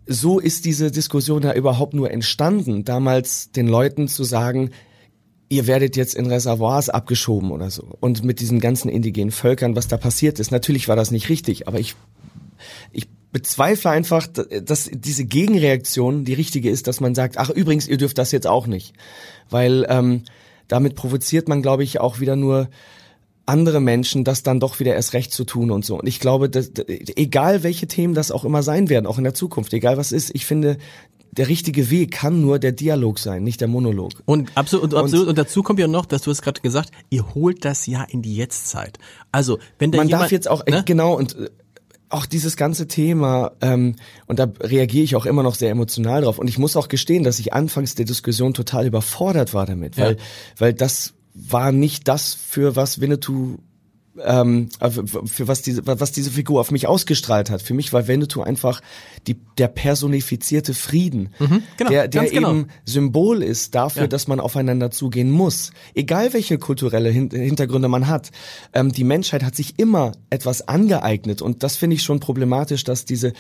So 0.07 0.39
ist 0.39 0.65
diese 0.65 0.91
Diskussion 0.91 1.43
ja 1.43 1.53
überhaupt 1.53 1.93
nur 1.93 2.11
entstanden, 2.11 2.85
damals 2.85 3.51
den 3.51 3.67
Leuten 3.67 4.09
zu 4.09 4.25
sagen, 4.25 4.71
ihr 5.49 5.67
werdet 5.67 5.97
jetzt 5.97 6.15
in 6.15 6.27
Reservoirs 6.27 6.89
abgeschoben 6.89 7.51
oder 7.51 7.71
so. 7.71 7.85
Und 8.01 8.25
mit 8.25 8.41
diesen 8.41 8.61
ganzen 8.61 8.89
indigenen 8.89 9.31
Völkern, 9.31 9.77
was 9.77 9.89
da 9.89 9.97
passiert 9.97 10.41
ist. 10.41 10.51
Natürlich 10.51 10.89
war 10.89 10.97
das 10.97 11.11
nicht 11.11 11.29
richtig, 11.29 11.69
aber 11.69 11.79
ich, 11.79 11.95
ich 12.93 13.09
bezweifle 13.33 13.91
einfach, 13.91 14.27
dass 14.27 14.91
diese 14.93 15.25
Gegenreaktion 15.25 16.25
die 16.25 16.35
richtige 16.35 16.71
ist, 16.71 16.87
dass 16.87 17.01
man 17.01 17.15
sagt, 17.15 17.39
ach 17.39 17.51
übrigens, 17.51 17.87
ihr 17.87 17.99
dürft 17.99 18.19
das 18.19 18.33
jetzt 18.33 18.47
auch 18.47 18.67
nicht. 18.67 18.95
Weil 19.49 19.87
ähm, 19.89 20.23
damit 20.69 20.97
provoziert 20.97 21.49
man, 21.49 21.63
glaube 21.63 21.85
ich, 21.85 22.01
auch 22.01 22.19
wieder 22.19 22.35
nur 22.35 22.69
andere 23.45 23.81
Menschen, 23.81 24.25
das 24.25 24.43
dann 24.43 24.59
doch 24.59 24.81
wieder 24.81 24.95
erst 24.95 25.13
recht 25.13 25.33
zu 25.33 25.45
tun 25.45 25.71
und 25.71 25.85
so. 25.85 26.01
Und 26.01 26.09
ich 26.09 26.19
glaube, 26.19 26.51
dass, 26.51 26.73
egal 26.89 27.63
welche 27.63 27.87
Themen 27.87 28.15
das 28.15 28.33
auch 28.33 28.45
immer 28.45 28.65
sein 28.65 28.89
werden, 28.89 29.07
auch 29.07 29.19
in 29.19 29.25
der 29.25 29.35
Zukunft, 29.35 29.73
egal 29.73 29.97
was 29.97 30.11
ist, 30.11 30.35
ich 30.35 30.45
finde, 30.47 30.79
der 31.37 31.49
richtige 31.49 31.91
Weg 31.91 32.13
kann 32.13 32.41
nur 32.41 32.59
der 32.59 32.73
Dialog 32.73 33.19
sein, 33.19 33.43
nicht 33.43 33.61
der 33.61 33.69
Monolog. 33.69 34.13
Und 34.25 34.51
absolut, 34.55 34.95
und, 34.95 34.99
absolut, 34.99 35.29
und 35.29 35.39
dazu 35.39 35.63
kommt 35.63 35.79
ja 35.79 35.89
noch, 35.89 36.07
dass 36.07 36.23
du 36.23 36.31
es 36.31 36.43
gerade 36.43 36.61
gesagt, 36.61 36.91
ihr 37.11 37.35
holt 37.35 37.65
das 37.65 37.87
ja 37.87 38.05
in 38.05 38.23
die 38.23 38.37
Jetztzeit. 38.37 38.99
Also, 39.33 39.59
wenn 39.79 39.93
der 39.93 40.01
Man 40.01 40.09
jemand, 40.09 40.23
darf 40.25 40.33
jetzt 40.33 40.49
auch, 40.49 40.65
ne? 40.67 40.83
genau, 40.85 41.15
und 41.15 41.37
äh, 41.37 41.51
auch 42.09 42.27
dieses 42.27 42.57
ganze 42.57 42.89
Thema, 42.89 43.53
ähm, 43.61 43.97
und 44.27 44.39
da 44.39 44.49
reagiere 44.61 45.05
ich 45.05 45.17
auch 45.17 45.27
immer 45.27 45.43
noch 45.43 45.55
sehr 45.55 45.71
emotional 45.71 46.23
drauf. 46.23 46.39
Und 46.39 46.49
ich 46.49 46.59
muss 46.59 46.77
auch 46.77 46.89
gestehen, 46.89 47.25
dass 47.25 47.39
ich 47.39 47.53
anfangs 47.53 47.95
der 47.95 48.07
Diskussion 48.07 48.55
total 48.55 48.87
überfordert 48.87 49.55
war 49.55 49.67
damit, 49.67 49.99
weil, 49.99 50.13
ja. 50.13 50.23
weil 50.59 50.73
das 50.73 51.15
war 51.35 51.73
nicht 51.73 52.09
das, 52.09 52.35
für 52.35 52.77
was 52.77 53.01
Winnetou 53.01 53.59
ähm, 54.25 54.69
äh, 54.81 54.91
für 54.91 55.49
was 55.49 55.63
diese, 55.63 55.87
was 55.87 56.13
diese 56.13 56.31
Figur 56.31 56.61
auf 56.61 56.71
mich 56.71 56.87
ausgestrahlt 56.87 57.51
hat. 57.51 57.63
Für 57.63 57.75
mich 57.75 57.93
war 57.93 58.09
Winnetou 58.09 58.43
einfach 58.43 58.81
die, 59.27 59.37
der 59.59 59.69
personifizierte 59.69 60.75
Frieden, 60.75 61.31
mhm, 61.39 61.63
genau, 61.77 61.91
der, 61.91 62.09
der 62.09 62.25
genau. 62.25 62.51
eben 62.51 62.69
Symbol 62.85 63.43
ist 63.43 63.75
dafür, 63.75 64.03
ja. 64.03 64.09
dass 64.09 64.29
man 64.29 64.41
aufeinander 64.41 64.91
zugehen 64.91 65.31
muss. 65.31 65.73
Egal 65.95 66.33
welche 66.33 66.59
kulturelle 66.59 67.11
Hin 67.11 67.31
Hintergründe 67.31 67.89
man 67.89 68.07
hat. 68.07 68.31
Ähm, 68.73 68.93
die 68.93 69.05
Menschheit 69.05 69.43
hat 69.43 69.55
sich 69.55 69.79
immer 69.79 70.13
etwas 70.31 70.69
angeeignet 70.69 71.43
und 71.43 71.63
das 71.63 71.77
finde 71.77 71.97
ich 71.97 72.03
schon 72.03 72.21
problematisch, 72.21 72.85
dass 72.85 73.05
diese, 73.05 73.33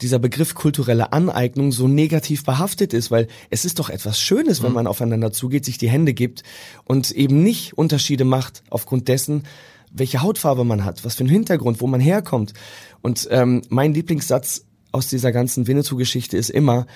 dieser 0.00 0.18
Begriff 0.18 0.54
kulturelle 0.54 1.12
Aneignung 1.12 1.72
so 1.72 1.88
negativ 1.88 2.44
behaftet 2.44 2.92
ist, 2.92 3.10
weil 3.10 3.28
es 3.50 3.64
ist 3.64 3.78
doch 3.78 3.90
etwas 3.90 4.20
Schönes, 4.20 4.60
mhm. 4.60 4.66
wenn 4.66 4.72
man 4.72 4.86
aufeinander 4.86 5.32
zugeht, 5.32 5.64
sich 5.64 5.78
die 5.78 5.88
Hände 5.88 6.14
gibt 6.14 6.42
und 6.84 7.10
eben 7.10 7.42
nicht 7.42 7.76
Unterschiede 7.76 8.24
macht 8.24 8.62
aufgrund 8.70 9.08
dessen, 9.08 9.44
welche 9.94 10.22
Hautfarbe 10.22 10.64
man 10.64 10.84
hat, 10.84 11.04
was 11.04 11.14
für 11.14 11.20
einen 11.20 11.30
Hintergrund, 11.30 11.80
wo 11.80 11.86
man 11.86 12.00
herkommt. 12.00 12.52
Und 13.00 13.28
ähm, 13.30 13.62
mein 13.70 13.94
Lieblingssatz 13.94 14.64
aus 14.92 15.08
dieser 15.08 15.32
ganzen 15.32 15.66
Winnetou-Geschichte 15.66 16.36
ist 16.36 16.50
immer, 16.50 16.86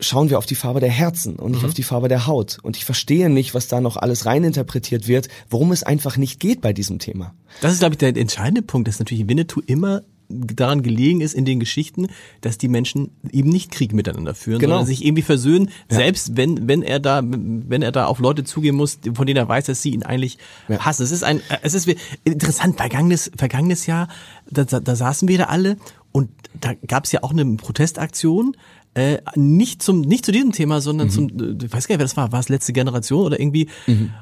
schauen 0.00 0.30
wir 0.30 0.38
auf 0.38 0.46
die 0.46 0.54
Farbe 0.54 0.80
der 0.80 0.90
Herzen 0.90 1.36
und 1.36 1.52
nicht 1.52 1.62
mhm. 1.62 1.68
auf 1.68 1.74
die 1.74 1.82
Farbe 1.82 2.08
der 2.08 2.26
Haut. 2.26 2.58
Und 2.62 2.76
ich 2.76 2.84
verstehe 2.84 3.30
nicht, 3.30 3.54
was 3.54 3.68
da 3.68 3.80
noch 3.80 3.96
alles 3.96 4.26
reininterpretiert 4.26 5.08
wird, 5.08 5.28
worum 5.48 5.72
es 5.72 5.82
einfach 5.82 6.16
nicht 6.16 6.40
geht 6.40 6.60
bei 6.60 6.72
diesem 6.72 6.98
Thema. 6.98 7.34
Das 7.60 7.72
ist, 7.72 7.78
glaube 7.78 7.94
ich, 7.94 7.98
der 7.98 8.16
entscheidende 8.16 8.62
Punkt, 8.62 8.88
dass 8.88 8.98
natürlich 8.98 9.28
Winnetou 9.28 9.60
immer 9.64 10.02
daran 10.34 10.82
gelegen 10.82 11.20
ist 11.20 11.34
in 11.34 11.44
den 11.44 11.60
Geschichten, 11.60 12.08
dass 12.40 12.58
die 12.58 12.68
Menschen 12.68 13.10
eben 13.30 13.50
nicht 13.50 13.70
Krieg 13.70 13.92
miteinander 13.92 14.34
führen, 14.34 14.58
genau. 14.58 14.74
sondern 14.74 14.86
sich 14.86 15.04
irgendwie 15.04 15.22
versöhnen, 15.22 15.70
ja. 15.90 15.96
selbst 15.96 16.36
wenn 16.36 16.68
wenn 16.68 16.82
er 16.82 17.00
da 17.00 17.22
wenn 17.24 17.82
er 17.82 17.92
da 17.92 18.06
auf 18.06 18.18
Leute 18.18 18.44
zugehen 18.44 18.76
muss, 18.76 18.98
von 19.14 19.26
denen 19.26 19.36
er 19.36 19.48
weiß, 19.48 19.66
dass 19.66 19.82
sie 19.82 19.90
ihn 19.90 20.02
eigentlich 20.02 20.38
ja. 20.68 20.78
hassen. 20.80 21.02
Es 21.02 21.10
ist 21.10 21.24
ein 21.24 21.40
es 21.62 21.74
ist 21.74 21.88
interessant 22.24 22.76
vergangenes 22.76 23.30
vergangenes 23.36 23.86
Jahr, 23.86 24.08
da, 24.50 24.64
da, 24.64 24.80
da 24.80 24.96
saßen 24.96 25.28
wir 25.28 25.38
da 25.38 25.44
alle 25.44 25.76
und 26.12 26.30
da 26.60 26.74
gab 26.86 27.04
es 27.04 27.12
ja 27.12 27.22
auch 27.22 27.32
eine 27.32 27.44
Protestaktion 27.56 28.56
äh, 28.94 29.18
nicht 29.34 29.82
zum 29.82 30.00
nicht 30.00 30.24
zu 30.24 30.32
diesem 30.32 30.52
Thema, 30.52 30.80
sondern 30.80 31.08
mhm. 31.08 31.12
zum 31.12 31.26
ich 31.62 31.72
weiß 31.72 31.88
gar 31.88 31.94
nicht, 31.94 32.00
wer 32.00 32.06
das 32.06 32.16
war, 32.16 32.32
war 32.32 32.40
es 32.40 32.48
letzte 32.48 32.72
Generation 32.72 33.26
oder 33.26 33.40
irgendwie 33.40 33.68
mhm. 33.86 34.12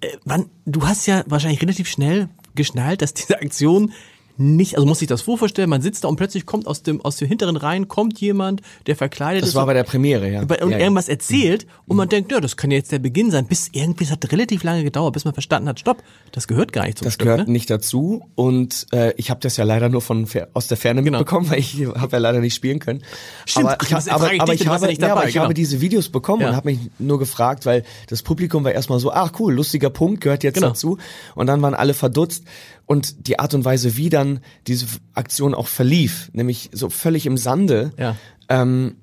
äh, 0.00 0.08
wann 0.24 0.46
du 0.64 0.86
hast 0.86 1.06
ja 1.06 1.24
wahrscheinlich 1.26 1.60
relativ 1.62 1.88
schnell 1.88 2.28
geschnallt, 2.54 3.02
dass 3.02 3.14
diese 3.14 3.40
Aktion 3.40 3.92
nicht, 4.36 4.74
also 4.76 4.86
muss 4.86 4.98
sich 4.98 5.08
das 5.08 5.22
vorstellen, 5.22 5.70
man 5.70 5.80
sitzt 5.80 6.04
da 6.04 6.08
und 6.08 6.16
plötzlich 6.16 6.44
kommt 6.44 6.66
aus 6.66 6.82
dem, 6.82 7.00
aus 7.00 7.16
den 7.16 7.28
hinteren 7.28 7.56
Reihen 7.56 7.86
kommt 7.86 8.20
jemand, 8.20 8.62
der 8.86 8.96
verkleidet 8.96 9.42
das 9.42 9.48
ist. 9.50 9.54
Das 9.54 9.60
war 9.60 9.66
bei 9.66 9.74
der 9.74 9.84
Premiere, 9.84 10.28
ja. 10.28 10.40
Und 10.42 10.50
ja, 10.50 10.78
irgendwas 10.78 11.06
ja. 11.06 11.12
erzählt 11.12 11.66
mhm. 11.66 11.70
und 11.86 11.96
man 11.98 12.08
denkt, 12.08 12.32
ja, 12.32 12.40
das 12.40 12.56
kann 12.56 12.70
jetzt 12.70 12.90
der 12.90 12.98
Beginn 12.98 13.30
sein. 13.30 13.46
Bis 13.46 13.68
irgendwie, 13.72 14.04
es 14.04 14.10
hat 14.10 14.30
relativ 14.32 14.64
lange 14.64 14.82
gedauert, 14.82 15.14
bis 15.14 15.24
man 15.24 15.34
verstanden 15.34 15.68
hat, 15.68 15.78
stopp, 15.78 16.02
das 16.32 16.48
gehört 16.48 16.72
gar 16.72 16.84
nicht 16.84 16.98
zum 16.98 17.04
Das 17.04 17.14
Stück, 17.14 17.26
gehört 17.26 17.46
ne? 17.46 17.52
nicht 17.52 17.70
dazu 17.70 18.24
und 18.34 18.86
äh, 18.92 19.12
ich 19.16 19.30
habe 19.30 19.40
das 19.40 19.56
ja 19.56 19.64
leider 19.64 19.88
nur 19.88 20.00
von 20.00 20.26
aus 20.52 20.66
der 20.66 20.76
Ferne 20.76 21.02
genau. 21.02 21.18
mitbekommen, 21.18 21.50
weil 21.50 21.60
ich 21.60 21.86
habe 21.86 22.12
ja 22.12 22.18
leider 22.18 22.40
nicht 22.40 22.54
spielen 22.54 22.80
können. 22.80 23.02
Stimmt, 23.46 23.66
aber 23.66 23.82
ich, 23.82 23.92
aber, 23.92 24.24
aber 24.24 24.52
ich, 24.52 24.66
habe, 24.66 24.92
ja, 24.92 25.12
aber 25.12 25.26
ich 25.26 25.34
genau. 25.34 25.44
habe 25.44 25.54
diese 25.54 25.80
Videos 25.80 26.08
bekommen 26.08 26.42
ja. 26.42 26.50
und 26.50 26.56
habe 26.56 26.70
mich 26.70 26.78
nur 26.98 27.20
gefragt, 27.20 27.66
weil 27.66 27.84
das 28.08 28.22
Publikum 28.22 28.64
war 28.64 28.72
erstmal 28.72 28.98
so, 28.98 29.12
ach 29.12 29.32
cool, 29.38 29.54
lustiger 29.54 29.90
Punkt, 29.90 30.20
gehört 30.20 30.42
jetzt 30.42 30.54
genau. 30.54 30.68
dazu. 30.68 30.98
Und 31.36 31.46
dann 31.46 31.62
waren 31.62 31.74
alle 31.74 31.94
verdutzt 31.94 32.44
und 32.86 33.26
die 33.26 33.38
Art 33.38 33.54
und 33.54 33.64
Weise, 33.64 33.96
wie 33.96 34.10
dann 34.10 34.40
diese 34.66 34.86
Aktion 35.14 35.54
auch 35.54 35.68
verlief, 35.68 36.30
nämlich 36.32 36.70
so 36.72 36.90
völlig 36.90 37.26
im 37.26 37.36
Sande, 37.36 37.92
ja. 37.98 38.16
ähm, 38.48 38.96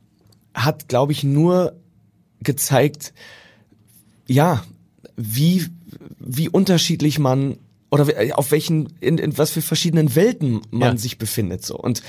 hat, 0.54 0.88
glaube 0.88 1.12
ich, 1.12 1.24
nur 1.24 1.76
gezeigt, 2.42 3.14
ja, 4.28 4.64
wie, 5.16 5.68
wie 6.20 6.50
unterschiedlich 6.50 7.20
man 7.20 7.58
oder 7.90 8.08
auf 8.38 8.52
welchen, 8.52 8.94
in, 9.02 9.18
in 9.18 9.38
was 9.38 9.52
für 9.52 9.62
verschiedenen 9.62 10.16
Welten 10.16 10.62
man 10.72 10.94
ja. 10.94 10.98
sich 10.98 11.18
befindet, 11.18 11.66
so. 11.66 11.78
Und 11.78 12.02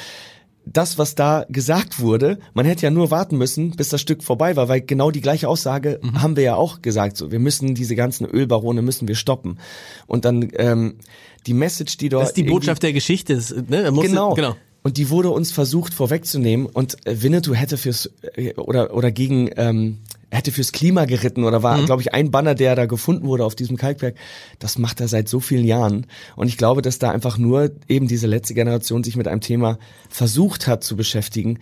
das, 0.64 0.98
was 0.98 1.14
da 1.14 1.44
gesagt 1.48 2.00
wurde, 2.00 2.38
man 2.54 2.66
hätte 2.66 2.82
ja 2.82 2.90
nur 2.90 3.10
warten 3.10 3.36
müssen, 3.36 3.72
bis 3.72 3.88
das 3.88 4.00
Stück 4.00 4.22
vorbei 4.22 4.56
war, 4.56 4.68
weil 4.68 4.80
genau 4.80 5.10
die 5.10 5.20
gleiche 5.20 5.48
Aussage 5.48 5.98
mhm. 6.02 6.22
haben 6.22 6.36
wir 6.36 6.44
ja 6.44 6.54
auch 6.54 6.82
gesagt. 6.82 7.16
So, 7.16 7.32
wir 7.32 7.38
müssen 7.38 7.74
diese 7.74 7.96
ganzen 7.96 8.26
Ölbarone 8.26 8.82
müssen 8.82 9.08
wir 9.08 9.14
stoppen. 9.14 9.58
Und 10.06 10.24
dann 10.24 10.48
ähm, 10.54 10.94
die 11.46 11.54
Message, 11.54 11.96
die 11.96 12.08
dort 12.08 12.22
das 12.22 12.30
ist 12.30 12.36
die 12.36 12.44
Botschaft 12.44 12.82
der 12.82 12.92
Geschichte. 12.92 13.34
Ne? 13.68 13.90
Musste, 13.90 14.10
genau. 14.10 14.34
genau. 14.34 14.56
Und 14.82 14.96
die 14.96 15.10
wurde 15.10 15.30
uns 15.30 15.52
versucht 15.52 15.94
vorwegzunehmen. 15.94 16.66
Und 16.66 16.96
Winnetou 17.04 17.54
hätte 17.54 17.76
fürs 17.76 18.10
äh, 18.34 18.54
oder 18.54 18.94
oder 18.94 19.10
gegen 19.10 19.50
ähm, 19.56 19.98
er 20.32 20.38
hätte 20.38 20.50
fürs 20.50 20.72
Klima 20.72 21.04
geritten 21.04 21.44
oder 21.44 21.62
war, 21.62 21.76
mhm. 21.76 21.84
glaube 21.84 22.00
ich, 22.00 22.14
ein 22.14 22.30
Banner, 22.30 22.54
der 22.54 22.74
da 22.74 22.86
gefunden 22.86 23.26
wurde 23.26 23.44
auf 23.44 23.54
diesem 23.54 23.76
Kalkberg. 23.76 24.16
Das 24.58 24.78
macht 24.78 24.98
er 25.02 25.06
seit 25.06 25.28
so 25.28 25.40
vielen 25.40 25.66
Jahren. 25.66 26.06
Und 26.36 26.48
ich 26.48 26.56
glaube, 26.56 26.80
dass 26.80 26.98
da 26.98 27.10
einfach 27.10 27.36
nur 27.36 27.70
eben 27.86 28.08
diese 28.08 28.26
letzte 28.26 28.54
Generation 28.54 29.04
sich 29.04 29.14
mit 29.14 29.28
einem 29.28 29.42
Thema 29.42 29.78
versucht 30.08 30.66
hat 30.66 30.84
zu 30.84 30.96
beschäftigen, 30.96 31.58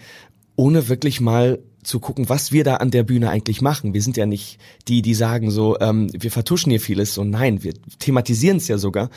ohne 0.54 0.88
wirklich 0.88 1.20
mal 1.20 1.59
zu 1.83 1.98
gucken, 1.98 2.28
was 2.28 2.52
wir 2.52 2.62
da 2.62 2.76
an 2.76 2.92
der 2.92 3.02
Bühne 3.02 3.28
eigentlich 3.30 3.61
machen. 3.61 3.92
Wir 3.92 4.02
sind 4.02 4.16
ja 4.16 4.26
nicht 4.26 4.61
die, 4.87 5.02
die 5.02 5.14
sagen 5.14 5.50
so, 5.50 5.76
ähm, 5.80 6.06
wir 6.12 6.30
vertuschen 6.30 6.70
hier 6.70 6.80
vieles. 6.80 7.12
So 7.12 7.24
nein, 7.24 7.64
wir 7.64 7.74
thematisieren 7.98 8.59
es 8.59 8.68
ja 8.68 8.78
sogar. 8.78 9.11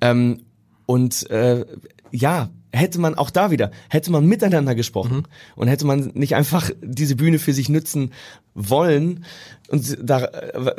Ähm, 0.00 0.42
Und 0.86 1.28
äh, 1.28 1.64
ja, 2.12 2.50
hätte 2.72 3.00
man 3.00 3.14
auch 3.14 3.30
da 3.30 3.50
wieder, 3.50 3.70
hätte 3.88 4.10
man 4.10 4.26
miteinander 4.26 4.74
gesprochen 4.74 5.18
mhm. 5.18 5.24
und 5.56 5.68
hätte 5.68 5.86
man 5.86 6.10
nicht 6.14 6.34
einfach 6.34 6.70
diese 6.82 7.16
Bühne 7.16 7.38
für 7.38 7.52
sich 7.52 7.68
nützen 7.68 8.12
wollen 8.54 9.24
und 9.68 9.96
da 10.02 10.28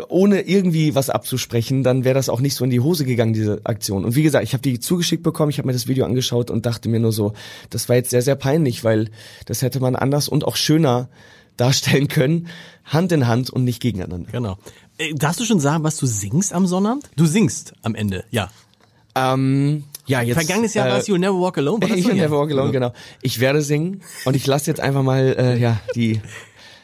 ohne 0.10 0.42
irgendwie 0.42 0.94
was 0.94 1.10
abzusprechen, 1.10 1.84
dann 1.84 2.04
wäre 2.04 2.14
das 2.14 2.30
auch 2.30 2.40
nicht 2.40 2.56
so 2.56 2.64
in 2.64 2.70
die 2.70 2.80
Hose 2.80 3.06
gegangen 3.06 3.34
diese 3.34 3.62
Aktion. 3.64 4.06
Und 4.06 4.16
wie 4.16 4.24
gesagt, 4.24 4.44
ich 4.44 4.54
habe 4.54 4.62
die 4.62 4.80
zugeschickt 4.80 5.24
bekommen, 5.24 5.50
ich 5.50 5.58
habe 5.58 5.66
mir 5.66 5.74
das 5.74 5.88
Video 5.88 6.06
angeschaut 6.06 6.52
und 6.52 6.66
dachte 6.66 6.90
mir 6.90 7.00
nur 7.00 7.12
so, 7.12 7.34
das 7.72 7.90
war 7.90 7.96
jetzt 7.96 8.12
sehr 8.12 8.22
sehr 8.22 8.36
peinlich, 8.36 8.84
weil 8.84 9.10
das 9.46 9.62
hätte 9.62 9.80
man 9.80 9.96
anders 9.96 10.28
und 10.30 10.46
auch 10.46 10.56
schöner 10.56 11.10
darstellen 11.58 12.08
können, 12.08 12.48
Hand 12.84 13.12
in 13.12 13.28
Hand 13.28 13.50
und 13.50 13.64
nicht 13.64 13.82
gegeneinander. 13.82 14.32
Genau. 14.32 14.58
Äh, 14.98 15.14
darfst 15.14 15.40
du 15.40 15.46
schon 15.46 15.60
sagen, 15.60 15.84
was 15.84 15.98
du 15.98 16.06
singst 16.06 16.54
am 16.54 16.68
Sonnabend? 16.68 17.10
Du 17.16 17.26
singst 17.26 17.74
am 17.82 17.96
Ende, 17.96 18.26
ja. 18.32 18.50
Ähm, 19.16 19.84
ja, 20.06 20.22
jetzt. 20.22 20.36
Vergangenes 20.36 20.74
Jahr 20.74 20.88
äh, 20.88 20.92
war 20.92 20.98
es 20.98 21.08
You'll 21.08 21.20
Never 21.20 21.40
Walk 21.40 21.58
Alone. 21.58 21.82
War 21.82 21.90
You'll 21.96 22.14
Never 22.14 22.38
Walk 22.38 22.52
Alone, 22.52 22.72
genau. 22.72 22.94
Ich 23.22 23.40
werde 23.40 23.62
singen 23.62 24.02
und 24.26 24.36
ich 24.36 24.46
lasse 24.48 24.70
jetzt 24.70 24.80
einfach 24.80 25.04
mal 25.04 25.36
äh, 25.38 25.58
ja 25.58 25.80
die, 25.96 26.22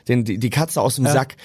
den, 0.07 0.23
die, 0.23 0.37
die 0.37 0.49
Katze 0.49 0.81
aus 0.81 0.95
dem 0.95 1.05
ja. 1.05 1.13
Sack. 1.13 1.35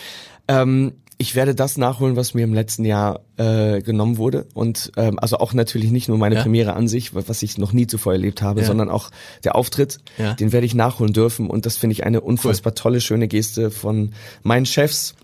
Ähm, 0.49 0.93
ich 1.17 1.35
werde 1.35 1.55
das 1.55 1.77
nachholen, 1.77 2.17
was 2.17 2.35
mir 2.35 2.43
im 2.43 2.55
letzten 2.55 2.85
Jahr 2.85 3.21
äh, 3.37 3.81
genommen 3.83 4.17
wurde 4.17 4.47
und 4.53 4.90
ähm, 4.97 5.19
also 5.19 5.38
auch 5.38 5.53
natürlich 5.53 5.93
nicht 5.93 6.09
nur 6.09 6.19
meine 6.19 6.35
ja. 6.35 6.43
Premiere 6.43 6.75
an 6.75 6.88
sich, 6.88 7.14
was 7.14 7.43
ich 7.43 7.57
noch 7.57 7.73
nie 7.73 7.87
zuvor 7.87 8.12
erlebt 8.12 8.43
habe, 8.43 8.61
ja. 8.61 8.67
sondern 8.67 8.90
auch 8.90 9.11
der 9.45 9.55
Auftritt, 9.55 9.99
ja. 10.19 10.35
den 10.35 10.53
werde 10.53 10.67
ich 10.67 10.75
nachholen 10.75 11.12
dürfen 11.12 11.49
und 11.49 11.67
das 11.67 11.77
finde 11.77 11.93
ich 11.93 12.05
eine 12.05 12.21
unfassbar 12.21 12.73
cool. 12.73 12.77
tolle, 12.77 13.01
schöne 13.01 13.29
Geste 13.29 13.71
von 13.71 14.12
meinen 14.43 14.67
Chefs 14.67 15.14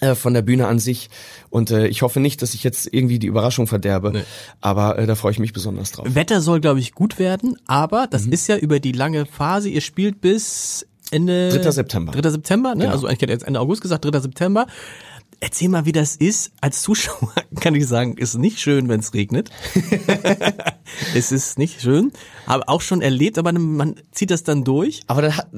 äh, 0.00 0.14
von 0.14 0.34
der 0.34 0.42
Bühne 0.42 0.66
an 0.66 0.78
sich. 0.78 1.08
Und 1.48 1.70
äh, 1.70 1.86
ich 1.86 2.02
hoffe 2.02 2.20
nicht, 2.20 2.42
dass 2.42 2.52
ich 2.52 2.62
jetzt 2.62 2.92
irgendwie 2.92 3.18
die 3.18 3.26
Überraschung 3.26 3.66
verderbe. 3.66 4.12
Nee. 4.12 4.22
Aber 4.60 4.98
äh, 4.98 5.06
da 5.06 5.14
freue 5.14 5.32
ich 5.32 5.38
mich 5.38 5.54
besonders 5.54 5.92
drauf. 5.92 6.06
Wetter 6.10 6.40
soll, 6.42 6.60
glaube 6.60 6.80
ich, 6.80 6.92
gut 6.92 7.18
werden, 7.18 7.56
aber 7.66 8.06
das 8.06 8.26
mhm. 8.26 8.32
ist 8.32 8.46
ja 8.46 8.56
über 8.56 8.78
die 8.78 8.92
lange 8.92 9.24
Phase. 9.24 9.70
Ihr 9.70 9.80
spielt 9.80 10.20
bis 10.20 10.86
Ende 11.10 11.50
3. 11.50 11.70
September. 11.70 12.12
3. 12.12 12.30
September, 12.30 12.74
ne? 12.74 12.84
Genau. 12.84 12.92
Also 12.92 13.08
ich 13.08 13.20
hätte 13.20 13.32
jetzt 13.32 13.46
Ende 13.46 13.60
August 13.60 13.82
gesagt, 13.82 14.04
3. 14.04 14.18
September. 14.20 14.66
Erzähl 15.38 15.68
mal, 15.68 15.84
wie 15.84 15.92
das 15.92 16.16
ist. 16.16 16.52
Als 16.60 16.80
Zuschauer 16.82 17.32
kann 17.60 17.74
ich 17.74 17.86
sagen, 17.86 18.16
ist 18.16 18.36
nicht 18.36 18.58
schön, 18.58 18.88
wenn 18.88 19.00
es 19.00 19.12
regnet. 19.12 19.50
es 21.14 21.30
ist 21.30 21.58
nicht 21.58 21.82
schön. 21.82 22.10
Habe 22.46 22.66
auch 22.68 22.80
schon 22.80 23.02
erlebt, 23.02 23.36
aber 23.36 23.52
man 23.52 23.96
zieht 24.12 24.30
das 24.30 24.44
dann 24.44 24.64
durch. 24.64 25.02
Aber 25.08 25.22
dann 25.22 25.36
hat, 25.36 25.48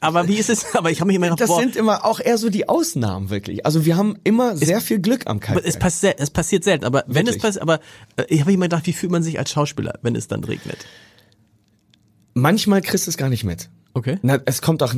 aber 0.00 0.28
wie 0.28 0.36
ist 0.36 0.48
es? 0.48 0.64
Aber 0.74 0.90
ich 0.90 1.00
habe 1.00 1.08
mich 1.08 1.16
immer 1.16 1.26
gedacht, 1.26 1.40
Das 1.40 1.48
boah, 1.48 1.60
sind 1.60 1.76
immer 1.76 2.04
auch 2.04 2.20
eher 2.20 2.38
so 2.38 2.50
die 2.50 2.68
Ausnahmen 2.68 3.30
wirklich. 3.30 3.66
Also 3.66 3.84
wir 3.84 3.96
haben 3.96 4.16
immer 4.24 4.52
es, 4.52 4.60
sehr 4.60 4.80
viel 4.80 5.00
Glück 5.00 5.26
am 5.26 5.40
Kaltberg. 5.40 5.66
Es, 5.66 5.78
passiert, 5.78 6.20
es 6.20 6.30
passiert 6.30 6.64
selten. 6.64 6.84
Aber 6.84 7.00
wirklich? 7.00 7.16
wenn 7.16 7.26
es 7.26 7.38
passiert, 7.38 7.62
aber 7.62 7.80
äh, 8.16 8.24
ich 8.28 8.40
habe 8.40 8.52
immer 8.52 8.66
gedacht, 8.66 8.86
wie 8.86 8.92
fühlt 8.92 9.10
man 9.12 9.22
sich 9.22 9.38
als 9.38 9.50
Schauspieler, 9.50 9.98
wenn 10.02 10.14
es 10.14 10.28
dann 10.28 10.44
regnet? 10.44 10.86
Manchmal 12.34 12.80
kriegst 12.80 13.06
du 13.06 13.10
es 13.10 13.16
gar 13.16 13.28
nicht 13.28 13.44
mit. 13.44 13.68
Okay. 13.98 14.16
Na, 14.22 14.38
es 14.44 14.62
kommt 14.62 14.80
auch, 14.84 14.94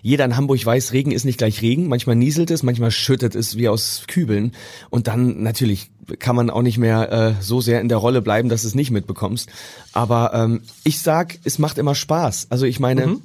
jeder 0.00 0.24
in 0.24 0.36
Hamburg 0.36 0.64
weiß, 0.64 0.92
Regen 0.92 1.10
ist 1.10 1.24
nicht 1.24 1.38
gleich 1.38 1.60
Regen. 1.60 1.88
Manchmal 1.88 2.14
nieselt 2.14 2.52
es, 2.52 2.62
manchmal 2.62 2.92
schüttet 2.92 3.34
es 3.34 3.56
wie 3.56 3.68
aus 3.68 4.04
Kübeln. 4.06 4.52
Und 4.90 5.08
dann 5.08 5.42
natürlich 5.42 5.90
kann 6.20 6.36
man 6.36 6.50
auch 6.50 6.62
nicht 6.62 6.78
mehr 6.78 7.10
äh, 7.10 7.42
so 7.42 7.60
sehr 7.60 7.80
in 7.80 7.88
der 7.88 7.98
Rolle 7.98 8.22
bleiben, 8.22 8.48
dass 8.48 8.62
du 8.62 8.68
es 8.68 8.76
nicht 8.76 8.92
mitbekommst. 8.92 9.48
Aber 9.92 10.32
ähm, 10.34 10.62
ich 10.84 11.00
sag, 11.00 11.38
es 11.42 11.58
macht 11.58 11.78
immer 11.78 11.96
Spaß. 11.96 12.46
Also 12.50 12.64
ich 12.64 12.78
meine, 12.78 13.08
mhm. 13.08 13.22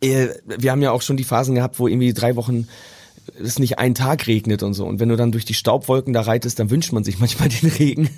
äh, 0.00 0.28
wir 0.46 0.70
haben 0.70 0.82
ja 0.82 0.92
auch 0.92 1.02
schon 1.02 1.16
die 1.16 1.24
Phasen 1.24 1.56
gehabt, 1.56 1.80
wo 1.80 1.88
irgendwie 1.88 2.12
drei 2.12 2.36
Wochen 2.36 2.68
es 3.42 3.58
nicht 3.58 3.78
einen 3.78 3.94
Tag 3.94 4.26
regnet 4.26 4.62
und 4.62 4.74
so. 4.74 4.86
Und 4.86 5.00
wenn 5.00 5.08
du 5.08 5.16
dann 5.16 5.32
durch 5.32 5.44
die 5.44 5.54
Staubwolken 5.54 6.12
da 6.12 6.22
reitest, 6.22 6.58
dann 6.58 6.70
wünscht 6.70 6.92
man 6.92 7.04
sich 7.04 7.18
manchmal 7.20 7.48
den 7.48 7.70
Regen. 7.70 8.10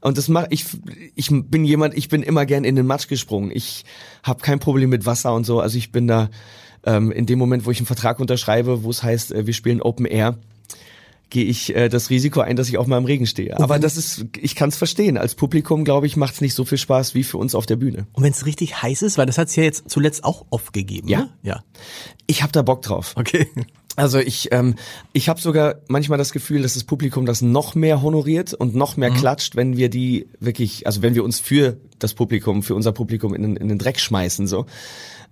Und 0.00 0.18
das 0.18 0.28
macht 0.28 0.48
ich 0.50 0.66
ich 1.14 1.28
bin 1.30 1.64
jemand, 1.64 1.96
ich 1.96 2.08
bin 2.08 2.22
immer 2.22 2.46
gern 2.46 2.64
in 2.64 2.76
den 2.76 2.86
Matsch 2.86 3.08
gesprungen. 3.08 3.50
Ich 3.52 3.84
habe 4.22 4.40
kein 4.40 4.58
Problem 4.58 4.90
mit 4.90 5.06
Wasser 5.06 5.34
und 5.34 5.44
so. 5.44 5.60
Also 5.60 5.78
ich 5.78 5.92
bin 5.92 6.06
da 6.06 6.30
ähm, 6.84 7.10
in 7.12 7.26
dem 7.26 7.38
Moment, 7.38 7.66
wo 7.66 7.70
ich 7.70 7.78
einen 7.78 7.86
Vertrag 7.86 8.20
unterschreibe, 8.20 8.84
wo 8.84 8.90
es 8.90 9.02
heißt, 9.02 9.32
äh, 9.32 9.46
wir 9.46 9.54
spielen 9.54 9.82
Open 9.82 10.06
Air, 10.06 10.38
gehe 11.30 11.44
ich 11.44 11.74
äh, 11.74 11.88
das 11.88 12.10
Risiko 12.10 12.40
ein, 12.40 12.56
dass 12.56 12.68
ich 12.68 12.76
auch 12.76 12.86
mal 12.86 12.98
im 12.98 13.04
Regen 13.04 13.26
stehe. 13.26 13.58
Aber 13.58 13.78
das 13.78 13.96
ist, 13.96 14.26
ich 14.40 14.56
kann 14.56 14.68
es 14.68 14.76
verstehen. 14.76 15.16
Als 15.16 15.34
Publikum, 15.34 15.84
glaube 15.84 16.06
ich, 16.06 16.16
macht 16.16 16.34
es 16.34 16.40
nicht 16.40 16.54
so 16.54 16.64
viel 16.64 16.78
Spaß 16.78 17.14
wie 17.14 17.22
für 17.22 17.38
uns 17.38 17.54
auf 17.54 17.66
der 17.66 17.76
Bühne. 17.76 18.06
Und 18.12 18.24
wenn 18.24 18.32
es 18.32 18.46
richtig 18.46 18.82
heiß 18.82 19.02
ist, 19.02 19.16
weil 19.16 19.26
das 19.26 19.38
hat 19.38 19.48
es 19.48 19.56
ja 19.56 19.62
jetzt 19.62 19.88
zuletzt 19.88 20.24
auch 20.24 20.46
oft 20.50 20.72
gegeben. 20.72 21.08
Ja, 21.08 21.20
ne? 21.20 21.30
ja. 21.42 21.64
Ich 22.26 22.42
habe 22.42 22.52
da 22.52 22.62
Bock 22.62 22.82
drauf. 22.82 23.14
Okay. 23.16 23.46
Also 24.00 24.18
ich, 24.18 24.48
ähm, 24.50 24.76
ich 25.12 25.28
habe 25.28 25.40
sogar 25.40 25.76
manchmal 25.88 26.16
das 26.16 26.32
Gefühl, 26.32 26.62
dass 26.62 26.74
das 26.74 26.84
Publikum 26.84 27.26
das 27.26 27.42
noch 27.42 27.74
mehr 27.74 28.00
honoriert 28.00 28.54
und 28.54 28.74
noch 28.74 28.96
mehr 28.96 29.10
mhm. 29.10 29.16
klatscht, 29.16 29.56
wenn 29.56 29.76
wir 29.76 29.90
die 29.90 30.26
wirklich, 30.40 30.86
also 30.86 31.02
wenn 31.02 31.14
wir 31.14 31.22
uns 31.22 31.38
für 31.38 31.76
das 31.98 32.14
Publikum, 32.14 32.62
für 32.62 32.74
unser 32.74 32.92
Publikum 32.92 33.34
in, 33.34 33.56
in 33.56 33.68
den 33.68 33.78
Dreck 33.78 34.00
schmeißen 34.00 34.46
so. 34.46 34.64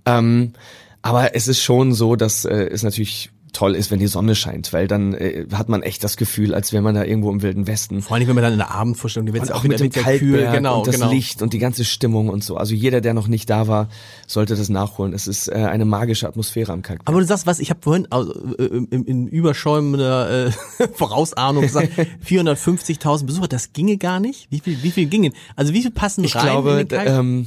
Ähm, 0.04 0.52
aber 1.00 1.34
es 1.34 1.48
ist 1.48 1.62
schon 1.62 1.94
so, 1.94 2.14
dass 2.14 2.44
äh, 2.44 2.68
es 2.70 2.82
natürlich 2.82 3.30
toll 3.52 3.74
ist, 3.74 3.90
wenn 3.90 3.98
die 3.98 4.06
Sonne 4.06 4.34
scheint, 4.34 4.72
weil 4.72 4.86
dann 4.86 5.14
äh, 5.14 5.46
hat 5.52 5.68
man 5.68 5.82
echt 5.82 6.04
das 6.04 6.16
Gefühl, 6.16 6.54
als 6.54 6.72
wäre 6.72 6.82
man 6.82 6.94
da 6.94 7.04
irgendwo 7.04 7.30
im 7.30 7.42
wilden 7.42 7.66
Westen. 7.66 8.02
Vor 8.02 8.16
allem, 8.16 8.28
wenn 8.28 8.34
man 8.34 8.44
dann 8.44 8.52
in 8.52 8.58
der 8.58 8.72
Abendvorstellung, 8.72 9.26
die 9.26 9.32
wird 9.32 9.52
auch 9.52 9.62
mit 9.62 9.80
dem 9.80 9.90
Kaltberg 9.90 10.54
genau, 10.54 10.78
und 10.78 10.86
das 10.86 10.96
genau. 10.96 11.10
Licht 11.10 11.42
und 11.42 11.52
die 11.52 11.58
ganze 11.58 11.84
Stimmung 11.84 12.28
und 12.28 12.44
so. 12.44 12.56
Also 12.56 12.74
jeder, 12.74 13.00
der 13.00 13.14
noch 13.14 13.28
nicht 13.28 13.48
da 13.50 13.66
war, 13.68 13.88
sollte 14.26 14.56
das 14.56 14.68
nachholen. 14.68 15.12
Es 15.12 15.26
ist 15.26 15.48
äh, 15.48 15.54
eine 15.54 15.84
magische 15.84 16.28
Atmosphäre 16.28 16.72
am 16.72 16.82
Kalkberg. 16.82 17.08
Aber 17.08 17.20
du 17.20 17.26
sagst 17.26 17.46
was, 17.46 17.58
ich 17.58 17.70
habe 17.70 17.80
vorhin 17.82 18.06
also, 18.10 18.32
äh, 18.58 18.64
in, 18.64 19.04
in 19.04 19.28
überschäumender 19.28 20.46
äh, 20.46 20.50
Vorausahnung 20.94 21.62
gesagt, 21.62 21.92
450.000 22.26 23.26
Besucher, 23.26 23.48
das 23.48 23.72
ginge 23.72 23.96
gar 23.96 24.20
nicht. 24.20 24.48
Wie 24.50 24.60
viel, 24.60 24.82
wie 24.82 24.90
viel 24.90 25.06
gingen? 25.06 25.32
Also 25.56 25.72
wie 25.72 25.82
viel 25.82 25.90
passen 25.90 26.24
ich 26.24 26.34
rein? 26.36 26.44
Glaube, 26.44 26.80
in 26.80 26.88
den 26.88 27.00
ähm, 27.06 27.46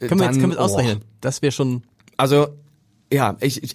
können 0.00 0.20
wir 0.20 0.26
jetzt 0.26 0.40
können 0.40 0.42
wir 0.42 0.48
jetzt 0.50 0.58
ausrechnen? 0.58 0.98
Oh. 1.02 1.06
Das 1.20 1.42
wäre 1.42 1.52
schon. 1.52 1.82
Also 2.16 2.48
ja, 3.12 3.36
ich, 3.40 3.62
ich 3.62 3.74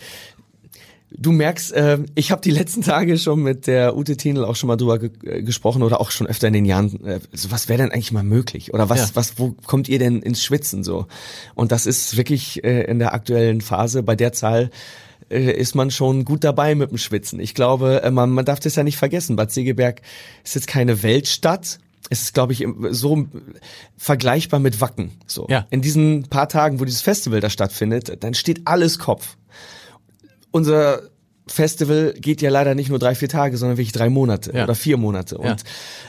Du 1.12 1.32
merkst, 1.32 1.72
äh, 1.72 2.00
ich 2.13 2.32
habe 2.32 2.41
die 2.41 2.52
letzten 2.52 2.82
Tage 2.82 3.17
schon 3.17 3.41
mit 3.41 3.65
der 3.65 3.98
Ute 3.98 4.15
Tinel 4.15 4.45
auch 4.45 4.56
schon 4.56 4.67
mal 4.67 4.78
drüber 4.78 5.00
ge 5.00 5.10
äh, 5.24 5.41
gesprochen 5.41 5.82
oder 5.82 6.00
auch 6.00 6.12
schon 6.12 6.28
öfter 6.28 6.48
in 6.48 6.54
den 6.54 6.65
Jahren. 6.65 7.04
Äh, 7.04 7.19
so, 7.34 7.52
was 7.52 7.67
wäre 7.67 7.82
denn 7.82 7.91
eigentlich 7.91 8.12
mal 8.12 8.24
möglich? 8.24 8.74
Oder 8.74 8.89
was, 8.89 9.00
ja. 9.00 9.10
was, 9.15 9.39
wo 9.39 9.56
kommt 9.65 9.89
ihr 9.89 9.98
denn 9.98 10.22
ins 10.22 10.43
Schwitzen 10.43 10.84
so? 10.84 11.08
Und 11.56 11.72
das 11.72 11.88
ist 11.88 12.15
wirklich 12.15 12.63
äh, 12.63 12.84
in 12.84 13.00
der 13.00 13.13
aktuellen 13.13 13.62
Phase 13.62 14.04
bei 14.04 14.15
der 14.15 14.34
Zahl 14.34 14.69
äh, 15.30 15.52
ist 15.52 15.76
man 15.76 15.89
schon 15.89 16.26
gut 16.26 16.43
dabei 16.43 16.76
mit 16.76 16.91
dem 16.91 16.98
Schwitzen. 16.98 17.39
Ich 17.39 17.56
glaube, 17.56 18.04
äh, 18.04 18.12
man, 18.12 18.30
man 18.30 18.45
darf 18.45 18.60
das 18.60 18.76
ja 18.76 18.84
nicht 18.84 18.98
vergessen. 18.98 19.36
Bad 19.36 19.52
Segeberg 19.52 20.02
ist 20.43 20.56
jetzt 20.56 20.67
keine 20.67 21.02
Weltstadt. 21.02 21.80
Es 22.12 22.22
ist, 22.22 22.34
glaube 22.34 22.54
ich, 22.54 22.65
so 22.91 23.28
vergleichbar 23.98 24.60
mit 24.60 24.82
Wacken. 24.82 25.12
So. 25.28 25.48
Ja. 25.50 25.67
In 25.69 25.82
diesen 25.82 26.24
paar 26.24 26.50
Tagen, 26.50 26.80
wo 26.80 26.86
dieses 26.86 27.02
Festival 27.02 27.39
da 27.39 27.50
stattfindet, 27.50 28.24
dann 28.24 28.34
steht 28.34 28.62
alles 28.65 28.98
Kopf 28.98 29.38
unser 30.52 31.02
Festival 31.48 32.14
geht 32.18 32.42
ja 32.42 32.50
leider 32.50 32.76
nicht 32.76 32.90
nur 32.90 33.00
drei, 33.00 33.16
vier 33.16 33.30
Tage, 33.30 33.58
sondern 33.58 33.78
wirklich 33.78 33.92
drei 33.92 34.10
Monate 34.10 34.52
ja. 34.54 34.64
oder 34.64 34.76
vier 34.76 34.98
Monate. 34.98 35.38
Und 35.38 35.64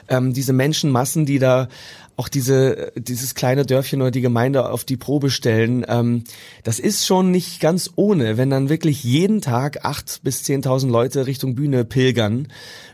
ja. 0.08 0.18
ähm, 0.18 0.32
diese 0.32 0.52
Menschenmassen, 0.52 1.26
die 1.26 1.38
da 1.38 1.68
auch 2.16 2.28
diese 2.28 2.92
dieses 2.96 3.34
kleine 3.34 3.64
Dörfchen 3.64 4.02
oder 4.02 4.10
die 4.10 4.20
Gemeinde 4.20 4.68
auf 4.68 4.84
die 4.84 4.98
Probe 4.98 5.30
stellen, 5.30 5.86
ähm, 5.88 6.24
das 6.62 6.78
ist 6.78 7.06
schon 7.06 7.30
nicht 7.30 7.60
ganz 7.60 7.90
ohne, 7.96 8.36
wenn 8.36 8.50
dann 8.50 8.68
wirklich 8.68 9.02
jeden 9.02 9.40
Tag 9.40 9.84
acht 9.84 10.20
bis 10.22 10.42
zehntausend 10.42 10.92
Leute 10.92 11.26
Richtung 11.26 11.54
Bühne 11.54 11.84
pilgern, 11.86 12.48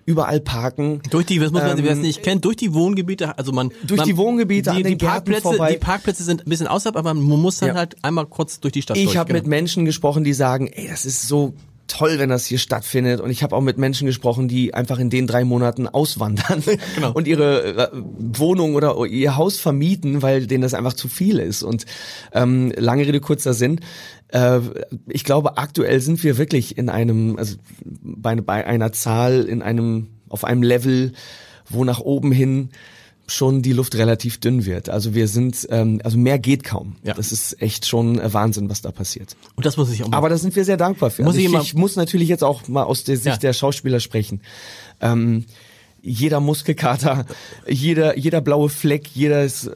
überall 0.06 0.40
parken. 0.40 1.02
Durch 1.10 1.26
die, 1.26 1.40
was 1.40 1.50
muss 1.50 1.62
man, 1.62 1.76
ähm, 1.76 1.84
wer 1.84 1.92
es 1.92 1.98
nicht 1.98 2.22
kennt, 2.22 2.44
durch 2.44 2.56
die 2.56 2.72
Wohngebiete, 2.72 3.36
also 3.36 3.52
man 3.52 3.72
durch 3.84 3.98
man, 3.98 4.08
die 4.08 4.16
Wohngebiete 4.16 4.70
die, 4.70 4.76
an 4.76 4.82
den 4.82 4.98
die 4.98 5.04
Parkplätze, 5.04 5.42
vorbei. 5.42 5.72
die 5.72 5.78
Parkplätze 5.78 6.22
sind 6.22 6.46
ein 6.46 6.48
bisschen 6.48 6.68
außerhalb, 6.68 6.96
aber 6.96 7.12
man 7.12 7.40
muss 7.40 7.58
dann 7.58 7.70
ja. 7.70 7.74
halt 7.74 7.96
einmal 8.02 8.26
kurz 8.26 8.60
durch 8.60 8.72
die 8.72 8.82
Stadt. 8.82 8.96
Ich 8.96 9.16
habe 9.16 9.28
genau. 9.28 9.40
mit 9.40 9.48
Menschen 9.48 9.84
gesprochen, 9.84 10.24
die 10.24 10.32
sagen, 10.32 10.68
ey, 10.68 10.88
das 10.88 11.04
ist 11.04 11.26
so 11.28 11.54
toll, 11.86 12.18
wenn 12.18 12.28
das 12.28 12.46
hier 12.46 12.58
stattfindet. 12.58 13.20
Und 13.20 13.30
ich 13.30 13.42
habe 13.42 13.54
auch 13.54 13.60
mit 13.60 13.78
Menschen 13.78 14.06
gesprochen, 14.06 14.48
die 14.48 14.74
einfach 14.74 14.98
in 14.98 15.10
den 15.10 15.26
drei 15.26 15.44
Monaten 15.44 15.86
auswandern 15.88 16.62
genau. 16.94 17.12
und 17.12 17.26
ihre 17.26 17.90
äh, 17.90 17.90
Wohnung 17.92 18.74
oder 18.74 18.96
ihr 19.06 19.36
Haus 19.36 19.58
vermieten, 19.58 20.22
weil 20.22 20.46
denen 20.46 20.62
das 20.62 20.74
einfach 20.74 20.94
zu 20.94 21.08
viel 21.08 21.38
ist. 21.38 21.62
Und 21.62 21.86
ähm, 22.32 22.72
lange 22.76 23.06
Rede, 23.06 23.20
kurzer 23.20 23.54
Sinn. 23.54 23.80
Äh, 24.28 24.60
ich 25.08 25.24
glaube, 25.24 25.58
aktuell 25.58 26.00
sind 26.00 26.22
wir 26.22 26.38
wirklich 26.38 26.76
in 26.78 26.88
einem, 26.88 27.36
also 27.38 27.56
bei, 27.82 28.36
bei 28.36 28.66
einer 28.66 28.92
Zahl, 28.92 29.44
in 29.44 29.62
einem, 29.62 30.08
auf 30.28 30.44
einem 30.44 30.62
Level, 30.62 31.12
wo 31.68 31.84
nach 31.84 32.00
oben 32.00 32.32
hin 32.32 32.70
schon 33.26 33.62
die 33.62 33.72
Luft 33.72 33.96
relativ 33.96 34.38
dünn 34.38 34.66
wird. 34.66 34.88
Also 34.88 35.14
wir 35.14 35.28
sind, 35.28 35.66
ähm, 35.70 36.00
also 36.04 36.16
mehr 36.16 36.38
geht 36.38 36.64
kaum. 36.64 36.96
Ja. 37.02 37.14
Das 37.14 37.32
ist 37.32 37.60
echt 37.60 37.86
schon 37.86 38.20
Wahnsinn, 38.32 38.70
was 38.70 38.82
da 38.82 38.92
passiert. 38.92 39.36
Und 39.56 39.66
das 39.66 39.76
muss 39.76 39.90
ich 39.90 40.02
auch 40.04 40.08
mal. 40.08 40.16
Aber 40.16 40.28
da 40.28 40.38
sind 40.38 40.54
wir 40.54 40.64
sehr 40.64 40.76
dankbar 40.76 41.10
für. 41.10 41.22
Muss 41.22 41.34
also 41.36 41.46
ich, 41.46 41.52
ich, 41.52 41.60
ich, 41.72 41.74
muss 41.74 41.96
natürlich 41.96 42.28
jetzt 42.28 42.44
auch 42.44 42.68
mal 42.68 42.84
aus 42.84 43.04
der 43.04 43.16
Sicht 43.16 43.26
ja. 43.26 43.36
der 43.36 43.52
Schauspieler 43.52 44.00
sprechen. 44.00 44.40
Ähm, 45.00 45.44
jeder 46.02 46.40
Muskelkater, 46.40 47.26
jeder, 47.68 48.16
jeder 48.16 48.40
blaue 48.40 48.68
Fleck, 48.68 49.08
jedes 49.14 49.70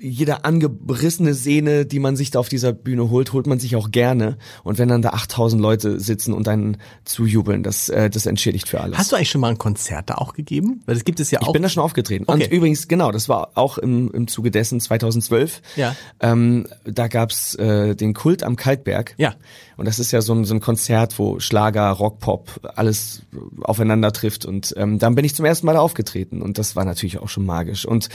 jede 0.00 0.44
angebrissene 0.44 1.34
Sehne, 1.34 1.84
die 1.84 1.98
man 1.98 2.16
sich 2.16 2.30
da 2.30 2.38
auf 2.38 2.48
dieser 2.48 2.72
Bühne 2.72 3.10
holt, 3.10 3.32
holt 3.32 3.46
man 3.46 3.58
sich 3.58 3.76
auch 3.76 3.90
gerne. 3.90 4.38
Und 4.64 4.78
wenn 4.78 4.88
dann 4.88 5.02
da 5.02 5.10
8000 5.10 5.60
Leute 5.60 6.00
sitzen 6.00 6.32
und 6.32 6.48
einen 6.48 6.78
zujubeln, 7.04 7.62
das, 7.62 7.88
äh, 7.88 8.08
das 8.08 8.26
entschädigt 8.26 8.68
für 8.68 8.80
alles. 8.80 8.98
Hast 8.98 9.12
du 9.12 9.16
eigentlich 9.16 9.30
schon 9.30 9.40
mal 9.40 9.50
ein 9.50 9.58
Konzert 9.58 10.10
da 10.10 10.14
auch 10.14 10.32
gegeben? 10.32 10.82
Weil 10.86 10.94
das 10.94 11.04
gibt 11.04 11.20
es 11.20 11.30
ja 11.30 11.40
auch. 11.42 11.48
Ich 11.48 11.52
bin 11.52 11.62
da 11.62 11.68
schon 11.68 11.82
aufgetreten. 11.82 12.24
Okay. 12.26 12.44
Und 12.44 12.52
übrigens, 12.52 12.88
genau, 12.88 13.12
das 13.12 13.28
war 13.28 13.50
auch 13.54 13.78
im, 13.78 14.10
im 14.12 14.26
Zuge 14.26 14.50
dessen 14.50 14.80
2012. 14.80 15.60
Ja. 15.76 15.94
Ähm, 16.20 16.66
da 16.84 17.08
gab's 17.08 17.54
äh, 17.56 17.94
den 17.94 18.14
Kult 18.14 18.42
am 18.42 18.56
Kalkberg. 18.56 19.14
Ja. 19.18 19.34
Und 19.76 19.86
das 19.86 19.98
ist 19.98 20.12
ja 20.12 20.22
so 20.22 20.34
ein, 20.34 20.44
so 20.44 20.54
ein 20.54 20.60
Konzert, 20.60 21.18
wo 21.18 21.40
Schlager, 21.40 21.90
Rock, 21.90 22.20
Pop, 22.20 22.60
alles 22.74 23.22
aufeinander 23.62 24.12
trifft. 24.12 24.46
Und 24.46 24.74
ähm, 24.76 24.98
dann 24.98 25.14
bin 25.14 25.24
ich 25.24 25.34
zum 25.34 25.44
ersten 25.44 25.66
Mal 25.66 25.74
da 25.74 25.80
aufgetreten. 25.80 26.42
Und 26.42 26.58
das 26.58 26.76
war 26.76 26.84
natürlich 26.84 27.18
auch 27.18 27.28
schon 27.28 27.44
magisch. 27.44 27.84
Und 27.84 28.08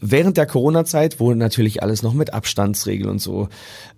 während 0.00 0.36
der 0.36 0.46
Corona-Zeit, 0.46 1.20
wo 1.20 1.32
natürlich 1.34 1.82
alles 1.82 2.02
noch 2.02 2.14
mit 2.14 2.32
Abstandsregeln 2.32 3.08
und 3.08 3.20
so 3.20 3.48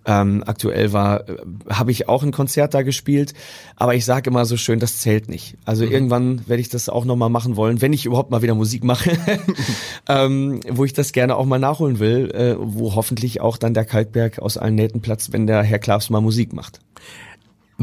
ähm, 0.05 0.43
aktuell 0.45 0.93
war, 0.93 1.29
äh, 1.29 1.37
habe 1.69 1.91
ich 1.91 2.09
auch 2.09 2.23
ein 2.23 2.31
Konzert 2.31 2.73
da 2.73 2.81
gespielt. 2.81 3.33
Aber 3.75 3.95
ich 3.95 4.05
sage 4.05 4.29
immer 4.29 4.45
so 4.45 4.57
schön, 4.57 4.79
das 4.79 4.99
zählt 4.99 5.29
nicht. 5.29 5.57
Also 5.65 5.85
mhm. 5.85 5.91
irgendwann 5.91 6.47
werde 6.47 6.61
ich 6.61 6.69
das 6.69 6.89
auch 6.89 7.05
nochmal 7.05 7.29
machen 7.29 7.55
wollen, 7.55 7.81
wenn 7.81 7.93
ich 7.93 8.05
überhaupt 8.05 8.31
mal 8.31 8.41
wieder 8.41 8.55
Musik 8.55 8.83
mache, 8.83 9.17
ähm, 10.09 10.59
wo 10.69 10.85
ich 10.85 10.93
das 10.93 11.13
gerne 11.13 11.35
auch 11.35 11.45
mal 11.45 11.59
nachholen 11.59 11.99
will, 11.99 12.31
äh, 12.31 12.55
wo 12.59 12.95
hoffentlich 12.95 13.41
auch 13.41 13.57
dann 13.57 13.73
der 13.73 13.85
Kalkberg 13.85 14.39
aus 14.39 14.57
allen 14.57 14.75
Nähten 14.75 15.01
platzt, 15.01 15.33
wenn 15.33 15.47
der 15.47 15.63
Herr 15.63 15.79
Klaas 15.79 16.09
mal 16.09 16.21
Musik 16.21 16.53
macht. 16.53 16.79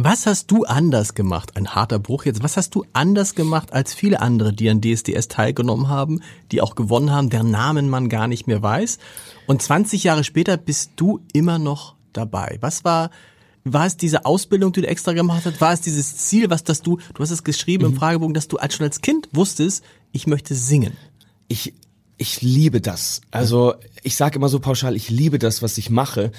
Was 0.02 0.24
hast 0.24 0.50
du 0.50 0.64
anders 0.64 1.12
gemacht? 1.12 1.58
Ein 1.58 1.74
harter 1.74 1.98
Bruch 1.98 2.24
jetzt. 2.24 2.42
Was 2.42 2.56
hast 2.56 2.74
du 2.74 2.86
anders 2.94 3.34
gemacht 3.34 3.74
als 3.74 3.92
viele 3.92 4.22
andere, 4.22 4.54
die 4.54 4.70
an 4.70 4.80
DSDS 4.80 5.28
teilgenommen 5.28 5.88
haben, 5.88 6.22
die 6.52 6.62
auch 6.62 6.74
gewonnen 6.74 7.10
haben, 7.10 7.28
deren 7.28 7.50
Namen 7.50 7.90
man 7.90 8.08
gar 8.08 8.26
nicht 8.26 8.46
mehr 8.46 8.62
weiß? 8.62 8.98
Und 9.46 9.60
20 9.60 10.02
Jahre 10.02 10.24
später 10.24 10.56
bist 10.56 10.92
du 10.96 11.20
immer 11.34 11.58
noch 11.58 11.96
dabei. 12.14 12.56
Was 12.62 12.82
war, 12.82 13.10
war 13.64 13.84
es 13.84 13.98
diese 13.98 14.24
Ausbildung, 14.24 14.72
die 14.72 14.80
du 14.80 14.88
extra 14.88 15.12
gemacht 15.12 15.44
hast? 15.44 15.60
War 15.60 15.74
es 15.74 15.82
dieses 15.82 16.16
Ziel, 16.16 16.48
was 16.48 16.64
das 16.64 16.80
du, 16.80 16.96
du 17.12 17.22
hast 17.22 17.30
es 17.30 17.44
geschrieben 17.44 17.84
mhm. 17.84 17.92
im 17.92 17.98
Fragebogen, 17.98 18.32
dass 18.32 18.48
du 18.48 18.56
als 18.56 18.76
schon 18.76 18.86
als 18.86 19.02
Kind 19.02 19.28
wusstest, 19.32 19.84
ich 20.12 20.26
möchte 20.26 20.54
singen? 20.54 20.96
Ich, 21.46 21.74
ich 22.16 22.40
liebe 22.40 22.80
das. 22.80 23.20
Also 23.30 23.74
ich 24.02 24.16
sage 24.16 24.36
immer 24.36 24.48
so 24.48 24.60
pauschal, 24.60 24.96
ich 24.96 25.10
liebe 25.10 25.38
das, 25.38 25.60
was 25.60 25.76
ich 25.76 25.90
mache. 25.90 26.32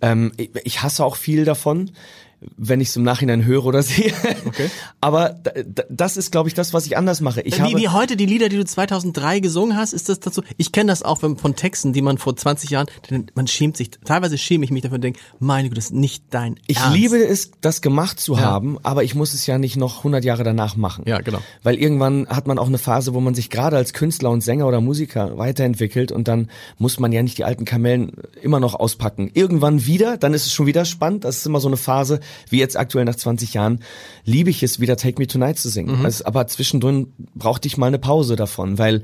Ähm, 0.00 0.32
ich, 0.36 0.50
ich 0.64 0.82
hasse 0.82 1.04
auch 1.04 1.14
viel 1.14 1.44
davon 1.44 1.92
wenn 2.56 2.80
ich 2.80 2.88
es 2.88 2.96
im 2.96 3.02
Nachhinein 3.02 3.44
höre 3.44 3.64
oder 3.64 3.82
sehe. 3.82 4.12
Okay. 4.46 4.70
Aber 5.00 5.36
das 5.88 6.16
ist, 6.16 6.32
glaube 6.32 6.48
ich, 6.48 6.54
das, 6.54 6.72
was 6.72 6.86
ich 6.86 6.96
anders 6.96 7.20
mache. 7.20 7.40
Ich 7.42 7.58
wie, 7.58 7.62
habe 7.62 7.76
wie 7.76 7.88
heute 7.88 8.16
die 8.16 8.26
Lieder, 8.26 8.48
die 8.48 8.56
du 8.56 8.64
2003 8.64 9.40
gesungen 9.40 9.76
hast, 9.76 9.92
ist 9.92 10.08
das 10.08 10.20
dazu? 10.20 10.42
Ich 10.56 10.72
kenne 10.72 10.90
das 10.90 11.02
auch 11.02 11.20
von 11.20 11.56
Texten, 11.56 11.92
die 11.92 12.02
man 12.02 12.18
vor 12.18 12.36
20 12.36 12.70
Jahren, 12.70 12.86
man 13.34 13.46
schämt 13.46 13.76
sich, 13.76 13.90
teilweise 14.04 14.38
schäme 14.38 14.64
ich 14.64 14.70
mich 14.70 14.82
dafür 14.82 14.96
und 14.96 15.04
denke, 15.04 15.20
meine 15.38 15.68
Güte, 15.68 15.76
das 15.76 15.86
ist 15.86 15.94
nicht 15.94 16.24
dein 16.30 16.56
Ich 16.66 16.78
Ernst. 16.78 16.96
liebe 16.96 17.16
es, 17.16 17.50
das 17.60 17.80
gemacht 17.80 18.20
zu 18.20 18.34
ja. 18.34 18.40
haben, 18.40 18.78
aber 18.82 19.04
ich 19.04 19.14
muss 19.14 19.34
es 19.34 19.46
ja 19.46 19.58
nicht 19.58 19.76
noch 19.76 19.98
100 19.98 20.24
Jahre 20.24 20.44
danach 20.44 20.76
machen. 20.76 21.04
Ja, 21.06 21.20
genau. 21.20 21.38
Weil 21.62 21.76
irgendwann 21.76 22.26
hat 22.28 22.46
man 22.46 22.58
auch 22.58 22.66
eine 22.66 22.78
Phase, 22.78 23.14
wo 23.14 23.20
man 23.20 23.34
sich 23.34 23.50
gerade 23.50 23.76
als 23.76 23.92
Künstler 23.92 24.30
und 24.30 24.42
Sänger 24.42 24.66
oder 24.66 24.80
Musiker 24.80 25.36
weiterentwickelt 25.38 26.12
und 26.12 26.28
dann 26.28 26.50
muss 26.78 26.98
man 26.98 27.12
ja 27.12 27.22
nicht 27.22 27.38
die 27.38 27.44
alten 27.44 27.64
Kamellen 27.64 28.12
immer 28.42 28.60
noch 28.60 28.74
auspacken. 28.74 29.30
Irgendwann 29.34 29.86
wieder, 29.86 30.16
dann 30.16 30.34
ist 30.34 30.46
es 30.46 30.52
schon 30.52 30.66
wieder 30.66 30.84
spannend. 30.84 31.24
Das 31.24 31.38
ist 31.38 31.46
immer 31.46 31.60
so 31.60 31.68
eine 31.68 31.76
Phase, 31.76 32.20
wie 32.50 32.58
jetzt 32.58 32.76
aktuell 32.76 33.04
nach 33.04 33.16
20 33.16 33.54
Jahren, 33.54 33.80
liebe 34.24 34.50
ich 34.50 34.62
es 34.62 34.80
wieder 34.80 34.96
Take 34.96 35.20
Me 35.20 35.26
Tonight 35.26 35.58
zu 35.58 35.68
singen. 35.68 35.98
Mhm. 35.98 36.04
Also, 36.04 36.24
aber 36.24 36.46
zwischendrin 36.46 37.12
brauchte 37.34 37.68
ich 37.68 37.76
mal 37.76 37.86
eine 37.86 37.98
Pause 37.98 38.36
davon, 38.36 38.78
weil 38.78 39.02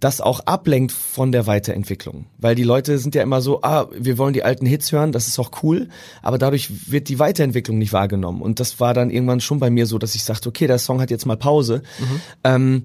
das 0.00 0.20
auch 0.20 0.40
ablenkt 0.40 0.92
von 0.92 1.32
der 1.32 1.46
Weiterentwicklung. 1.46 2.26
Weil 2.38 2.54
die 2.54 2.64
Leute 2.64 2.98
sind 2.98 3.14
ja 3.14 3.22
immer 3.22 3.40
so, 3.40 3.62
ah, 3.62 3.88
wir 3.92 4.18
wollen 4.18 4.34
die 4.34 4.42
alten 4.42 4.66
Hits 4.66 4.92
hören, 4.92 5.12
das 5.12 5.26
ist 5.26 5.38
auch 5.38 5.62
cool, 5.62 5.88
aber 6.22 6.38
dadurch 6.38 6.90
wird 6.90 7.08
die 7.08 7.18
Weiterentwicklung 7.18 7.78
nicht 7.78 7.92
wahrgenommen. 7.92 8.42
Und 8.42 8.60
das 8.60 8.78
war 8.78 8.92
dann 8.94 9.10
irgendwann 9.10 9.40
schon 9.40 9.58
bei 9.58 9.70
mir 9.70 9.86
so, 9.86 9.98
dass 9.98 10.14
ich 10.14 10.24
sagte, 10.24 10.48
okay, 10.48 10.66
der 10.66 10.78
Song 10.78 11.00
hat 11.00 11.10
jetzt 11.10 11.26
mal 11.26 11.36
Pause. 11.36 11.82
Mhm. 11.98 12.20
Ähm, 12.44 12.82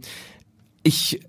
ich, 0.83 1.19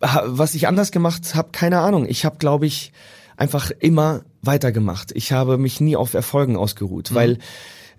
was 0.00 0.54
ich 0.54 0.68
anders 0.68 0.92
gemacht 0.92 1.34
habe, 1.34 1.50
keine 1.52 1.80
Ahnung. 1.80 2.06
Ich 2.06 2.24
habe, 2.24 2.36
glaube 2.38 2.66
ich, 2.66 2.92
einfach 3.36 3.70
immer 3.70 4.22
weitergemacht. 4.42 5.12
Ich 5.14 5.32
habe 5.32 5.56
mich 5.56 5.80
nie 5.80 5.96
auf 5.96 6.14
Erfolgen 6.14 6.56
ausgeruht, 6.56 7.10
mhm. 7.10 7.14
weil 7.14 7.38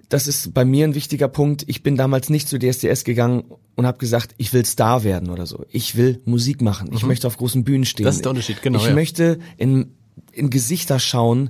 das 0.09 0.27
ist 0.27 0.53
bei 0.53 0.65
mir 0.65 0.85
ein 0.85 0.95
wichtiger 0.95 1.27
Punkt. 1.27 1.63
Ich 1.67 1.81
bin 1.81 1.95
damals 1.95 2.29
nicht 2.29 2.47
zu 2.47 2.59
DSDS 2.59 3.03
gegangen 3.03 3.45
und 3.75 3.87
habe 3.87 3.97
gesagt, 3.97 4.35
ich 4.37 4.53
will 4.53 4.65
Star 4.65 5.03
werden 5.03 5.29
oder 5.29 5.47
so. 5.47 5.65
Ich 5.69 5.95
will 5.95 6.21
Musik 6.25 6.61
machen. 6.61 6.89
Ich 6.93 7.01
mhm. 7.01 7.07
möchte 7.07 7.25
auf 7.25 7.37
großen 7.37 7.63
Bühnen 7.63 7.85
stehen. 7.85 8.05
Das 8.05 8.17
ist 8.17 8.25
der 8.25 8.29
Unterschied, 8.29 8.61
genau. 8.61 8.79
Ich 8.79 8.87
ja. 8.87 8.93
möchte 8.93 9.39
in, 9.57 9.95
in 10.31 10.49
Gesichter 10.49 10.99
schauen, 10.99 11.49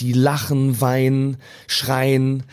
die 0.00 0.12
lachen, 0.12 0.80
weinen, 0.80 1.36
schreien. 1.66 2.44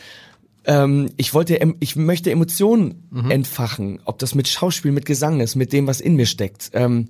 Ähm, 0.66 1.12
ich 1.16 1.34
wollte, 1.34 1.60
ich 1.80 1.96
möchte 1.96 2.32
Emotionen 2.32 3.08
mhm. 3.12 3.32
entfachen, 3.32 4.00
ob 4.04 4.20
das 4.20 4.36
mit 4.36 4.48
Schauspiel, 4.48 4.92
mit 4.92 5.06
Gesang 5.06 5.40
ist, 5.40 5.56
mit 5.56 5.72
dem, 5.72 5.88
was 5.88 6.02
in 6.02 6.16
mir 6.16 6.26
steckt. 6.26 6.72
Ähm, 6.74 7.08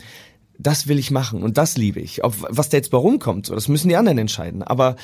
das 0.57 0.87
will 0.87 0.99
ich 0.99 1.11
machen 1.11 1.43
und 1.43 1.57
das 1.57 1.77
liebe 1.77 1.99
ich. 1.99 2.23
Ob, 2.23 2.33
was 2.49 2.69
da 2.69 2.77
jetzt 2.77 2.91
bei 2.91 2.97
rumkommt, 2.97 3.49
das 3.49 3.67
müssen 3.67 3.89
die 3.89 3.95
anderen 3.95 4.17
entscheiden. 4.17 4.63
Aber 4.63 4.95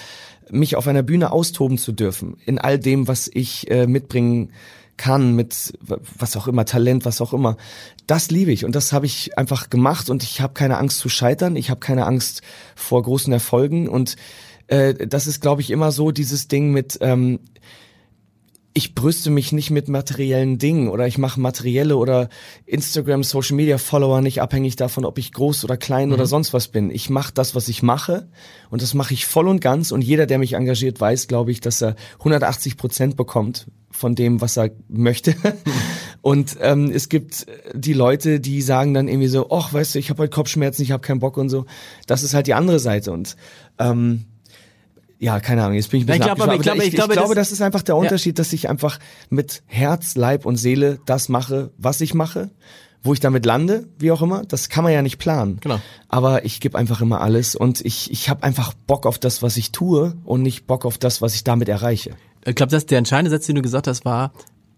mich 0.49 0.76
auf 0.76 0.88
einer 0.88 1.04
Bühne 1.04 1.32
austoben 1.32 1.78
zu 1.78 1.91
dürfen, 1.91 2.38
in 2.45 2.60
all 2.60 2.80
dem, 2.80 3.08
was 3.08 3.30
ich 3.32 3.70
äh, 3.70 3.88
mitbringen 3.88 4.52
kann, 4.97 5.36
mit 5.36 5.74
was 6.18 6.38
auch 6.38 6.47
immer, 6.47 6.66
Talent, 6.66 7.06
was 7.06 7.22
auch 7.22 7.34
immer, 7.34 7.58
das 8.06 8.30
liebe 8.30 8.52
ich 8.52 8.66
und 8.66 8.76
das 8.76 8.93
habe 8.93 9.06
ich 9.06 9.38
einfach 9.38 9.70
gemacht 9.70 10.10
und 10.10 10.22
ich 10.22 10.41
habe 10.41 10.54
keine 10.54 10.78
Angst 10.78 10.99
zu 10.99 11.10
scheitern, 11.10 11.56
ich 11.56 11.70
habe 11.70 11.80
keine 11.80 12.06
Angst 12.06 12.41
vor 12.76 13.02
großen 13.02 13.34
Erfolgen 13.34 13.88
und 13.88 14.16
äh, 14.68 15.08
das 15.08 15.26
ist, 15.26 15.41
glaube 15.41 15.62
ich, 15.62 15.72
immer 15.72 15.91
so 15.91 16.12
dieses 16.12 16.47
Ding 16.47 16.72
mit, 16.72 16.99
ähm, 17.02 17.39
ich 18.74 18.96
brüste 18.96 19.30
mich 19.30 19.52
nicht 19.52 19.70
mit 19.70 19.90
materiellen 19.90 20.58
Dingen 20.58 20.88
oder 20.88 21.06
ich 21.06 21.18
mache 21.18 21.40
materielle 21.40 21.98
oder 21.98 22.30
Instagram, 22.66 23.24
Social 23.24 23.56
Media 23.56 23.78
Follower 23.78 24.22
nicht 24.22 24.42
abhängig 24.42 24.78
davon, 24.78 25.04
ob 25.04 25.18
ich 25.18 25.34
groß 25.34 25.66
oder 25.66 25.76
klein 25.76 26.08
mhm. 26.08 26.14
oder 26.14 26.26
sonst 26.26 26.54
was 26.54 26.70
bin. 26.70 26.90
Ich 26.90 27.10
mache 27.10 27.34
das, 27.34 27.54
was 27.54 27.68
ich 27.68 27.84
mache 27.84 28.30
und 28.70 28.82
das 28.82 28.94
mache 28.94 29.14
ich 29.14 29.26
voll 29.26 29.48
und 29.48 29.60
ganz 29.60 29.92
und 29.92 30.02
jeder, 30.02 30.26
der 30.26 30.38
mich 30.38 30.54
engagiert, 30.54 31.02
weiß, 31.02 31.28
glaube 31.28 31.52
ich, 31.52 31.60
dass 31.60 31.82
er 31.82 31.96
180 32.20 32.78
Prozent 32.78 33.18
bekommt 33.18 33.68
von 33.92 34.16
dem, 34.16 34.40
was 34.40 34.58
er 34.58 34.72
möchte. 34.88 35.36
und 36.22 36.56
ähm, 36.62 36.92
es 36.94 37.10
gibt 37.10 37.48
die 37.74 37.94
Leute, 37.94 38.40
die 38.40 38.62
sagen 38.62 38.94
dann 38.94 39.10
irgendwie 39.10 39.28
so, 39.28 39.50
ach, 39.52 39.74
weißt 39.74 39.96
du, 39.96 40.00
ich 40.00 40.10
habe 40.10 40.24
heute 40.24 40.34
Kopfschmerzen, 40.34 40.84
ich 40.84 40.92
habe 40.92 41.02
keinen 41.02 41.20
Bock 41.20 41.36
und 41.36 41.50
so. 41.50 41.66
Das 42.08 42.24
ist 42.24 42.34
halt 42.34 42.48
die 42.48 42.54
andere 42.54 42.80
Seite 42.80 43.12
und 43.12 43.36
ähm, 43.80 44.26
ja, 45.22 45.40
keine 45.40 45.64
Ahnung, 45.64 45.76
jetzt 45.76 45.92
bin 45.92 46.00
ich 46.00 46.06
ein 46.06 46.08
bisschen 46.08 46.22
ich, 46.22 46.36
glaube, 46.36 46.56
ich, 46.56 46.62
glaube, 46.62 46.78
ich, 46.80 46.88
ich, 46.88 46.96
glaube, 46.96 47.14
ich 47.14 47.20
glaube, 47.20 47.36
das, 47.36 47.50
das 47.50 47.54
ist 47.54 47.62
einfach 47.62 47.84
der 47.84 47.96
Unterschied, 47.96 48.40
ja. 48.40 48.42
dass 48.42 48.52
ich 48.54 48.70
einfach 48.70 48.98
mit 49.30 49.62
Herz, 49.68 50.16
Leib 50.16 50.48
und 50.48 50.58
Seele 50.58 51.00
das 51.06 51.30
mache, 51.30 51.70
was 51.78 52.02
ich 52.02 52.14
mache. 52.14 52.50
Wo 53.04 53.14
ich 53.14 53.20
damit 53.20 53.48
lande, 53.48 53.88
wie 53.98 54.12
auch 54.12 54.22
immer, 54.22 54.44
das 54.46 54.70
kann 54.70 54.84
man 54.84 54.94
ja 54.94 55.02
nicht 55.02 55.18
planen. 55.18 55.58
Genau. 55.62 55.80
Aber 56.08 56.46
ich 56.46 56.60
gebe 56.60 56.78
einfach 56.78 57.02
immer 57.02 57.20
alles 57.20 57.56
und 57.56 57.82
ich, 57.82 58.12
ich 58.12 58.30
habe 58.30 58.44
einfach 58.44 58.76
Bock 58.76 59.08
auf 59.08 59.18
das, 59.18 59.42
was 59.42 59.58
ich 59.58 59.72
tue 59.72 60.14
und 60.24 60.44
nicht 60.44 60.68
Bock 60.68 60.86
auf 60.86 61.00
das, 61.00 61.20
was 61.20 61.34
ich 61.34 61.44
damit 61.44 61.68
erreiche. 61.68 62.12
Ich 62.46 62.54
glaube, 62.54 62.70
das 62.70 62.86
der 62.86 63.00
entscheidende 63.00 63.32
Satz, 63.32 63.48
den 63.48 63.56
du 63.56 63.64
gesagt 63.64 63.88
hast, 63.88 64.06
war, 64.06 64.34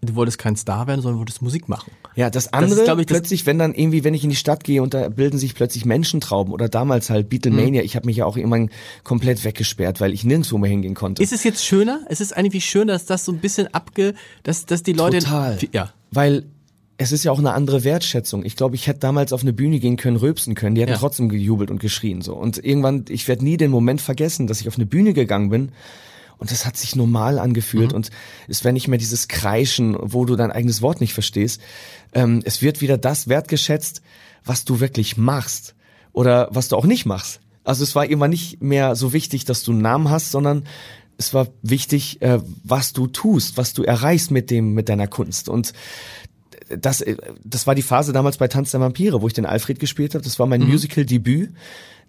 du 0.06 0.14
wolltest 0.14 0.38
kein 0.38 0.56
Star 0.56 0.86
werden, 0.86 1.00
sondern 1.00 1.18
wolltest 1.18 1.42
Musik 1.42 1.68
machen. 1.68 1.92
Ja, 2.16 2.30
das 2.30 2.52
andere, 2.52 2.84
das 2.84 2.88
ist, 2.88 3.00
ich, 3.00 3.06
plötzlich, 3.06 3.46
wenn 3.46 3.58
dann 3.58 3.74
irgendwie, 3.74 4.04
wenn 4.04 4.14
ich 4.14 4.24
in 4.24 4.30
die 4.30 4.36
Stadt 4.36 4.64
gehe 4.64 4.82
und 4.82 4.94
da 4.94 5.08
bilden 5.08 5.38
sich 5.38 5.54
plötzlich 5.54 5.84
Menschentrauben 5.84 6.52
oder 6.52 6.68
damals 6.68 7.10
halt 7.10 7.28
Beatlemania, 7.28 7.82
mhm. 7.82 7.86
ich 7.86 7.96
habe 7.96 8.06
mich 8.06 8.16
ja 8.16 8.26
auch 8.26 8.36
irgendwann 8.36 8.70
komplett 9.02 9.44
weggesperrt, 9.44 10.00
weil 10.00 10.12
ich 10.12 10.24
nirgendwo 10.24 10.58
mehr 10.58 10.70
hingehen 10.70 10.94
konnte. 10.94 11.22
Ist 11.22 11.32
es 11.32 11.44
jetzt 11.44 11.64
schöner? 11.64 12.00
Es 12.08 12.20
ist 12.20 12.36
eigentlich 12.36 12.64
schön, 12.64 12.88
dass 12.88 13.06
das 13.06 13.24
so 13.24 13.32
ein 13.32 13.38
bisschen 13.38 13.72
abge, 13.72 14.14
dass, 14.42 14.66
dass 14.66 14.82
die 14.82 14.92
Leute... 14.92 15.18
Total. 15.18 15.58
Ja. 15.72 15.92
Weil 16.10 16.44
es 16.96 17.12
ist 17.12 17.24
ja 17.24 17.32
auch 17.32 17.38
eine 17.38 17.52
andere 17.52 17.84
Wertschätzung. 17.84 18.44
Ich 18.44 18.56
glaube, 18.56 18.76
ich 18.76 18.86
hätte 18.86 19.00
damals 19.00 19.32
auf 19.32 19.42
eine 19.42 19.52
Bühne 19.52 19.80
gehen 19.80 19.96
können, 19.96 20.16
röpsen 20.16 20.54
können. 20.54 20.74
Die 20.74 20.82
hätten 20.82 20.92
ja. 20.92 20.98
trotzdem 20.98 21.28
gejubelt 21.28 21.70
und 21.70 21.80
geschrien 21.80 22.22
so. 22.22 22.34
Und 22.34 22.64
irgendwann, 22.64 23.04
ich 23.08 23.26
werde 23.26 23.44
nie 23.44 23.56
den 23.56 23.70
Moment 23.70 24.00
vergessen, 24.00 24.46
dass 24.46 24.60
ich 24.60 24.68
auf 24.68 24.76
eine 24.76 24.86
Bühne 24.86 25.12
gegangen 25.12 25.50
bin 25.50 25.72
und 26.38 26.50
das 26.50 26.66
hat 26.66 26.76
sich 26.76 26.96
normal 26.96 27.38
angefühlt 27.38 27.90
mhm. 27.90 27.96
und 27.96 28.10
es 28.48 28.64
wäre 28.64 28.72
nicht 28.72 28.88
mehr 28.88 28.98
dieses 28.98 29.28
Kreischen, 29.28 29.96
wo 30.00 30.24
du 30.24 30.36
dein 30.36 30.52
eigenes 30.52 30.82
Wort 30.82 31.00
nicht 31.00 31.14
verstehst. 31.14 31.60
Ähm, 32.12 32.42
es 32.44 32.62
wird 32.62 32.80
wieder 32.80 32.98
das 32.98 33.28
wertgeschätzt, 33.28 34.02
was 34.44 34.64
du 34.64 34.80
wirklich 34.80 35.16
machst 35.16 35.74
oder 36.12 36.48
was 36.50 36.68
du 36.68 36.76
auch 36.76 36.86
nicht 36.86 37.06
machst. 37.06 37.40
Also 37.64 37.82
es 37.82 37.94
war 37.94 38.06
immer 38.06 38.28
nicht 38.28 38.62
mehr 38.62 38.94
so 38.94 39.12
wichtig, 39.12 39.44
dass 39.44 39.62
du 39.62 39.72
einen 39.72 39.80
Namen 39.80 40.10
hast, 40.10 40.30
sondern 40.30 40.64
es 41.16 41.32
war 41.32 41.48
wichtig, 41.62 42.20
äh, 42.20 42.40
was 42.62 42.92
du 42.92 43.06
tust, 43.06 43.56
was 43.56 43.72
du 43.72 43.82
erreichst 43.82 44.30
mit 44.30 44.50
dem, 44.50 44.74
mit 44.74 44.88
deiner 44.88 45.06
Kunst. 45.06 45.48
Und 45.48 45.72
das, 46.68 47.00
äh, 47.00 47.16
das 47.42 47.66
war 47.66 47.74
die 47.74 47.82
Phase 47.82 48.12
damals 48.12 48.36
bei 48.36 48.48
Tanz 48.48 48.72
der 48.72 48.80
Vampire, 48.80 49.22
wo 49.22 49.26
ich 49.26 49.32
den 49.32 49.46
Alfred 49.46 49.78
gespielt 49.78 50.14
habe. 50.14 50.24
Das 50.24 50.38
war 50.38 50.46
mein 50.46 50.62
mhm. 50.62 50.70
Musical-Debüt 50.70 51.52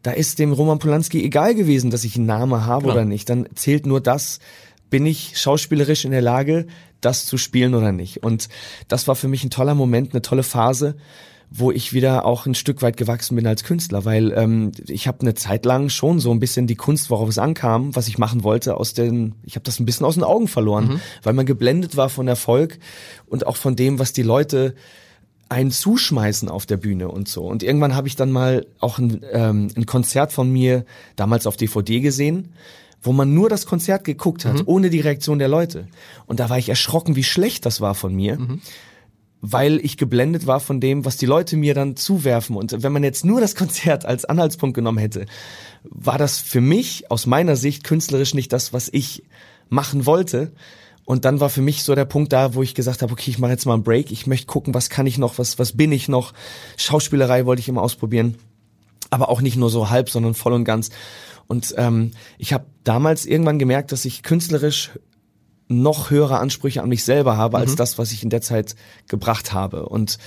da 0.05 0.11
ist 0.11 0.37
dem 0.37 0.53
Roman 0.53 0.77
Polanski 0.77 1.23
egal 1.23 1.55
gewesen, 1.55 1.89
dass 1.89 2.03
ich 2.03 2.15
einen 2.15 2.27
Namen 2.27 2.65
habe 2.65 2.83
Klar. 2.83 2.95
oder 2.97 3.05
nicht. 3.05 3.27
Dann 3.27 3.47
zählt 3.55 3.87
nur 3.87 4.01
das, 4.01 4.39
bin 4.91 5.03
ich 5.07 5.39
schauspielerisch 5.39 6.05
in 6.05 6.11
der 6.11 6.21
Lage, 6.21 6.67
das 7.01 7.25
zu 7.25 7.37
spielen 7.37 7.73
oder 7.73 7.91
nicht. 7.91 8.21
Und 8.23 8.47
das 8.87 9.07
war 9.07 9.15
für 9.15 9.27
mich 9.27 9.43
ein 9.43 9.49
toller 9.49 9.73
Moment, 9.73 10.13
eine 10.13 10.21
tolle 10.21 10.43
Phase, 10.43 10.95
wo 11.49 11.71
ich 11.71 11.91
wieder 11.91 12.23
auch 12.23 12.45
ein 12.45 12.53
Stück 12.53 12.83
weit 12.83 12.97
gewachsen 12.97 13.35
bin 13.35 13.47
als 13.47 13.63
Künstler, 13.63 14.05
weil 14.05 14.31
ähm, 14.33 14.73
ich 14.87 15.07
habe 15.07 15.21
eine 15.21 15.33
Zeit 15.33 15.65
lang 15.65 15.89
schon 15.89 16.19
so 16.19 16.29
ein 16.31 16.39
bisschen 16.39 16.67
die 16.67 16.75
Kunst, 16.75 17.09
worauf 17.09 17.29
es 17.29 17.39
ankam, 17.39 17.95
was 17.95 18.07
ich 18.07 18.19
machen 18.19 18.43
wollte, 18.43 18.77
aus 18.77 18.93
den, 18.93 19.33
ich 19.43 19.55
habe 19.55 19.63
das 19.63 19.79
ein 19.79 19.85
bisschen 19.85 20.05
aus 20.05 20.15
den 20.15 20.23
Augen 20.23 20.47
verloren, 20.47 20.87
mhm. 20.87 21.01
weil 21.23 21.33
man 21.33 21.47
geblendet 21.47 21.97
war 21.97 22.09
von 22.09 22.27
Erfolg 22.27 22.77
und 23.25 23.47
auch 23.47 23.55
von 23.55 23.75
dem, 23.75 23.97
was 23.97 24.13
die 24.13 24.23
Leute 24.23 24.75
einen 25.49 25.71
zuschmeißen 25.71 26.49
auf 26.49 26.65
der 26.65 26.77
Bühne 26.77 27.09
und 27.09 27.27
so. 27.27 27.45
Und 27.45 27.63
irgendwann 27.63 27.95
habe 27.95 28.07
ich 28.07 28.15
dann 28.15 28.31
mal 28.31 28.65
auch 28.79 28.97
ein, 28.97 29.21
ähm, 29.31 29.67
ein 29.75 29.85
Konzert 29.85 30.31
von 30.31 30.51
mir 30.51 30.85
damals 31.15 31.47
auf 31.47 31.57
DVD 31.57 31.99
gesehen 31.99 32.53
wo 33.05 33.13
man 33.13 33.35
nur 33.35 33.49
das 33.49 33.67
Konzert 33.67 34.03
geguckt 34.03 34.45
hat, 34.45 34.55
mhm. 34.55 34.63
ohne 34.65 34.89
die 34.89 34.99
Reaktion 34.99 35.37
der 35.37 35.47
Leute. 35.47 35.87
Und 36.25 36.39
da 36.39 36.49
war 36.49 36.57
ich 36.57 36.69
erschrocken, 36.69 37.15
wie 37.15 37.23
schlecht 37.23 37.65
das 37.65 37.79
war 37.79 37.93
von 37.93 38.15
mir. 38.15 38.39
Mhm 38.39 38.61
weil 39.51 39.79
ich 39.83 39.97
geblendet 39.97 40.47
war 40.47 40.59
von 40.59 40.79
dem, 40.79 41.05
was 41.05 41.17
die 41.17 41.27
Leute 41.27 41.55
mir 41.55 41.75
dann 41.75 41.95
zuwerfen. 41.95 42.55
Und 42.55 42.81
wenn 42.81 42.91
man 42.91 43.03
jetzt 43.03 43.25
nur 43.25 43.41
das 43.41 43.53
Konzert 43.53 44.03
als 44.03 44.25
Anhaltspunkt 44.25 44.73
genommen 44.73 44.97
hätte, 44.97 45.27
war 45.83 46.17
das 46.17 46.39
für 46.39 46.61
mich 46.61 47.11
aus 47.11 47.27
meiner 47.27 47.55
Sicht 47.55 47.83
künstlerisch 47.83 48.33
nicht 48.33 48.51
das, 48.51 48.73
was 48.73 48.89
ich 48.91 49.23
machen 49.69 50.07
wollte. 50.07 50.51
Und 51.05 51.23
dann 51.23 51.39
war 51.39 51.49
für 51.49 51.61
mich 51.61 51.83
so 51.83 51.93
der 51.93 52.05
Punkt 52.05 52.33
da, 52.33 52.55
wo 52.55 52.63
ich 52.63 52.73
gesagt 52.73 53.03
habe, 53.03 53.13
okay, 53.13 53.29
ich 53.29 53.37
mache 53.37 53.51
jetzt 53.51 53.65
mal 53.65 53.75
einen 53.75 53.83
Break. 53.83 54.11
Ich 54.11 54.25
möchte 54.25 54.47
gucken, 54.47 54.73
was 54.73 54.89
kann 54.89 55.05
ich 55.05 55.19
noch, 55.19 55.37
was, 55.37 55.59
was 55.59 55.77
bin 55.77 55.91
ich 55.91 56.09
noch. 56.09 56.33
Schauspielerei 56.77 57.45
wollte 57.45 57.59
ich 57.59 57.69
immer 57.69 57.83
ausprobieren. 57.83 58.35
Aber 59.11 59.29
auch 59.29 59.41
nicht 59.41 59.55
nur 59.55 59.69
so 59.69 59.91
halb, 59.91 60.09
sondern 60.09 60.33
voll 60.33 60.53
und 60.53 60.63
ganz. 60.63 60.89
Und 61.47 61.75
ähm, 61.77 62.11
ich 62.39 62.53
habe 62.53 62.65
damals 62.83 63.27
irgendwann 63.27 63.59
gemerkt, 63.59 63.91
dass 63.91 64.03
ich 64.03 64.23
künstlerisch 64.23 64.91
noch 65.67 66.09
höhere 66.09 66.39
Ansprüche 66.39 66.81
an 66.81 66.89
mich 66.89 67.03
selber 67.03 67.37
habe 67.37 67.57
als 67.57 67.71
mhm. 67.71 67.77
das, 67.77 67.97
was 67.99 68.11
ich 68.11 68.23
in 68.23 68.31
der 68.31 68.41
Zeit 68.41 68.75
gebracht 69.07 69.53
habe. 69.53 69.87
Und 69.87 70.17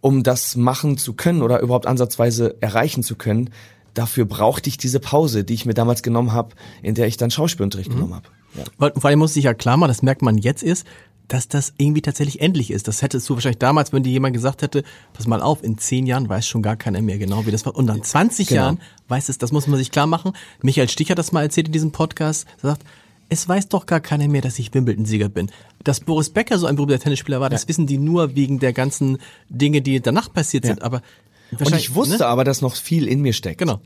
um 0.00 0.22
das 0.22 0.54
machen 0.54 0.98
zu 0.98 1.14
können 1.14 1.42
oder 1.42 1.60
überhaupt 1.60 1.86
ansatzweise 1.86 2.56
erreichen 2.60 3.02
zu 3.02 3.16
können, 3.16 3.50
dafür 3.94 4.24
brauchte 4.24 4.68
ich 4.68 4.78
diese 4.78 5.00
Pause, 5.00 5.44
die 5.44 5.54
ich 5.54 5.66
mir 5.66 5.74
damals 5.74 6.02
genommen 6.02 6.32
habe, 6.32 6.54
in 6.82 6.94
der 6.94 7.06
ich 7.06 7.16
dann 7.16 7.30
Schauspielunterricht 7.30 7.90
mhm. 7.90 7.94
genommen 7.94 8.14
habe. 8.14 8.28
Ja. 8.56 8.90
Vor 8.94 9.04
allem 9.04 9.18
muss 9.18 9.36
ich 9.36 9.44
ja 9.44 9.54
klar 9.54 9.76
machen, 9.76 9.88
das 9.88 10.02
merkt 10.02 10.22
man 10.22 10.38
jetzt 10.38 10.62
ist, 10.62 10.86
dass 11.28 11.46
das 11.46 11.74
irgendwie 11.76 12.00
tatsächlich 12.00 12.40
endlich 12.40 12.70
ist. 12.70 12.88
Das 12.88 13.02
hättest 13.02 13.28
du 13.28 13.34
wahrscheinlich 13.34 13.58
damals, 13.58 13.92
wenn 13.92 14.02
dir 14.02 14.10
jemand 14.10 14.34
gesagt 14.34 14.62
hätte, 14.62 14.82
pass 15.12 15.26
mal 15.26 15.42
auf, 15.42 15.62
in 15.62 15.76
zehn 15.76 16.06
Jahren 16.06 16.28
weiß 16.28 16.46
schon 16.46 16.62
gar 16.62 16.76
keiner 16.76 17.02
mehr 17.02 17.18
genau, 17.18 17.44
wie 17.46 17.50
das 17.50 17.66
war. 17.66 17.76
Und 17.76 17.86
dann 17.86 18.02
20 18.02 18.48
genau. 18.48 18.62
Jahren 18.62 18.80
weiß 19.08 19.28
es, 19.28 19.36
das 19.36 19.52
muss 19.52 19.66
man 19.66 19.78
sich 19.78 19.90
klar 19.90 20.06
machen. 20.06 20.32
Michael 20.62 20.88
Stich 20.88 21.10
hat 21.10 21.18
das 21.18 21.32
mal 21.32 21.42
erzählt 21.42 21.68
in 21.68 21.72
diesem 21.72 21.92
Podcast, 21.92 22.46
sagt, 22.60 22.82
es 23.28 23.46
weiß 23.46 23.68
doch 23.68 23.84
gar 23.84 24.00
keiner 24.00 24.26
mehr, 24.26 24.40
dass 24.40 24.58
ich 24.58 24.72
Wimbledon-Sieger 24.72 25.28
bin. 25.28 25.50
Dass 25.84 26.00
Boris 26.00 26.30
Becker 26.30 26.58
so 26.58 26.66
ein 26.66 26.76
berühmter 26.76 26.98
Tennisspieler 26.98 27.40
war, 27.40 27.48
ja. 27.48 27.50
das 27.50 27.68
wissen 27.68 27.86
die 27.86 27.98
nur 27.98 28.34
wegen 28.34 28.58
der 28.58 28.72
ganzen 28.72 29.18
Dinge, 29.50 29.82
die 29.82 30.00
danach 30.00 30.32
passiert 30.32 30.64
ja. 30.64 30.70
sind. 30.70 30.82
Aber 30.82 31.02
und 31.58 31.74
ich 31.74 31.94
wusste 31.94 32.18
ne? 32.18 32.26
aber, 32.26 32.44
dass 32.44 32.60
noch 32.60 32.76
viel 32.76 33.06
in 33.06 33.20
mir 33.20 33.32
steckt. 33.32 33.58
Genau. 33.58 33.80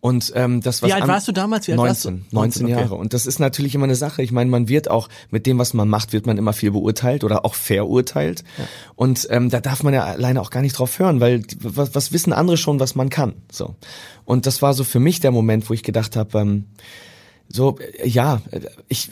Und 0.00 0.32
ähm, 0.34 0.60
das 0.60 0.82
was 0.82 0.88
Wie 0.88 0.92
alt 0.94 1.06
warst 1.06 1.28
du 1.28 1.32
damals? 1.32 1.68
Wie 1.68 1.72
alt 1.72 1.78
19, 1.78 1.88
warst 1.88 2.04
du? 2.32 2.34
19 2.34 2.64
okay. 2.64 2.74
Jahre. 2.74 2.94
Und 2.96 3.14
das 3.14 3.24
ist 3.24 3.38
natürlich 3.38 3.76
immer 3.76 3.84
eine 3.84 3.94
Sache. 3.94 4.20
Ich 4.22 4.32
meine, 4.32 4.50
man 4.50 4.68
wird 4.68 4.90
auch 4.90 5.08
mit 5.30 5.46
dem, 5.46 5.58
was 5.58 5.74
man 5.74 5.88
macht, 5.88 6.12
wird 6.12 6.26
man 6.26 6.38
immer 6.38 6.52
viel 6.52 6.72
beurteilt 6.72 7.22
oder 7.22 7.44
auch 7.44 7.54
verurteilt. 7.54 8.42
Ja. 8.58 8.64
Und 8.96 9.28
ähm, 9.30 9.48
da 9.48 9.60
darf 9.60 9.84
man 9.84 9.94
ja 9.94 10.04
alleine 10.04 10.40
auch 10.40 10.50
gar 10.50 10.60
nicht 10.60 10.76
drauf 10.76 10.98
hören, 10.98 11.20
weil 11.20 11.44
was, 11.60 11.94
was 11.94 12.12
wissen 12.12 12.32
andere 12.32 12.56
schon, 12.56 12.80
was 12.80 12.96
man 12.96 13.10
kann. 13.10 13.34
So. 13.50 13.76
Und 14.24 14.46
das 14.46 14.60
war 14.60 14.74
so 14.74 14.82
für 14.82 14.98
mich 14.98 15.20
der 15.20 15.30
Moment, 15.30 15.70
wo 15.70 15.74
ich 15.74 15.84
gedacht 15.84 16.16
habe, 16.16 16.36
ähm, 16.36 16.64
so, 17.48 17.78
ja, 18.02 18.42
ich, 18.88 19.10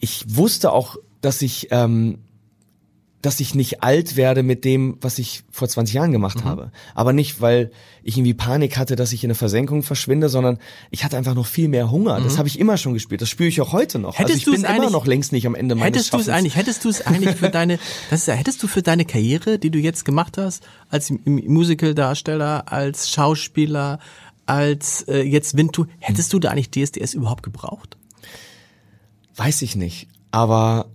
ich 0.00 0.24
wusste 0.36 0.72
auch, 0.72 0.96
dass 1.20 1.42
ich, 1.42 1.68
ähm, 1.70 2.20
dass 3.24 3.40
ich 3.40 3.54
nicht 3.54 3.82
alt 3.82 4.16
werde 4.16 4.42
mit 4.42 4.64
dem, 4.64 4.98
was 5.00 5.18
ich 5.18 5.44
vor 5.50 5.66
20 5.66 5.94
Jahren 5.94 6.12
gemacht 6.12 6.40
mhm. 6.40 6.44
habe. 6.44 6.72
Aber 6.94 7.14
nicht, 7.14 7.40
weil 7.40 7.70
ich 8.02 8.18
irgendwie 8.18 8.34
Panik 8.34 8.76
hatte, 8.76 8.96
dass 8.96 9.12
ich 9.12 9.24
in 9.24 9.28
eine 9.28 9.34
Versenkung 9.34 9.82
verschwinde, 9.82 10.28
sondern 10.28 10.58
ich 10.90 11.04
hatte 11.04 11.16
einfach 11.16 11.34
noch 11.34 11.46
viel 11.46 11.68
mehr 11.68 11.90
Hunger. 11.90 12.20
Mhm. 12.20 12.24
Das 12.24 12.36
habe 12.36 12.48
ich 12.48 12.58
immer 12.58 12.76
schon 12.76 12.92
gespürt. 12.92 13.22
Das 13.22 13.30
spüre 13.30 13.48
ich 13.48 13.62
auch 13.62 13.72
heute 13.72 13.98
noch. 13.98 14.18
Hättest 14.18 14.46
also 14.46 14.52
ich 14.52 14.62
bin 14.62 14.76
immer 14.76 14.90
noch 14.90 15.06
längst 15.06 15.32
nicht 15.32 15.46
am 15.46 15.54
Ende 15.54 15.74
meines 15.74 15.86
hättest 15.86 16.10
Schaffens. 16.10 16.26
Du's 16.26 16.34
eigentlich, 16.34 16.56
hättest 16.56 16.84
du 16.84 16.88
es 16.90 17.06
eigentlich 17.06 17.36
für 17.36 17.48
deine, 17.48 17.78
das 18.10 18.20
ist 18.20 18.26
ja, 18.26 18.34
hättest 18.34 18.62
du 18.62 18.66
für 18.66 18.82
deine 18.82 19.06
Karriere, 19.06 19.58
die 19.58 19.70
du 19.70 19.78
jetzt 19.78 20.04
gemacht 20.04 20.36
hast, 20.36 20.62
als 20.90 21.10
Musicaldarsteller, 21.24 22.70
als 22.70 23.10
Schauspieler, 23.10 24.00
als 24.44 25.02
äh, 25.08 25.22
jetzt 25.22 25.56
Wintu. 25.56 25.86
Hättest 25.98 26.30
du 26.34 26.38
da 26.38 26.50
eigentlich 26.50 26.70
DSDS 26.70 27.14
überhaupt 27.14 27.42
gebraucht? 27.42 27.96
Weiß 29.34 29.62
ich 29.62 29.76
nicht. 29.76 30.08
Aber 30.30 30.90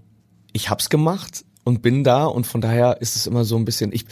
ich 0.53 0.69
hab's 0.69 0.89
gemacht 0.89 1.43
und 1.69 1.81
bin 1.81 2.03
da 2.03 2.25
und 2.25 2.45
von 2.45 2.59
daher 2.59 2.97
ist 2.99 3.15
es 3.15 3.27
immer 3.27 3.45
so 3.45 3.55
ein 3.55 3.63
bisschen, 3.63 3.93
ich, 3.93 4.05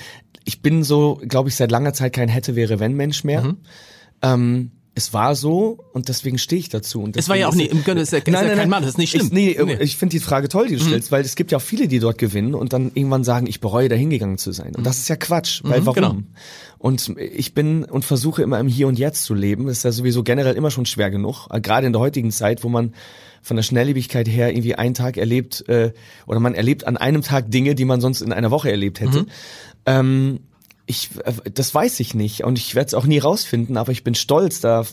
ich 0.46 0.62
bin 0.62 0.84
so, 0.84 1.20
glaube 1.28 1.50
ich, 1.50 1.56
seit 1.56 1.72
langer 1.72 1.94
Zeit 1.94 2.14
kein 2.14 2.30
hätte, 2.30 2.56
wäre, 2.56 2.80
wenn 2.80 2.94
Mensch 2.94 3.26
mehr. 3.26 3.44
Mhm. 3.44 3.58
Ähm, 4.22 4.72
es 4.98 5.14
war 5.14 5.36
so 5.36 5.86
und 5.94 6.10
deswegen 6.10 6.38
stehe 6.38 6.60
ich 6.60 6.70
dazu. 6.70 7.02
Und 7.02 7.16
es 7.16 7.30
war 7.30 7.36
ja 7.36 7.48
auch 7.48 7.56
nicht, 7.56 7.72
im 7.72 7.84
Gönne 7.84 8.02
ist 8.02 8.12
ja, 8.12 8.20
nein, 8.20 8.34
nein, 8.34 8.48
ja 8.48 8.56
kein 8.56 8.70
Mann, 8.70 8.82
das 8.82 8.92
ist 8.92 8.98
nicht 8.98 9.12
schlimm. 9.12 9.28
Ich, 9.28 9.32
nee, 9.32 9.58
nee. 9.64 9.78
ich 9.80 9.96
finde 9.96 10.14
die 10.14 10.20
Frage 10.20 10.50
toll, 10.50 10.68
die 10.68 10.76
du 10.76 10.84
mhm. 10.84 10.88
stellst, 10.88 11.12
weil 11.12 11.24
es 11.24 11.36
gibt 11.36 11.52
ja 11.52 11.60
auch 11.60 11.62
viele, 11.62 11.88
die 11.88 12.00
dort 12.00 12.18
gewinnen 12.18 12.56
und 12.56 12.74
dann 12.74 12.92
irgendwann 12.94 13.24
sagen, 13.24 13.46
ich 13.48 13.62
bereue, 13.62 13.90
da 13.90 13.96
hingegangen 13.96 14.38
zu 14.38 14.52
sein. 14.52 14.76
Und 14.76 14.86
das 14.86 14.98
ist 14.98 15.08
ja 15.08 15.16
Quatsch, 15.16 15.62
weil 15.64 15.82
mhm, 15.82 15.86
warum? 15.86 15.96
Genau. 15.96 16.18
Und 16.80 17.16
ich 17.18 17.54
bin 17.54 17.86
und 17.86 18.06
versuche 18.06 18.42
immer 18.42 18.60
im 18.60 18.68
Hier 18.68 18.88
und 18.88 19.00
Jetzt 19.00 19.24
zu 19.24 19.34
leben. 19.34 19.68
Das 19.68 19.78
ist 19.78 19.84
ja 19.84 19.92
sowieso 19.92 20.24
generell 20.24 20.56
immer 20.56 20.72
schon 20.72 20.86
schwer 20.86 21.12
genug, 21.12 21.48
äh, 21.52 21.62
gerade 21.62 21.88
in 21.88 21.94
der 21.94 22.02
heutigen 22.02 22.32
Zeit, 22.32 22.64
wo 22.64 22.70
man 22.70 22.94
von 23.42 23.56
der 23.56 23.64
Schnelllebigkeit 23.64 24.28
her 24.28 24.50
irgendwie 24.50 24.76
einen 24.76 24.94
Tag 24.94 25.18
erlebt 25.18 25.68
äh, 25.70 25.94
oder 26.26 26.40
man 26.40 26.54
erlebt 26.54 26.86
an 26.86 26.98
einem 26.98 27.22
Tag 27.22 27.50
Dinge, 27.52 27.76
die 27.76 27.86
man 27.86 28.02
sonst 28.02 28.22
in 28.22 28.34
einer 28.34 28.52
Woche 28.52 28.72
erlebt 28.72 29.00
hätte. 29.00 29.22
Mhm. 29.22 29.28
Ähm, 29.86 30.40
ich, 30.88 31.10
äh, 31.24 31.52
das 31.54 31.76
weiß 31.76 32.00
ich 32.00 32.16
nicht 32.16 32.44
und 32.44 32.58
ich 32.58 32.74
werde 32.74 32.88
es 32.88 32.94
auch 32.96 33.06
nie 33.06 33.20
rausfinden, 33.20 33.78
aber 33.78 33.92
ich 33.92 34.04
bin 34.04 34.16
stolz 34.16 34.60
da, 34.60 34.86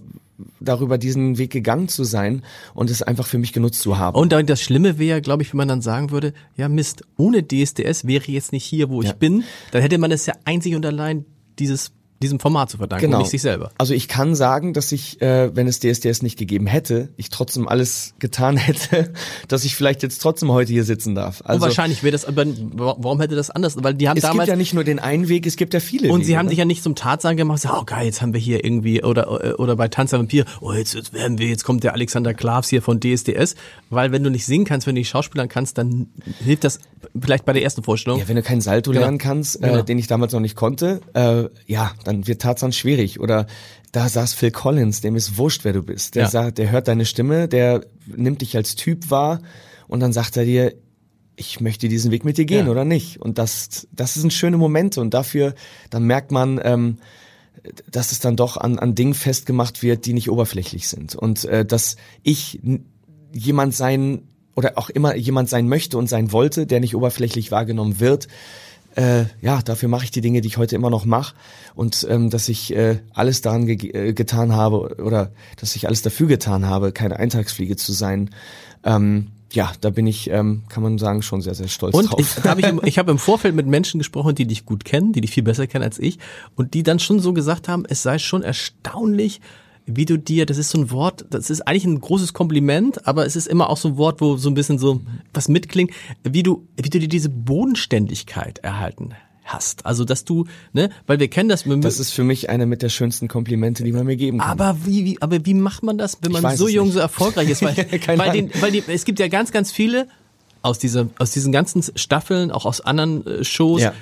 darüber, 0.61 0.99
diesen 0.99 1.38
Weg 1.38 1.53
gegangen 1.53 1.88
zu 1.88 2.05
sein 2.05 2.42
und 2.74 2.90
es 2.90 3.03
einfach 3.03 3.26
für 3.26 3.38
mich 3.38 3.53
genutzt 3.53 3.80
zu 3.80 3.97
haben. 3.97 4.18
Und 4.18 4.32
das 4.32 4.61
Schlimme 4.61 4.99
wäre, 4.99 5.22
glaube 5.22 5.42
ich, 5.42 5.53
wenn 5.53 5.59
man 5.59 5.68
dann 5.68 5.80
sagen 5.80 6.11
würde, 6.11 6.34
ja 6.57 6.68
Mist, 6.68 7.05
ohne 7.16 7.47
DSDS 7.47 8.07
wäre 8.07 8.24
ich 8.24 8.28
jetzt 8.28 8.53
nicht 8.53 8.64
hier, 8.64 8.90
wo 8.90 9.01
ja. 9.01 9.11
ich 9.11 9.14
bin, 9.14 9.45
dann 9.70 9.80
hätte 9.80 9.97
man 9.97 10.11
es 10.11 10.26
ja 10.26 10.34
einzig 10.45 10.74
und 10.74 10.84
allein 10.84 11.24
dieses 11.59 11.92
diesem 12.25 12.41
Format 12.41 12.70
zu 12.70 12.79
verdanken 12.79 13.07
genau. 13.07 13.18
und 13.18 13.22
nicht 13.22 13.31
sich 13.31 13.43
selber. 13.43 13.70
Also 13.79 13.95
ich 13.95 14.09
kann 14.09 14.35
sagen, 14.35 14.72
dass 14.72 14.91
ich, 14.93 15.20
äh, 15.20 15.55
wenn 15.55 15.68
es 15.68 15.79
DSDS 15.81 16.22
nicht 16.22 16.39
gegeben 16.39 16.66
hätte, 16.66 17.11
ich 17.16 17.29
trotzdem 17.29 17.68
alles 17.68 18.14
getan 18.18 18.57
hätte, 18.57 19.12
dass 19.49 19.64
ich 19.64 19.77
vielleicht 19.77 20.03
jetzt 20.03 20.20
trotzdem 20.20 20.51
heute 20.51 20.72
hier 20.72 20.85
sitzen 20.85 21.14
darf. 21.14 21.43
Also, 21.45 21.57
und 21.57 21.68
wahrscheinlich 21.68 22.03
wäre 22.03 22.12
das, 22.12 22.25
aber 22.25 22.45
warum 22.47 23.20
hätte 23.20 23.37
das 23.37 23.51
anders? 23.51 23.77
Weil 23.79 23.95
die 23.95 24.09
haben 24.09 24.16
es 24.16 24.22
damals. 24.22 24.39
Es 24.39 24.45
gibt 24.45 24.49
ja 24.49 24.57
nicht 24.57 24.75
nur 24.75 24.85
den 24.85 24.99
einen 24.99 25.29
Weg, 25.29 25.47
es 25.47 25.57
gibt 25.57 25.75
ja 25.75 25.81
viele. 25.81 26.09
Und 26.09 26.20
Wege, 26.20 26.27
sie 26.27 26.39
haben 26.39 26.47
ne? 26.47 26.51
sich 26.51 26.59
ja 26.59 26.64
nicht 26.64 26.83
zum 26.83 26.95
Tatsagen 26.95 27.37
gemacht, 27.37 27.61
so, 27.61 27.68
oh 27.70 27.85
geil, 27.85 28.07
jetzt 28.07 28.22
haben 28.22 28.33
wir 28.33 28.41
hier 28.41 28.64
irgendwie, 28.64 29.05
oder, 29.05 29.61
oder 29.61 29.77
bei 29.77 29.89
Tanz 29.89 30.11
der 30.11 30.18
Vampir, 30.18 30.45
oh 30.61 30.72
jetzt, 30.72 30.95
jetzt 30.95 31.12
werden 31.12 31.39
wir, 31.39 31.49
jetzt 31.49 31.64
kommt 31.64 31.85
der 31.85 31.93
Alexander 31.93 32.35
Klavs 32.35 32.68
hier 32.68 32.83
von 32.83 33.01
DSDS. 33.01 33.55
Weil 33.91 34.12
wenn 34.12 34.25
du 34.25 34.31
nicht 34.31 34.47
singen 34.47 34.64
kannst, 34.64 34.87
wenn 34.87 34.95
du 34.95 35.01
nicht 35.01 35.09
schauspielern 35.09 35.49
kannst, 35.49 35.79
dann 35.79 36.09
hilft 36.43 36.64
das 36.64 36.81
vielleicht 37.20 37.45
bei 37.45 37.53
der 37.53 37.62
ersten 37.62 37.83
Vorstellung. 37.83 38.18
Ja, 38.18 38.29
wenn 38.29 38.37
du 38.37 38.43
keinen 38.43 38.61
Salto 38.61 38.91
genau. 38.91 39.03
lernen 39.03 39.18
kannst, 39.18 39.57
äh, 39.57 39.68
genau. 39.68 39.83
den 39.83 39.99
ich 39.99 40.07
damals 40.07 40.33
noch 40.33 40.41
nicht 40.41 40.57
konnte, 40.57 41.01
äh, 41.14 41.45
ja, 41.66 41.93
dann 42.05 42.14
wird 42.27 42.43
Tarzan 42.43 42.73
schwierig. 42.73 43.21
Oder 43.21 43.47
da 43.93 44.09
saß 44.09 44.35
Phil 44.35 44.51
Collins, 44.51 45.01
dem 45.01 45.17
ist 45.17 45.39
wurscht, 45.39 45.65
wer 45.65 45.73
du 45.73 45.83
bist. 45.83 46.15
Der 46.15 46.25
ja. 46.25 46.31
sagt, 46.31 46.59
der 46.59 46.71
hört 46.71 46.89
deine 46.89 47.05
Stimme, 47.05 47.49
der 47.49 47.85
nimmt 48.07 48.41
dich 48.41 48.57
als 48.57 48.75
Typ 48.75 49.11
wahr 49.11 49.41
und 49.89 50.01
dann 50.01 50.12
sagt 50.12 50.37
er 50.37 50.45
dir, 50.45 50.75
ich 51.37 51.61
möchte 51.61 51.89
diesen 51.89 52.11
Weg 52.11 52.25
mit 52.25 52.39
dir 52.39 52.45
gehen 52.45 52.67
ja. 52.67 52.73
oder 52.73 52.85
nicht. 52.85 53.21
Und 53.21 53.39
das, 53.39 53.89
das 53.93 54.15
sind 54.15 54.33
schöne 54.33 54.57
Momente 54.57 55.01
und 55.01 55.15
dafür, 55.15 55.55
dann 55.91 56.05
merkt 56.05 56.31
man, 56.31 56.61
ähm, 56.62 56.99
dass 57.91 58.12
es 58.12 58.21
dann 58.21 58.37
doch 58.37 58.57
an, 58.57 58.79
an 58.79 58.95
Dingen 58.95 59.15
festgemacht 59.15 59.83
wird, 59.83 60.07
die 60.07 60.12
nicht 60.12 60.31
oberflächlich 60.31 60.89
sind. 60.89 61.15
Und 61.15 61.45
äh, 61.45 61.65
dass 61.65 61.97
ich 62.23 62.61
jemand 63.33 63.75
sein 63.75 64.23
oder 64.55 64.73
auch 64.77 64.91
immer 64.91 65.17
jemand 65.17 65.49
sein 65.49 65.69
möchte 65.69 65.99
und 65.99 66.09
sein 66.09 66.31
wollte, 66.31 66.67
der 66.67 66.81
nicht 66.81 66.95
oberflächlich 66.95 67.51
wahrgenommen 67.51 68.01
wird, 68.01 68.29
äh, 68.97 69.24
ja, 69.40 69.61
dafür 69.62 69.88
mache 69.88 70.05
ich 70.05 70.11
die 70.11 70.20
Dinge, 70.20 70.40
die 70.40 70.49
ich 70.49 70.57
heute 70.57 70.76
immer 70.76 70.90
noch 70.90 71.05
mache 71.05 71.34
und 71.74 72.07
ähm, 72.09 72.30
dass 72.30 72.49
ich 72.49 72.74
äh, 72.74 73.01
alles 73.12 73.40
daran 73.40 73.66
ge 73.66 73.90
äh, 73.90 74.12
getan 74.12 74.53
habe 74.53 74.97
oder 75.03 75.32
dass 75.59 75.76
ich 75.76 75.86
alles 75.86 76.03
dafür 76.03 76.28
getan 76.28 76.66
habe, 76.66 76.92
keine 76.92 77.18
Eintagsfliege 77.18 77.76
zu 77.76 77.92
sein. 77.92 78.30
Ähm, 78.84 79.28
ja, 79.53 79.72
da 79.80 79.90
bin 79.90 80.07
ich, 80.07 80.30
ähm, 80.30 80.64
kann 80.68 80.82
man 80.82 80.99
sagen, 80.99 81.22
schon 81.22 81.40
sehr, 81.40 81.55
sehr 81.55 81.68
stolz 81.68 81.95
und 81.95 82.11
drauf. 82.11 82.20
Ich, 82.20 82.45
hab 82.45 82.59
ich, 82.59 82.66
im, 82.66 82.80
ich 82.84 82.99
habe 82.99 83.11
im 83.11 83.18
Vorfeld 83.18 83.55
mit 83.55 83.66
Menschen 83.66 83.99
gesprochen, 83.99 84.34
die 84.34 84.47
dich 84.47 84.64
gut 84.64 84.84
kennen, 84.84 85.12
die 85.12 85.20
dich 85.20 85.30
viel 85.30 85.42
besser 85.42 85.66
kennen 85.66 85.84
als 85.84 85.99
ich 85.99 86.18
und 86.55 86.74
die 86.74 86.82
dann 86.82 86.99
schon 86.99 87.20
so 87.20 87.32
gesagt 87.32 87.68
haben, 87.68 87.84
es 87.88 88.03
sei 88.03 88.18
schon 88.18 88.42
erstaunlich, 88.42 89.40
wie 89.87 90.05
du 90.07 90.18
dir, 90.18 90.47
das 90.47 90.59
ist 90.59 90.70
so 90.70 90.78
ein 90.78 90.91
Wort, 90.91 91.26
das 91.30 91.51
ist 91.51 91.62
eigentlich 91.62 91.85
ein 91.85 92.01
großes 92.01 92.32
Kompliment, 92.32 93.07
aber 93.07 93.26
es 93.26 93.37
ist 93.37 93.47
immer 93.47 93.68
auch 93.68 93.76
so 93.76 93.89
ein 93.89 93.97
Wort, 93.97 94.20
wo 94.20 94.37
so 94.37 94.49
ein 94.49 94.55
bisschen 94.55 94.78
so 94.78 95.01
was 95.32 95.49
mitklingt, 95.49 95.93
wie 96.22 96.43
du, 96.43 96.66
wie 96.76 96.89
du 96.89 96.99
dir 96.99 97.09
diese 97.09 97.28
Bodenständigkeit 97.28 98.59
erhalten 98.59 99.11
hast. 99.45 99.85
Also, 99.85 100.05
dass 100.05 100.24
du, 100.24 100.47
ne, 100.72 100.91
weil 101.07 101.20
wir 101.20 101.28
kennen 101.28 101.49
das. 101.49 101.64
Das 101.64 102.01
ist 102.01 102.12
für 102.12 102.24
mich 102.24 102.49
eine 102.49 102.66
mit 102.66 102.82
der 102.82 102.89
schönsten 102.89 103.28
Komplimente, 103.28 103.85
die 103.85 103.93
man 103.93 104.07
mir 104.07 104.16
geben 104.16 104.39
kann. 104.39 104.51
Aber 104.51 104.78
wie, 104.85 105.05
wie 105.05 105.22
aber 105.22 105.45
wie 105.45 105.55
macht 105.55 105.82
man 105.82 105.99
das, 105.99 106.18
wenn 106.22 106.32
man 106.32 106.57
so 106.57 106.66
jung, 106.66 106.91
so 106.91 106.99
erfolgreich 106.99 107.51
ist? 107.51 107.62
Weil, 107.62 107.76
weil, 108.16 108.32
den, 108.32 108.51
weil 108.61 108.72
die, 108.72 108.82
es 108.87 109.05
gibt 109.05 109.18
ja 109.18 109.28
ganz, 109.28 109.53
ganz 109.53 109.70
viele 109.70 110.09
aus 110.62 110.78
dieser, 110.78 111.09
aus 111.18 111.30
diesen 111.32 111.53
ganzen 111.53 111.82
Staffeln, 111.95 112.51
auch 112.51 112.64
aus 112.64 112.80
anderen 112.80 113.26
äh, 113.26 113.45
Shows, 113.45 113.82
ja. 113.82 113.93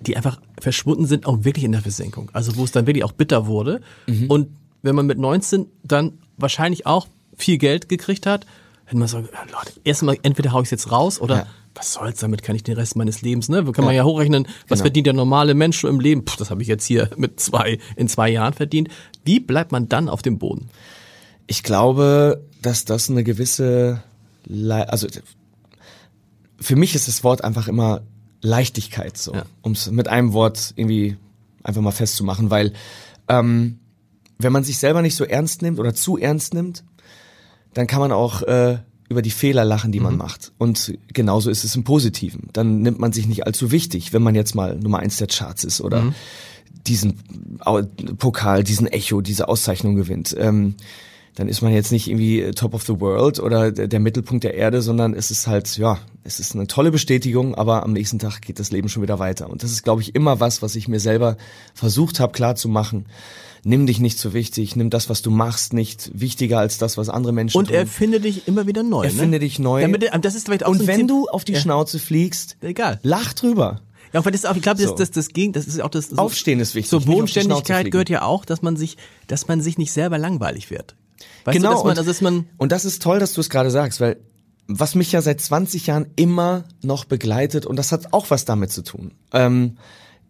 die 0.00 0.16
einfach 0.16 0.40
verschwunden 0.60 1.06
sind, 1.06 1.24
auch 1.24 1.44
wirklich 1.44 1.64
in 1.64 1.72
der 1.72 1.80
Versenkung. 1.80 2.30
Also 2.34 2.56
wo 2.56 2.64
es 2.64 2.72
dann 2.72 2.86
wirklich 2.86 3.04
auch 3.04 3.12
bitter 3.12 3.46
wurde. 3.46 3.80
Mhm. 4.06 4.26
Und 4.26 4.48
wenn 4.82 4.94
man 4.94 5.06
mit 5.06 5.18
19 5.18 5.66
dann 5.84 6.18
wahrscheinlich 6.36 6.86
auch 6.86 7.06
viel 7.36 7.58
Geld 7.58 7.88
gekriegt 7.88 8.26
hat, 8.26 8.46
hätte 8.84 8.96
man 8.98 9.08
sagen, 9.08 9.28
ja, 9.32 9.40
Leute, 9.44 9.72
erstmal 9.84 10.18
entweder 10.22 10.52
hau 10.52 10.60
ich 10.60 10.66
es 10.66 10.70
jetzt 10.70 10.90
raus 10.92 11.20
oder 11.20 11.36
Ja. 11.36 11.46
was 11.74 11.92
soll's, 11.94 12.20
damit 12.20 12.42
kann 12.42 12.56
ich 12.56 12.62
den 12.62 12.74
Rest 12.76 12.96
meines 12.96 13.22
Lebens, 13.22 13.48
ne? 13.48 13.64
Kann 13.72 13.84
man 13.84 13.94
ja 13.94 14.04
hochrechnen, 14.04 14.44
was 14.68 14.78
Genau. 14.78 14.82
verdient 14.82 15.06
der 15.06 15.14
normale 15.14 15.54
Mensch 15.54 15.80
so 15.80 15.88
im 15.88 16.00
Leben? 16.00 16.24
Puh, 16.24 16.34
das 16.38 16.50
habe 16.50 16.62
ich 16.62 16.68
jetzt 16.68 16.84
hier 16.84 17.08
mit 17.16 17.40
zwei, 17.40 17.78
in 17.96 18.08
zwei 18.08 18.28
Jahren 18.30 18.52
verdient. 18.54 18.88
Wie 19.24 19.40
bleibt 19.40 19.72
man 19.72 19.88
dann 19.88 20.08
auf 20.08 20.20
dem 20.22 20.38
Boden? 20.38 20.68
Ich 21.46 21.62
glaube, 21.62 22.42
dass 22.60 22.84
das 22.84 23.08
eine 23.10 23.24
gewisse, 23.24 24.02
Le 24.44 24.88
also 24.90 25.06
für 26.60 26.76
mich 26.76 26.94
ist 26.94 27.08
das 27.08 27.24
Wort 27.24 27.42
einfach 27.44 27.68
immer 27.68 28.02
Leichtigkeit, 28.40 29.16
so, 29.16 29.34
Ja. 29.34 29.44
um 29.62 29.72
es 29.72 29.90
mit 29.90 30.08
einem 30.08 30.32
Wort 30.32 30.72
irgendwie 30.76 31.16
einfach 31.62 31.80
mal 31.80 31.90
festzumachen, 31.92 32.50
weil 32.50 32.72
ähm, 33.28 33.78
wenn 34.42 34.52
man 34.52 34.64
sich 34.64 34.78
selber 34.78 35.02
nicht 35.02 35.16
so 35.16 35.24
ernst 35.24 35.62
nimmt 35.62 35.78
oder 35.78 35.94
zu 35.94 36.16
ernst 36.18 36.54
nimmt, 36.54 36.84
dann 37.74 37.86
kann 37.86 38.00
man 38.00 38.12
auch 38.12 38.42
äh, 38.42 38.78
über 39.08 39.22
die 39.22 39.30
Fehler 39.30 39.64
lachen, 39.64 39.92
die 39.92 40.00
man 40.00 40.16
macht. 40.16 40.52
Und 40.58 40.94
genauso 41.12 41.50
ist 41.50 41.64
es 41.64 41.76
im 41.76 41.84
Positiven. 41.84 42.48
Dann 42.52 42.80
nimmt 42.80 42.98
man 42.98 43.12
sich 43.12 43.26
nicht 43.26 43.46
allzu 43.46 43.70
wichtig, 43.70 44.12
wenn 44.12 44.22
man 44.22 44.34
jetzt 44.34 44.54
mal 44.54 44.76
Nummer 44.78 45.00
eins 45.00 45.18
der 45.18 45.26
Charts 45.26 45.64
ist 45.64 45.80
oder 45.80 46.14
diesen 46.86 47.58
Au- 47.60 47.82
Pokal, 48.18 48.64
diesen 48.64 48.86
Echo, 48.86 49.20
diese 49.20 49.48
Auszeichnung 49.48 49.94
gewinnt. 49.94 50.34
Ähm, 50.38 50.74
dann 51.34 51.48
ist 51.48 51.62
man 51.62 51.72
jetzt 51.72 51.92
nicht 51.92 52.08
irgendwie 52.08 52.40
äh, 52.40 52.52
Top 52.52 52.74
of 52.74 52.82
the 52.84 53.00
World 53.00 53.38
oder 53.38 53.70
der, 53.72 53.88
der 53.88 54.00
Mittelpunkt 54.00 54.44
der 54.44 54.54
Erde, 54.54 54.82
sondern 54.82 55.14
es 55.14 55.30
ist 55.30 55.46
halt, 55.46 55.76
ja, 55.78 55.98
es 56.24 56.40
ist 56.40 56.54
eine 56.54 56.66
tolle 56.66 56.90
Bestätigung, 56.90 57.54
aber 57.54 57.84
am 57.84 57.92
nächsten 57.92 58.18
Tag 58.18 58.42
geht 58.42 58.58
das 58.58 58.70
Leben 58.70 58.88
schon 58.88 59.02
wieder 59.02 59.18
weiter. 59.18 59.48
Und 59.48 59.62
das 59.62 59.70
ist, 59.70 59.82
glaube 59.82 60.02
ich, 60.02 60.14
immer 60.14 60.40
was, 60.40 60.60
was 60.60 60.76
ich 60.76 60.88
mir 60.88 61.00
selber 61.00 61.36
versucht 61.74 62.20
habe 62.20 62.32
klarzumachen. 62.32 63.06
Nimm 63.64 63.86
dich 63.86 64.00
nicht 64.00 64.18
so 64.18 64.32
wichtig, 64.34 64.74
nimm 64.74 64.90
das, 64.90 65.08
was 65.08 65.22
du 65.22 65.30
machst, 65.30 65.72
nicht 65.72 66.10
wichtiger 66.14 66.58
als 66.58 66.78
das, 66.78 66.96
was 66.96 67.08
andere 67.08 67.32
Menschen 67.32 67.58
Und 67.58 67.66
tun. 67.66 67.76
erfinde 67.76 68.18
dich 68.18 68.48
immer 68.48 68.66
wieder 68.66 68.82
neu. 68.82 69.04
Erfinde 69.04 69.28
ne? 69.28 69.38
dich 69.38 69.60
neu. 69.60 69.82
Damit, 69.82 70.04
das 70.22 70.34
ist 70.34 70.46
vielleicht 70.46 70.64
auch 70.64 70.68
so 70.68 70.72
Und 70.72 70.80
ein 70.82 70.86
wenn 70.88 70.98
Tipp- 71.00 71.08
du 71.08 71.28
auf 71.28 71.44
die 71.44 71.52
Ja. 71.52 71.60
Schnauze 71.60 72.00
fliegst, 72.00 72.56
Egal. 72.60 72.98
lach 73.04 73.32
drüber. 73.34 73.80
Ja, 74.12 74.20
und 74.20 74.26
das 74.26 74.34
ist 74.34 74.46
auch, 74.46 74.56
ich 74.56 74.62
glaube, 74.62 74.80
das, 74.80 74.90
So. 74.90 74.96
das, 74.96 75.10
das 75.12 75.28
ging, 75.28 75.52
das 75.52 75.66
ist 75.66 75.80
auch 75.80 75.88
das. 75.90 76.08
So, 76.08 76.16
Aufstehen 76.16 76.58
ist 76.60 76.74
wichtig, 76.74 76.90
Schnauze 76.90 77.06
Bodenständigkeit 77.06 77.90
gehört 77.90 78.10
ja 78.10 78.22
auch, 78.22 78.44
dass 78.44 78.62
man 78.62 78.76
sich, 78.76 78.96
dass 79.28 79.46
man 79.48 79.60
sich 79.60 79.78
nicht 79.78 79.92
selber 79.92 80.18
langweilig 80.18 80.70
wird. 80.70 80.96
Weißt 81.44 81.56
genau. 81.56 81.70
du, 81.70 81.74
dass 81.74 81.84
man, 81.84 81.90
und, 81.92 81.98
also, 81.98 82.10
dass 82.10 82.20
man, 82.20 82.46
und 82.58 82.72
das 82.72 82.84
ist 82.84 83.00
toll, 83.02 83.20
dass 83.20 83.32
du 83.32 83.40
es 83.40 83.48
gerade 83.48 83.70
sagst, 83.70 84.00
weil 84.00 84.16
was 84.66 84.94
mich 84.94 85.12
ja 85.12 85.22
seit 85.22 85.40
20 85.40 85.86
Jahren 85.86 86.06
immer 86.16 86.64
noch 86.82 87.04
begleitet, 87.04 87.64
und 87.66 87.76
das 87.76 87.92
hat 87.92 88.12
auch 88.12 88.30
was 88.30 88.44
damit 88.44 88.70
zu 88.72 88.82
tun, 88.82 89.12
ähm, 89.32 89.76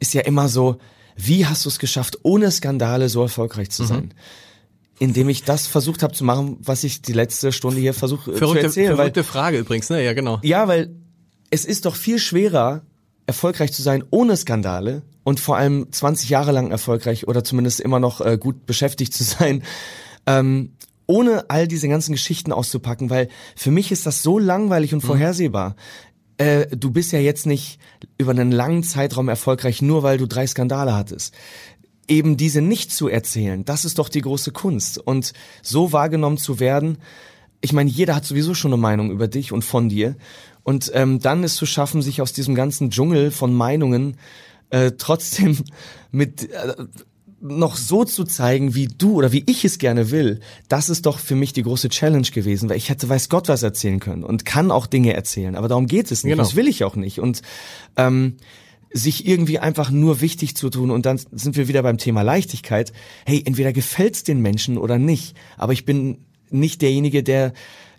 ist 0.00 0.14
ja 0.14 0.22
immer 0.22 0.48
so, 0.48 0.76
wie 1.16 1.46
hast 1.46 1.64
du 1.64 1.68
es 1.68 1.78
geschafft, 1.78 2.18
ohne 2.22 2.50
Skandale 2.50 3.08
so 3.08 3.22
erfolgreich 3.22 3.68
Mhm. 3.68 3.72
zu 3.72 3.84
sein? 3.84 4.14
Indem 4.98 5.28
ich 5.28 5.42
das 5.44 5.66
versucht 5.66 6.02
habe 6.02 6.14
zu 6.14 6.24
machen, 6.24 6.58
was 6.60 6.84
ich 6.84 7.02
die 7.02 7.12
letzte 7.12 7.50
Stunde 7.50 7.80
hier 7.80 7.94
versuche 7.94 8.30
äh, 8.30 8.34
zu 8.34 8.38
verrückte, 8.38 8.66
erzählen. 8.66 8.90
Weil, 8.90 8.96
verrückte 8.96 9.24
Frage 9.24 9.58
übrigens, 9.58 9.90
ne? 9.90 10.04
Ja, 10.04 10.12
genau. 10.12 10.38
ja, 10.42 10.68
weil 10.68 10.94
es 11.50 11.64
ist 11.64 11.86
doch 11.86 11.96
viel 11.96 12.18
schwerer, 12.18 12.82
erfolgreich 13.26 13.72
zu 13.72 13.82
sein 13.82 14.04
ohne 14.10 14.36
Skandale 14.36 15.02
und 15.24 15.40
vor 15.40 15.56
allem 15.56 15.90
20 15.90 16.28
Jahre 16.28 16.52
lang 16.52 16.70
erfolgreich 16.70 17.26
oder 17.28 17.44
zumindest 17.44 17.80
immer 17.80 18.00
noch 18.00 18.20
äh, 18.20 18.36
gut 18.38 18.66
beschäftigt 18.66 19.14
zu 19.14 19.24
sein, 19.24 19.62
ähm, 20.26 20.72
ohne 21.06 21.50
all 21.50 21.66
diese 21.68 21.88
ganzen 21.88 22.12
Geschichten 22.12 22.52
auszupacken, 22.52 23.10
weil 23.10 23.28
für 23.56 23.70
mich 23.70 23.92
ist 23.92 24.06
das 24.06 24.22
so 24.22 24.38
langweilig 24.38 24.94
und 24.94 25.00
vorhersehbar. 25.00 25.76
Äh, 26.42 26.76
du 26.76 26.90
bist 26.90 27.12
ja 27.12 27.20
jetzt 27.20 27.46
nicht 27.46 27.78
über 28.18 28.32
einen 28.32 28.50
langen 28.50 28.82
Zeitraum 28.82 29.28
erfolgreich, 29.28 29.80
nur 29.80 30.02
weil 30.02 30.18
du 30.18 30.26
drei 30.26 30.44
Skandale 30.44 30.92
hattest. 30.92 31.34
Eben 32.08 32.36
diese 32.36 32.60
nicht 32.60 32.90
zu 32.90 33.06
erzählen, 33.06 33.64
das 33.64 33.84
ist 33.84 34.00
doch 34.00 34.08
die 34.08 34.22
große 34.22 34.50
Kunst. 34.50 34.98
Und 34.98 35.34
so 35.62 35.92
wahrgenommen 35.92 36.38
zu 36.38 36.58
werden, 36.58 36.98
ich 37.60 37.72
meine, 37.72 37.90
jeder 37.90 38.16
hat 38.16 38.24
sowieso 38.24 38.54
schon 38.54 38.72
eine 38.72 38.82
Meinung 38.82 39.12
über 39.12 39.28
dich 39.28 39.52
und 39.52 39.62
von 39.62 39.88
dir. 39.88 40.16
Und 40.64 40.90
ähm, 40.94 41.20
dann 41.20 41.44
ist 41.44 41.54
zu 41.54 41.64
schaffen, 41.64 42.02
sich 42.02 42.20
aus 42.20 42.32
diesem 42.32 42.56
ganzen 42.56 42.90
Dschungel 42.90 43.30
von 43.30 43.54
Meinungen 43.54 44.16
äh, 44.70 44.90
trotzdem 44.98 45.58
mit 46.10 46.50
äh, 46.50 46.74
noch 47.42 47.76
so 47.76 48.04
zu 48.04 48.24
zeigen, 48.24 48.74
wie 48.74 48.86
du 48.86 49.14
oder 49.14 49.32
wie 49.32 49.42
ich 49.46 49.64
es 49.64 49.78
gerne 49.78 50.10
will, 50.10 50.40
das 50.68 50.88
ist 50.88 51.06
doch 51.06 51.18
für 51.18 51.34
mich 51.34 51.52
die 51.52 51.62
große 51.64 51.88
Challenge 51.88 52.28
gewesen, 52.32 52.68
weil 52.68 52.76
ich 52.76 52.88
hätte 52.88 53.08
weiß 53.08 53.28
Gott 53.28 53.48
was 53.48 53.62
erzählen 53.62 53.98
können 54.00 54.22
und 54.22 54.44
kann 54.44 54.70
auch 54.70 54.86
Dinge 54.86 55.12
erzählen, 55.14 55.56
aber 55.56 55.68
darum 55.68 55.86
geht 55.86 56.10
es 56.12 56.22
nicht, 56.24 56.32
Genau. 56.32 56.42
das 56.44 56.54
will 56.56 56.68
ich 56.68 56.84
auch 56.84 56.94
nicht 56.96 57.18
und 57.18 57.42
ähm, 57.96 58.36
sich 58.92 59.26
irgendwie 59.26 59.58
einfach 59.58 59.90
nur 59.90 60.20
wichtig 60.20 60.54
zu 60.54 60.70
tun 60.70 60.90
und 60.90 61.04
dann 61.06 61.18
sind 61.32 61.56
wir 61.56 61.66
wieder 61.66 61.82
beim 61.82 61.98
Thema 61.98 62.22
Leichtigkeit. 62.22 62.92
Hey, 63.26 63.42
entweder 63.44 63.72
gefällt's 63.72 64.22
den 64.22 64.40
Menschen 64.40 64.78
oder 64.78 64.98
nicht, 64.98 65.34
aber 65.56 65.72
ich 65.72 65.84
bin 65.84 66.18
nicht 66.52 66.82
derjenige, 66.82 67.22
der 67.22 67.52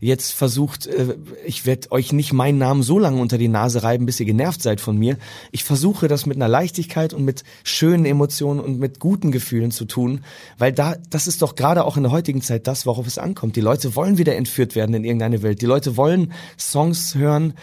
jetzt 0.03 0.33
versucht, 0.33 0.85
äh, 0.87 1.15
ich 1.45 1.65
werde 1.65 1.91
euch 1.91 2.11
nicht 2.11 2.33
meinen 2.33 2.57
Namen 2.57 2.83
so 2.83 2.99
lange 2.99 3.21
unter 3.21 3.37
die 3.37 3.47
Nase 3.47 3.83
reiben, 3.83 4.05
bis 4.05 4.19
ihr 4.19 4.25
genervt 4.25 4.61
seid 4.61 4.81
von 4.81 4.97
mir. 4.97 5.17
Ich 5.51 5.63
versuche 5.63 6.07
das 6.07 6.25
mit 6.25 6.37
einer 6.37 6.49
Leichtigkeit 6.49 7.13
und 7.13 7.23
mit 7.23 7.43
schönen 7.63 8.05
Emotionen 8.05 8.59
und 8.59 8.79
mit 8.79 8.99
guten 8.99 9.31
Gefühlen 9.31 9.71
zu 9.71 9.85
tun, 9.85 10.21
weil 10.57 10.73
da, 10.73 10.95
das 11.09 11.27
ist 11.27 11.41
doch 11.41 11.55
gerade 11.55 11.85
auch 11.85 11.97
in 11.97 12.03
der 12.03 12.11
heutigen 12.11 12.41
Zeit 12.41 12.67
das, 12.67 12.85
worauf 12.85 13.07
es 13.07 13.17
ankommt. 13.17 13.55
Die 13.55 13.61
Leute 13.61 13.95
wollen 13.95 14.17
wieder 14.17 14.35
entführt 14.35 14.75
werden 14.75 14.93
in 14.93 15.05
irgendeine 15.05 15.41
Welt. 15.41 15.61
Die 15.61 15.65
Leute 15.67 15.95
wollen 15.95 16.33
Songs 16.59 17.15
hören, 17.15 17.53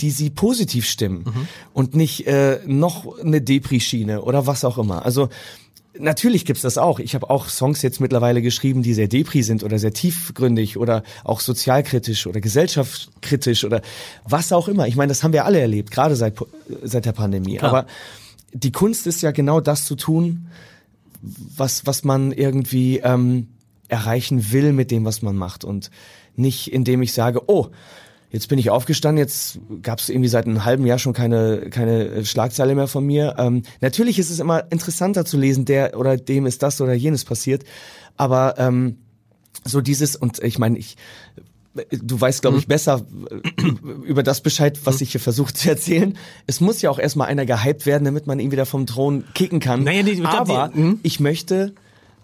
die 0.00 0.10
sie 0.10 0.28
positiv 0.28 0.86
stimmen 0.86 1.48
und 1.72 1.94
nicht 1.94 2.26
äh, 2.26 2.60
noch 2.66 3.18
eine 3.18 3.40
Depri-Schiene 3.40 4.20
oder 4.22 4.46
was 4.46 4.64
auch 4.64 4.76
immer. 4.76 5.06
Also 5.06 5.30
Natürlich 5.98 6.44
gibt's 6.44 6.62
das 6.62 6.78
auch. 6.78 6.98
Ich 6.98 7.14
habe 7.14 7.30
auch 7.30 7.48
Songs 7.48 7.82
jetzt 7.82 8.00
mittlerweile 8.00 8.42
geschrieben, 8.42 8.82
die 8.82 8.94
sehr 8.94 9.08
depri 9.08 9.42
sind 9.42 9.62
oder 9.62 9.78
sehr 9.78 9.92
tiefgründig 9.92 10.76
oder 10.76 11.02
auch 11.24 11.40
sozialkritisch 11.40 12.26
oder 12.26 12.40
gesellschaftskritisch 12.40 13.64
oder 13.64 13.82
was 14.24 14.52
auch 14.52 14.68
immer. 14.68 14.86
Ich 14.86 14.96
meine, 14.96 15.10
das 15.10 15.22
haben 15.22 15.32
wir 15.32 15.44
alle 15.44 15.60
erlebt, 15.60 15.90
gerade 15.90 16.16
seit, 16.16 16.34
seit 16.82 17.06
der 17.06 17.12
Pandemie. 17.12 17.56
Klar. 17.56 17.70
Aber 17.70 17.86
die 18.52 18.72
Kunst 18.72 19.06
ist 19.06 19.22
ja 19.22 19.30
genau 19.30 19.60
das 19.60 19.84
zu 19.84 19.96
tun, 19.96 20.48
was, 21.22 21.86
was 21.86 22.04
man 22.04 22.32
irgendwie 22.32 22.98
ähm, 22.98 23.48
erreichen 23.88 24.52
will 24.52 24.72
mit 24.72 24.90
dem, 24.90 25.04
was 25.04 25.22
man 25.22 25.36
macht. 25.36 25.64
Und 25.64 25.90
nicht 26.36 26.72
indem 26.72 27.02
ich 27.02 27.12
sage, 27.12 27.42
oh, 27.46 27.68
Jetzt 28.30 28.48
bin 28.48 28.58
ich 28.58 28.70
aufgestanden, 28.70 29.18
jetzt 29.18 29.60
gab 29.82 30.00
es 30.00 30.08
irgendwie 30.08 30.28
seit 30.28 30.46
einem 30.46 30.64
halben 30.64 30.84
Jahr 30.84 30.98
schon 30.98 31.12
keine, 31.12 31.70
keine 31.70 32.24
Schlagzeile 32.24 32.74
mehr 32.74 32.88
von 32.88 33.04
mir. 33.04 33.36
Ähm, 33.38 33.62
natürlich 33.80 34.18
ist 34.18 34.30
es 34.30 34.40
immer 34.40 34.70
interessanter 34.70 35.24
zu 35.24 35.38
lesen, 35.38 35.64
der 35.64 35.98
oder 35.98 36.16
dem 36.16 36.46
ist 36.46 36.62
das 36.62 36.80
oder 36.80 36.92
jenes 36.92 37.24
passiert. 37.24 37.64
Aber 38.16 38.54
ähm, 38.58 38.98
so 39.64 39.80
dieses, 39.80 40.16
und 40.16 40.42
ich 40.42 40.58
meine, 40.58 40.78
ich 40.78 40.96
du 41.90 42.20
weißt, 42.20 42.42
glaube 42.42 42.58
ich, 42.58 42.66
besser 42.66 43.02
äh, 43.30 43.70
über 44.04 44.22
das 44.22 44.40
Bescheid, 44.40 44.78
was 44.84 45.00
ich 45.00 45.12
hier 45.12 45.20
versuche 45.20 45.52
zu 45.52 45.68
erzählen. 45.68 46.16
Es 46.46 46.60
muss 46.60 46.82
ja 46.82 46.90
auch 46.90 46.98
erstmal 46.98 47.28
einer 47.28 47.46
gehypt 47.46 47.86
werden, 47.86 48.04
damit 48.04 48.26
man 48.26 48.38
ihn 48.38 48.50
wieder 48.50 48.66
vom 48.66 48.86
Thron 48.86 49.24
kicken 49.34 49.60
kann. 49.60 49.84
Naja, 49.84 50.02
glaub, 50.02 50.26
Aber 50.34 50.70
mhm. 50.74 51.00
ich 51.02 51.20
möchte 51.20 51.74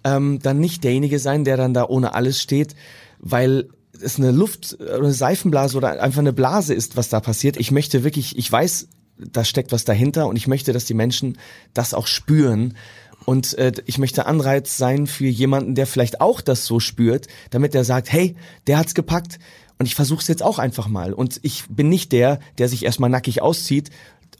ähm, 0.04 0.38
dann 0.42 0.58
nicht 0.58 0.84
derjenige 0.84 1.18
sein, 1.18 1.44
der 1.44 1.56
dann 1.56 1.74
da 1.74 1.84
ohne 1.86 2.14
alles 2.14 2.40
steht, 2.40 2.74
weil 3.18 3.68
es 4.00 4.18
eine 4.18 4.30
Luft 4.30 4.76
oder 4.80 4.96
eine 4.96 5.12
Seifenblase 5.12 5.76
oder 5.76 6.00
einfach 6.02 6.20
eine 6.20 6.32
Blase 6.32 6.74
ist, 6.74 6.96
was 6.96 7.08
da 7.08 7.20
passiert. 7.20 7.56
Ich 7.56 7.70
möchte 7.70 8.04
wirklich, 8.04 8.36
ich 8.38 8.50
weiß, 8.50 8.88
da 9.18 9.44
steckt 9.44 9.72
was 9.72 9.84
dahinter 9.84 10.26
und 10.26 10.36
ich 10.36 10.46
möchte, 10.46 10.72
dass 10.72 10.84
die 10.84 10.94
Menschen 10.94 11.38
das 11.74 11.94
auch 11.94 12.06
spüren. 12.06 12.76
Und 13.24 13.56
äh, 13.58 13.72
ich 13.86 13.98
möchte 13.98 14.26
Anreiz 14.26 14.76
sein 14.76 15.06
für 15.06 15.26
jemanden, 15.26 15.74
der 15.74 15.86
vielleicht 15.86 16.20
auch 16.20 16.40
das 16.40 16.66
so 16.66 16.80
spürt, 16.80 17.28
damit 17.50 17.74
er 17.74 17.84
sagt, 17.84 18.10
hey, 18.12 18.34
der 18.66 18.78
hat's 18.78 18.94
gepackt 18.94 19.38
und 19.78 19.86
ich 19.86 19.94
versuche 19.94 20.20
es 20.20 20.28
jetzt 20.28 20.42
auch 20.42 20.58
einfach 20.58 20.88
mal. 20.88 21.12
Und 21.12 21.38
ich 21.42 21.64
bin 21.68 21.88
nicht 21.88 22.12
der, 22.12 22.40
der 22.58 22.68
sich 22.68 22.84
erstmal 22.84 23.10
nackig 23.10 23.42
auszieht, 23.42 23.90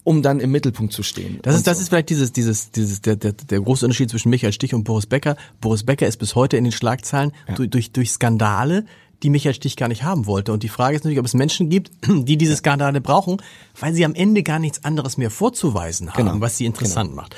um 0.05 0.23
dann 0.23 0.41
im 0.41 0.51
Mittelpunkt 0.51 0.93
zu 0.93 1.03
stehen. 1.03 1.39
Das 1.43 1.55
ist, 1.55 1.67
das 1.67 1.77
so. 1.77 1.83
ist 1.83 1.89
vielleicht 1.91 2.11
dieses, 2.11 2.33
dieses, 2.33 2.73
dieses, 2.73 3.03
der, 3.03 3.17
der, 3.17 3.33
der 3.33 3.61
große 3.61 3.85
Unterschied 3.85 4.11
zwischen 4.11 4.31
Michael 4.31 4.53
Stich 4.53 4.75
und 4.75 4.85
Boris 4.85 5.07
Becker. 5.07 5.37
Boris 5.61 5.85
Becker 5.85 6.09
ist 6.09 6.17
bis 6.17 6.35
heute 6.35 6.57
in 6.57 6.65
den 6.65 6.73
Schlagzeilen 6.73 7.33
durch, 7.55 7.71
durch, 7.71 7.93
durch 7.93 8.11
Skandale, 8.11 8.85
die 9.23 9.31
Michael 9.31 9.55
Stich 9.55 9.77
gar 9.77 9.89
nicht 9.89 10.03
haben 10.03 10.27
wollte. 10.27 10.53
Und 10.53 10.63
die 10.63 10.69
Frage 10.69 10.97
ist 10.97 11.05
natürlich, 11.05 11.19
ob 11.19 11.27
es 11.27 11.35
Menschen 11.35 11.69
gibt, 11.71 11.91
die 12.07 12.37
diese 12.37 12.57
Skandale 12.57 13.01
brauchen, 13.01 13.39
weil 13.79 13.95
sie 13.95 14.05
am 14.05 14.15
Ende 14.15 14.43
gar 14.43 14.59
nichts 14.59 14.85
anderes 14.85 15.17
mehr 15.17 15.31
vorzuweisen 15.31 16.11
haben, 16.13 16.27
Genau. 16.27 16.41
was 16.41 16.57
sie 16.57 16.67
interessant 16.67 17.15
macht. 17.15 17.37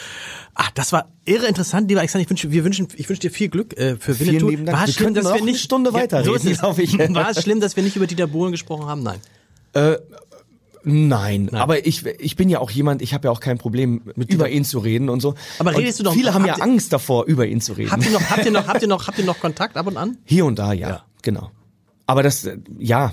Ah, 0.54 0.68
das 0.74 0.92
war 0.92 1.08
irre 1.24 1.46
interessant, 1.46 1.88
lieber 1.88 2.00
Alexander. 2.00 2.22
Ich 2.24 2.30
wünsche, 2.30 2.50
wir 2.52 2.64
wünschen, 2.64 2.88
ich 2.96 3.08
wünsche 3.08 3.20
dir 3.22 3.30
viel 3.30 3.48
Glück 3.48 3.76
äh, 3.76 3.96
für 3.96 4.14
Vielen 4.14 4.28
Winnetou. 4.30 4.48
lieben 4.50 4.66
Dank. 4.66 4.78
War 4.78 4.88
es 4.88 4.94
schlimm, 4.94 5.14
dass 5.14 5.24
noch 5.24 5.32
wir 5.32 5.42
eine 5.42 5.50
nicht 5.50 5.60
Stunde 5.60 5.92
weiterreden, 5.92 6.26
so 6.30 6.34
ist 6.34 6.46
es. 6.46 6.58
glaub 6.60 6.78
ich. 6.78 6.96
War 7.14 7.30
es 7.30 7.42
schlimm, 7.42 7.60
dass 7.60 7.74
wir 7.76 7.82
nicht 7.82 7.96
über 7.96 8.06
Dieter 8.06 8.26
Bohlen 8.28 8.52
gesprochen 8.52 8.86
haben? 8.86 9.02
Nein. 9.02 9.18
Nein, 10.86 11.48
aber 11.54 11.86
ich, 11.86 12.04
ich 12.04 12.36
bin 12.36 12.50
ja 12.50 12.58
auch 12.60 12.70
jemand, 12.70 13.00
ich 13.00 13.14
habe 13.14 13.28
ja 13.28 13.30
auch 13.32 13.40
kein 13.40 13.56
Problem, 13.56 14.02
über 14.16 14.50
ihn 14.50 14.64
zu 14.66 14.78
reden 14.80 15.08
und 15.08 15.20
so. 15.20 15.34
Aber 15.58 15.70
und 15.70 15.76
redest 15.76 15.98
du 16.00 16.04
doch- 16.04 16.12
Viele 16.12 16.34
haben 16.34 16.44
ja 16.44 16.54
Angst 16.56 16.92
davor, 16.92 17.24
über 17.24 17.46
ihn 17.46 17.62
zu 17.62 17.72
reden. 17.72 17.90
Habt 17.90 18.04
ihr 18.04 18.10
noch, 18.12 18.20
habt 18.30 18.44
ihr 18.44 18.50
noch, 18.52 18.66
habt 18.68 18.82
ihr 18.82 18.88
noch, 18.88 19.06
habt 19.06 19.18
ihr 19.18 19.24
noch 19.24 19.40
Kontakt 19.40 19.78
ab 19.78 19.86
und 19.86 19.96
an? 19.96 20.18
Hier 20.26 20.44
und 20.44 20.58
da, 20.58 20.74
ja, 20.74 20.88
Ja. 20.90 21.04
genau. 21.22 21.50
Aber 22.06 22.22
das, 22.22 22.44
äh, 22.44 22.58
ja, 22.78 23.12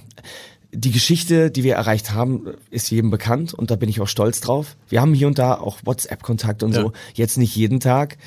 die 0.73 0.91
Geschichte, 0.91 1.51
die 1.51 1.63
wir 1.63 1.75
erreicht 1.75 2.11
haben, 2.11 2.45
ist 2.69 2.89
jedem 2.91 3.09
bekannt 3.09 3.53
und 3.53 3.71
da 3.71 3.75
bin 3.75 3.89
ich 3.89 3.99
auch 3.99 4.07
stolz 4.07 4.39
drauf. 4.39 4.77
Wir 4.87 5.01
haben 5.01 5.13
hier 5.13 5.27
und 5.27 5.37
da 5.37 5.55
auch 5.55 5.79
WhatsApp-Kontakt 5.83 6.63
und 6.63 6.73
ja. 6.73 6.81
so, 6.81 6.93
jetzt 7.13 7.37
nicht 7.37 7.55
jeden 7.55 7.79
Tag, 7.79 8.17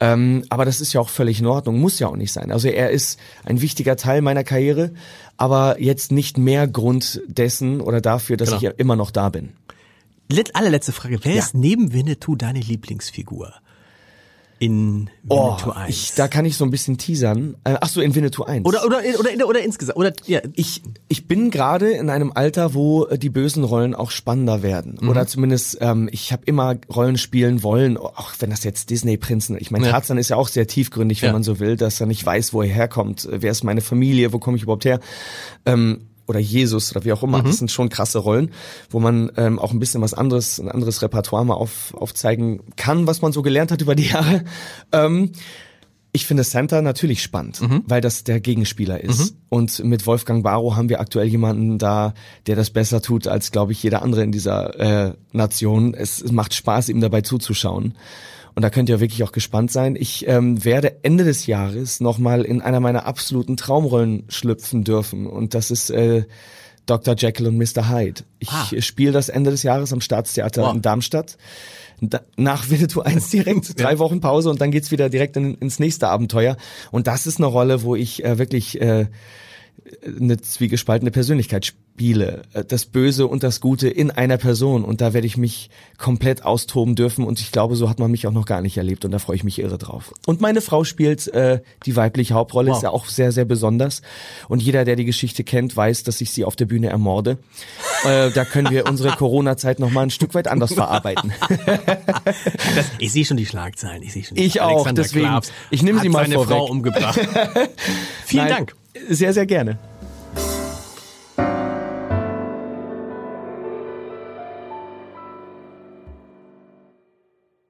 ähm, 0.00 0.44
aber 0.50 0.64
das 0.64 0.80
ist 0.80 0.92
ja 0.92 1.00
auch 1.00 1.08
völlig 1.08 1.40
in 1.40 1.46
Ordnung, 1.46 1.80
muss 1.80 1.98
ja 1.98 2.08
auch 2.08 2.16
nicht 2.16 2.32
sein. 2.32 2.52
Also 2.52 2.68
er 2.68 2.90
ist 2.90 3.18
ein 3.44 3.60
wichtiger 3.62 3.96
Teil 3.96 4.20
meiner 4.20 4.44
Karriere, 4.44 4.92
aber 5.36 5.80
jetzt 5.80 6.12
nicht 6.12 6.36
mehr 6.36 6.68
Grund 6.68 7.22
dessen 7.26 7.80
oder 7.80 8.00
dafür, 8.00 8.36
dass 8.36 8.48
genau. 8.48 8.58
ich 8.58 8.62
ja 8.62 8.70
immer 8.70 8.96
noch 8.96 9.10
da 9.10 9.30
bin. 9.30 9.54
Let 10.30 10.56
allerletzte 10.56 10.92
Frage, 10.92 11.20
wer 11.22 11.34
ja. 11.34 11.38
ist 11.38 11.54
neben 11.54 11.92
Winnetou 11.92 12.36
deine 12.36 12.60
Lieblingsfigur? 12.60 13.54
In 14.64 15.10
Winnetou 15.22 15.70
oh, 15.70 15.72
1? 15.72 15.88
Ich, 15.88 16.14
da 16.14 16.28
kann 16.28 16.44
ich 16.44 16.56
so 16.56 16.64
ein 16.64 16.70
bisschen 16.70 16.96
teasern. 16.96 17.56
Äh, 17.64 17.76
ach 17.80 17.88
so, 17.88 18.00
in 18.00 18.14
Winnetou 18.14 18.44
1. 18.44 18.64
Oder, 18.64 18.84
oder, 18.84 18.98
oder, 19.18 19.30
oder, 19.34 19.48
oder 19.48 19.62
insgesamt. 19.62 19.98
Oder, 19.98 20.12
ja. 20.26 20.40
ich, 20.54 20.82
ich 21.08 21.26
bin 21.28 21.50
gerade 21.50 21.90
in 21.90 22.08
einem 22.08 22.32
Alter, 22.34 22.72
wo 22.72 23.04
äh, 23.06 23.18
die 23.18 23.28
bösen 23.28 23.62
Rollen 23.64 23.94
auch 23.94 24.10
spannender 24.10 24.62
werden. 24.62 24.98
Mhm. 25.00 25.08
Oder 25.08 25.26
zumindest, 25.26 25.78
ähm, 25.80 26.08
ich 26.10 26.32
habe 26.32 26.42
immer 26.46 26.76
Rollen 26.94 27.18
spielen 27.18 27.62
wollen, 27.62 27.98
auch 27.98 28.32
wenn 28.38 28.50
das 28.50 28.64
jetzt 28.64 28.90
Disney-Prinzen, 28.90 29.56
ich 29.60 29.70
meine, 29.70 29.86
ja. 29.86 29.92
Tarzan 29.92 30.18
ist 30.18 30.30
ja 30.30 30.36
auch 30.36 30.48
sehr 30.48 30.66
tiefgründig, 30.66 31.20
wenn 31.20 31.28
ja. 31.28 31.32
man 31.34 31.42
so 31.42 31.60
will, 31.60 31.76
dass 31.76 32.00
er 32.00 32.06
nicht 32.06 32.24
weiß, 32.24 32.54
wo 32.54 32.62
er 32.62 32.68
herkommt, 32.68 33.28
wer 33.30 33.50
ist 33.50 33.64
meine 33.64 33.82
Familie, 33.82 34.32
wo 34.32 34.38
komme 34.38 34.56
ich 34.56 34.62
überhaupt 34.62 34.86
her. 34.86 35.00
Ähm, 35.66 36.06
oder 36.26 36.38
Jesus 36.38 36.90
oder 36.94 37.04
wie 37.04 37.12
auch 37.12 37.22
immer. 37.22 37.38
Mhm. 37.38 37.46
Das 37.46 37.58
sind 37.58 37.70
schon 37.70 37.88
krasse 37.88 38.18
Rollen, 38.18 38.50
wo 38.90 39.00
man 39.00 39.30
ähm, 39.36 39.58
auch 39.58 39.72
ein 39.72 39.78
bisschen 39.78 40.02
was 40.02 40.14
anderes, 40.14 40.58
ein 40.58 40.70
anderes 40.70 41.02
Repertoire 41.02 41.44
mal 41.44 41.54
auf, 41.54 41.94
aufzeigen 41.94 42.60
kann, 42.76 43.06
was 43.06 43.22
man 43.22 43.32
so 43.32 43.42
gelernt 43.42 43.70
hat 43.70 43.80
über 43.80 43.94
die 43.94 44.08
Jahre. 44.08 44.44
Ähm, 44.92 45.32
ich 46.12 46.26
finde 46.26 46.44
Santa 46.44 46.80
natürlich 46.80 47.22
spannend, 47.22 47.60
mhm. 47.60 47.82
weil 47.86 48.00
das 48.00 48.22
der 48.22 48.38
Gegenspieler 48.40 49.02
ist. 49.02 49.32
Mhm. 49.32 49.38
Und 49.48 49.84
mit 49.84 50.06
Wolfgang 50.06 50.44
Barrow 50.44 50.76
haben 50.76 50.88
wir 50.88 51.00
aktuell 51.00 51.26
jemanden 51.26 51.78
da, 51.78 52.14
der 52.46 52.54
das 52.54 52.70
besser 52.70 53.02
tut 53.02 53.26
als, 53.26 53.50
glaube 53.50 53.72
ich, 53.72 53.82
jeder 53.82 54.02
andere 54.02 54.22
in 54.22 54.30
dieser 54.30 54.78
äh, 54.78 55.14
Nation. 55.32 55.92
Es, 55.92 56.22
es 56.22 56.30
macht 56.30 56.54
Spaß, 56.54 56.88
ihm 56.88 57.00
dabei 57.00 57.22
zuzuschauen. 57.22 57.94
Und 58.54 58.62
da 58.62 58.70
könnt 58.70 58.88
ihr 58.88 59.00
wirklich 59.00 59.24
auch 59.24 59.32
gespannt 59.32 59.72
sein. 59.72 59.96
Ich 59.96 60.28
ähm, 60.28 60.64
werde 60.64 61.02
Ende 61.02 61.24
des 61.24 61.46
Jahres 61.46 62.00
nochmal 62.00 62.42
in 62.42 62.62
einer 62.62 62.80
meiner 62.80 63.04
absoluten 63.04 63.56
Traumrollen 63.56 64.24
schlüpfen 64.28 64.84
dürfen. 64.84 65.26
Und 65.26 65.54
das 65.54 65.70
ist 65.72 65.90
äh, 65.90 66.24
Dr. 66.86 67.16
Jekyll 67.16 67.48
und 67.48 67.58
Mr. 67.58 67.88
Hyde. 67.88 68.22
Ich 68.38 68.50
ah. 68.50 68.68
spiele 68.78 69.12
das 69.12 69.28
Ende 69.28 69.50
des 69.50 69.62
Jahres 69.62 69.92
am 69.92 70.00
Staatstheater 70.00 70.62
wow. 70.62 70.74
in 70.74 70.82
Darmstadt. 70.82 71.36
Da, 72.00 72.20
nach 72.36 72.70
Winnetou 72.70 73.00
1 73.04 73.30
direkt, 73.30 73.80
drei 73.80 73.98
Wochen 73.98 74.20
Pause 74.20 74.50
und 74.50 74.60
dann 74.60 74.70
geht's 74.70 74.90
wieder 74.90 75.08
direkt 75.08 75.36
in, 75.36 75.54
ins 75.54 75.78
nächste 75.78 76.08
Abenteuer. 76.08 76.56
Und 76.92 77.06
das 77.06 77.26
ist 77.26 77.38
eine 77.38 77.46
Rolle, 77.46 77.82
wo 77.82 77.96
ich 77.96 78.24
äh, 78.24 78.38
wirklich 78.38 78.80
äh, 78.80 79.06
eine 80.06 80.40
zwiegespaltene 80.40 81.10
Persönlichkeit 81.10 81.66
spiele. 81.66 82.42
Äh, 82.52 82.64
das 82.64 82.86
Böse 82.86 83.26
und 83.26 83.42
das 83.42 83.60
Gute 83.60 83.88
in 83.88 84.10
einer 84.10 84.38
Person. 84.38 84.84
Und 84.84 85.00
da 85.00 85.12
werde 85.12 85.26
ich 85.26 85.36
mich 85.36 85.70
komplett 85.98 86.44
austoben 86.44 86.94
dürfen. 86.94 87.24
Und 87.24 87.40
ich 87.40 87.52
glaube, 87.52 87.76
so 87.76 87.88
hat 87.88 87.98
man 87.98 88.10
mich 88.10 88.26
auch 88.26 88.32
noch 88.32 88.46
gar 88.46 88.62
nicht 88.62 88.76
erlebt. 88.76 89.04
Und 89.04 89.10
da 89.10 89.18
freue 89.18 89.36
ich 89.36 89.44
mich 89.44 89.58
irre 89.58 89.78
drauf. 89.78 90.12
Und 90.26 90.40
meine 90.40 90.60
Frau 90.60 90.84
spielt 90.84 91.28
äh, 91.28 91.60
die 91.86 91.96
weibliche 91.96 92.34
Hauptrolle. 92.34 92.70
Wow. 92.70 92.76
Ist 92.76 92.82
ja 92.82 92.90
auch 92.90 93.06
sehr, 93.06 93.32
sehr 93.32 93.44
besonders. 93.44 94.02
Und 94.48 94.62
jeder, 94.62 94.84
der 94.84 94.96
die 94.96 95.04
Geschichte 95.04 95.44
kennt, 95.44 95.76
weiß, 95.76 96.02
dass 96.04 96.20
ich 96.20 96.30
sie 96.30 96.44
auf 96.44 96.56
der 96.56 96.66
Bühne 96.66 96.88
ermorde. 96.88 97.38
äh, 98.04 98.30
da 98.30 98.44
können 98.44 98.70
wir 98.70 98.86
unsere 98.88 99.10
Corona-Zeit 99.16 99.78
noch 99.78 99.90
mal 99.90 100.02
ein 100.02 100.10
Stück 100.10 100.34
weit 100.34 100.48
anders 100.48 100.72
verarbeiten. 100.72 101.32
das, 101.66 102.86
ich 102.98 103.12
sehe 103.12 103.24
schon 103.24 103.36
die 103.36 103.46
Schlagzeilen. 103.46 104.02
Ich 104.02 104.12
sehe 104.12 104.24
schon. 104.24 104.36
Die 104.36 104.44
ich 104.44 104.60
auch. 104.60 104.90
Deswegen. 104.92 105.26
Klaps 105.26 105.52
ich 105.70 105.82
nehme 105.82 106.00
sie 106.00 106.08
mal 106.08 106.24
seine 106.24 106.34
vorweg. 106.36 106.56
Frau 106.56 106.66
umgebracht. 106.66 107.20
Vielen 108.26 108.44
Nein. 108.44 108.52
Dank. 108.52 108.74
Sehr, 108.94 109.32
sehr 109.32 109.46
gerne. 109.46 109.78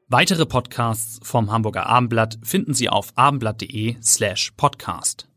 Weitere 0.06 0.46
Podcasts 0.46 1.18
vom 1.24 1.50
Hamburger 1.50 1.86
Abendblatt 1.86 2.38
finden 2.44 2.72
Sie 2.72 2.88
auf 2.88 3.10
abendblatt.de 3.16 3.96
slash 4.00 4.52
podcast. 4.56 5.28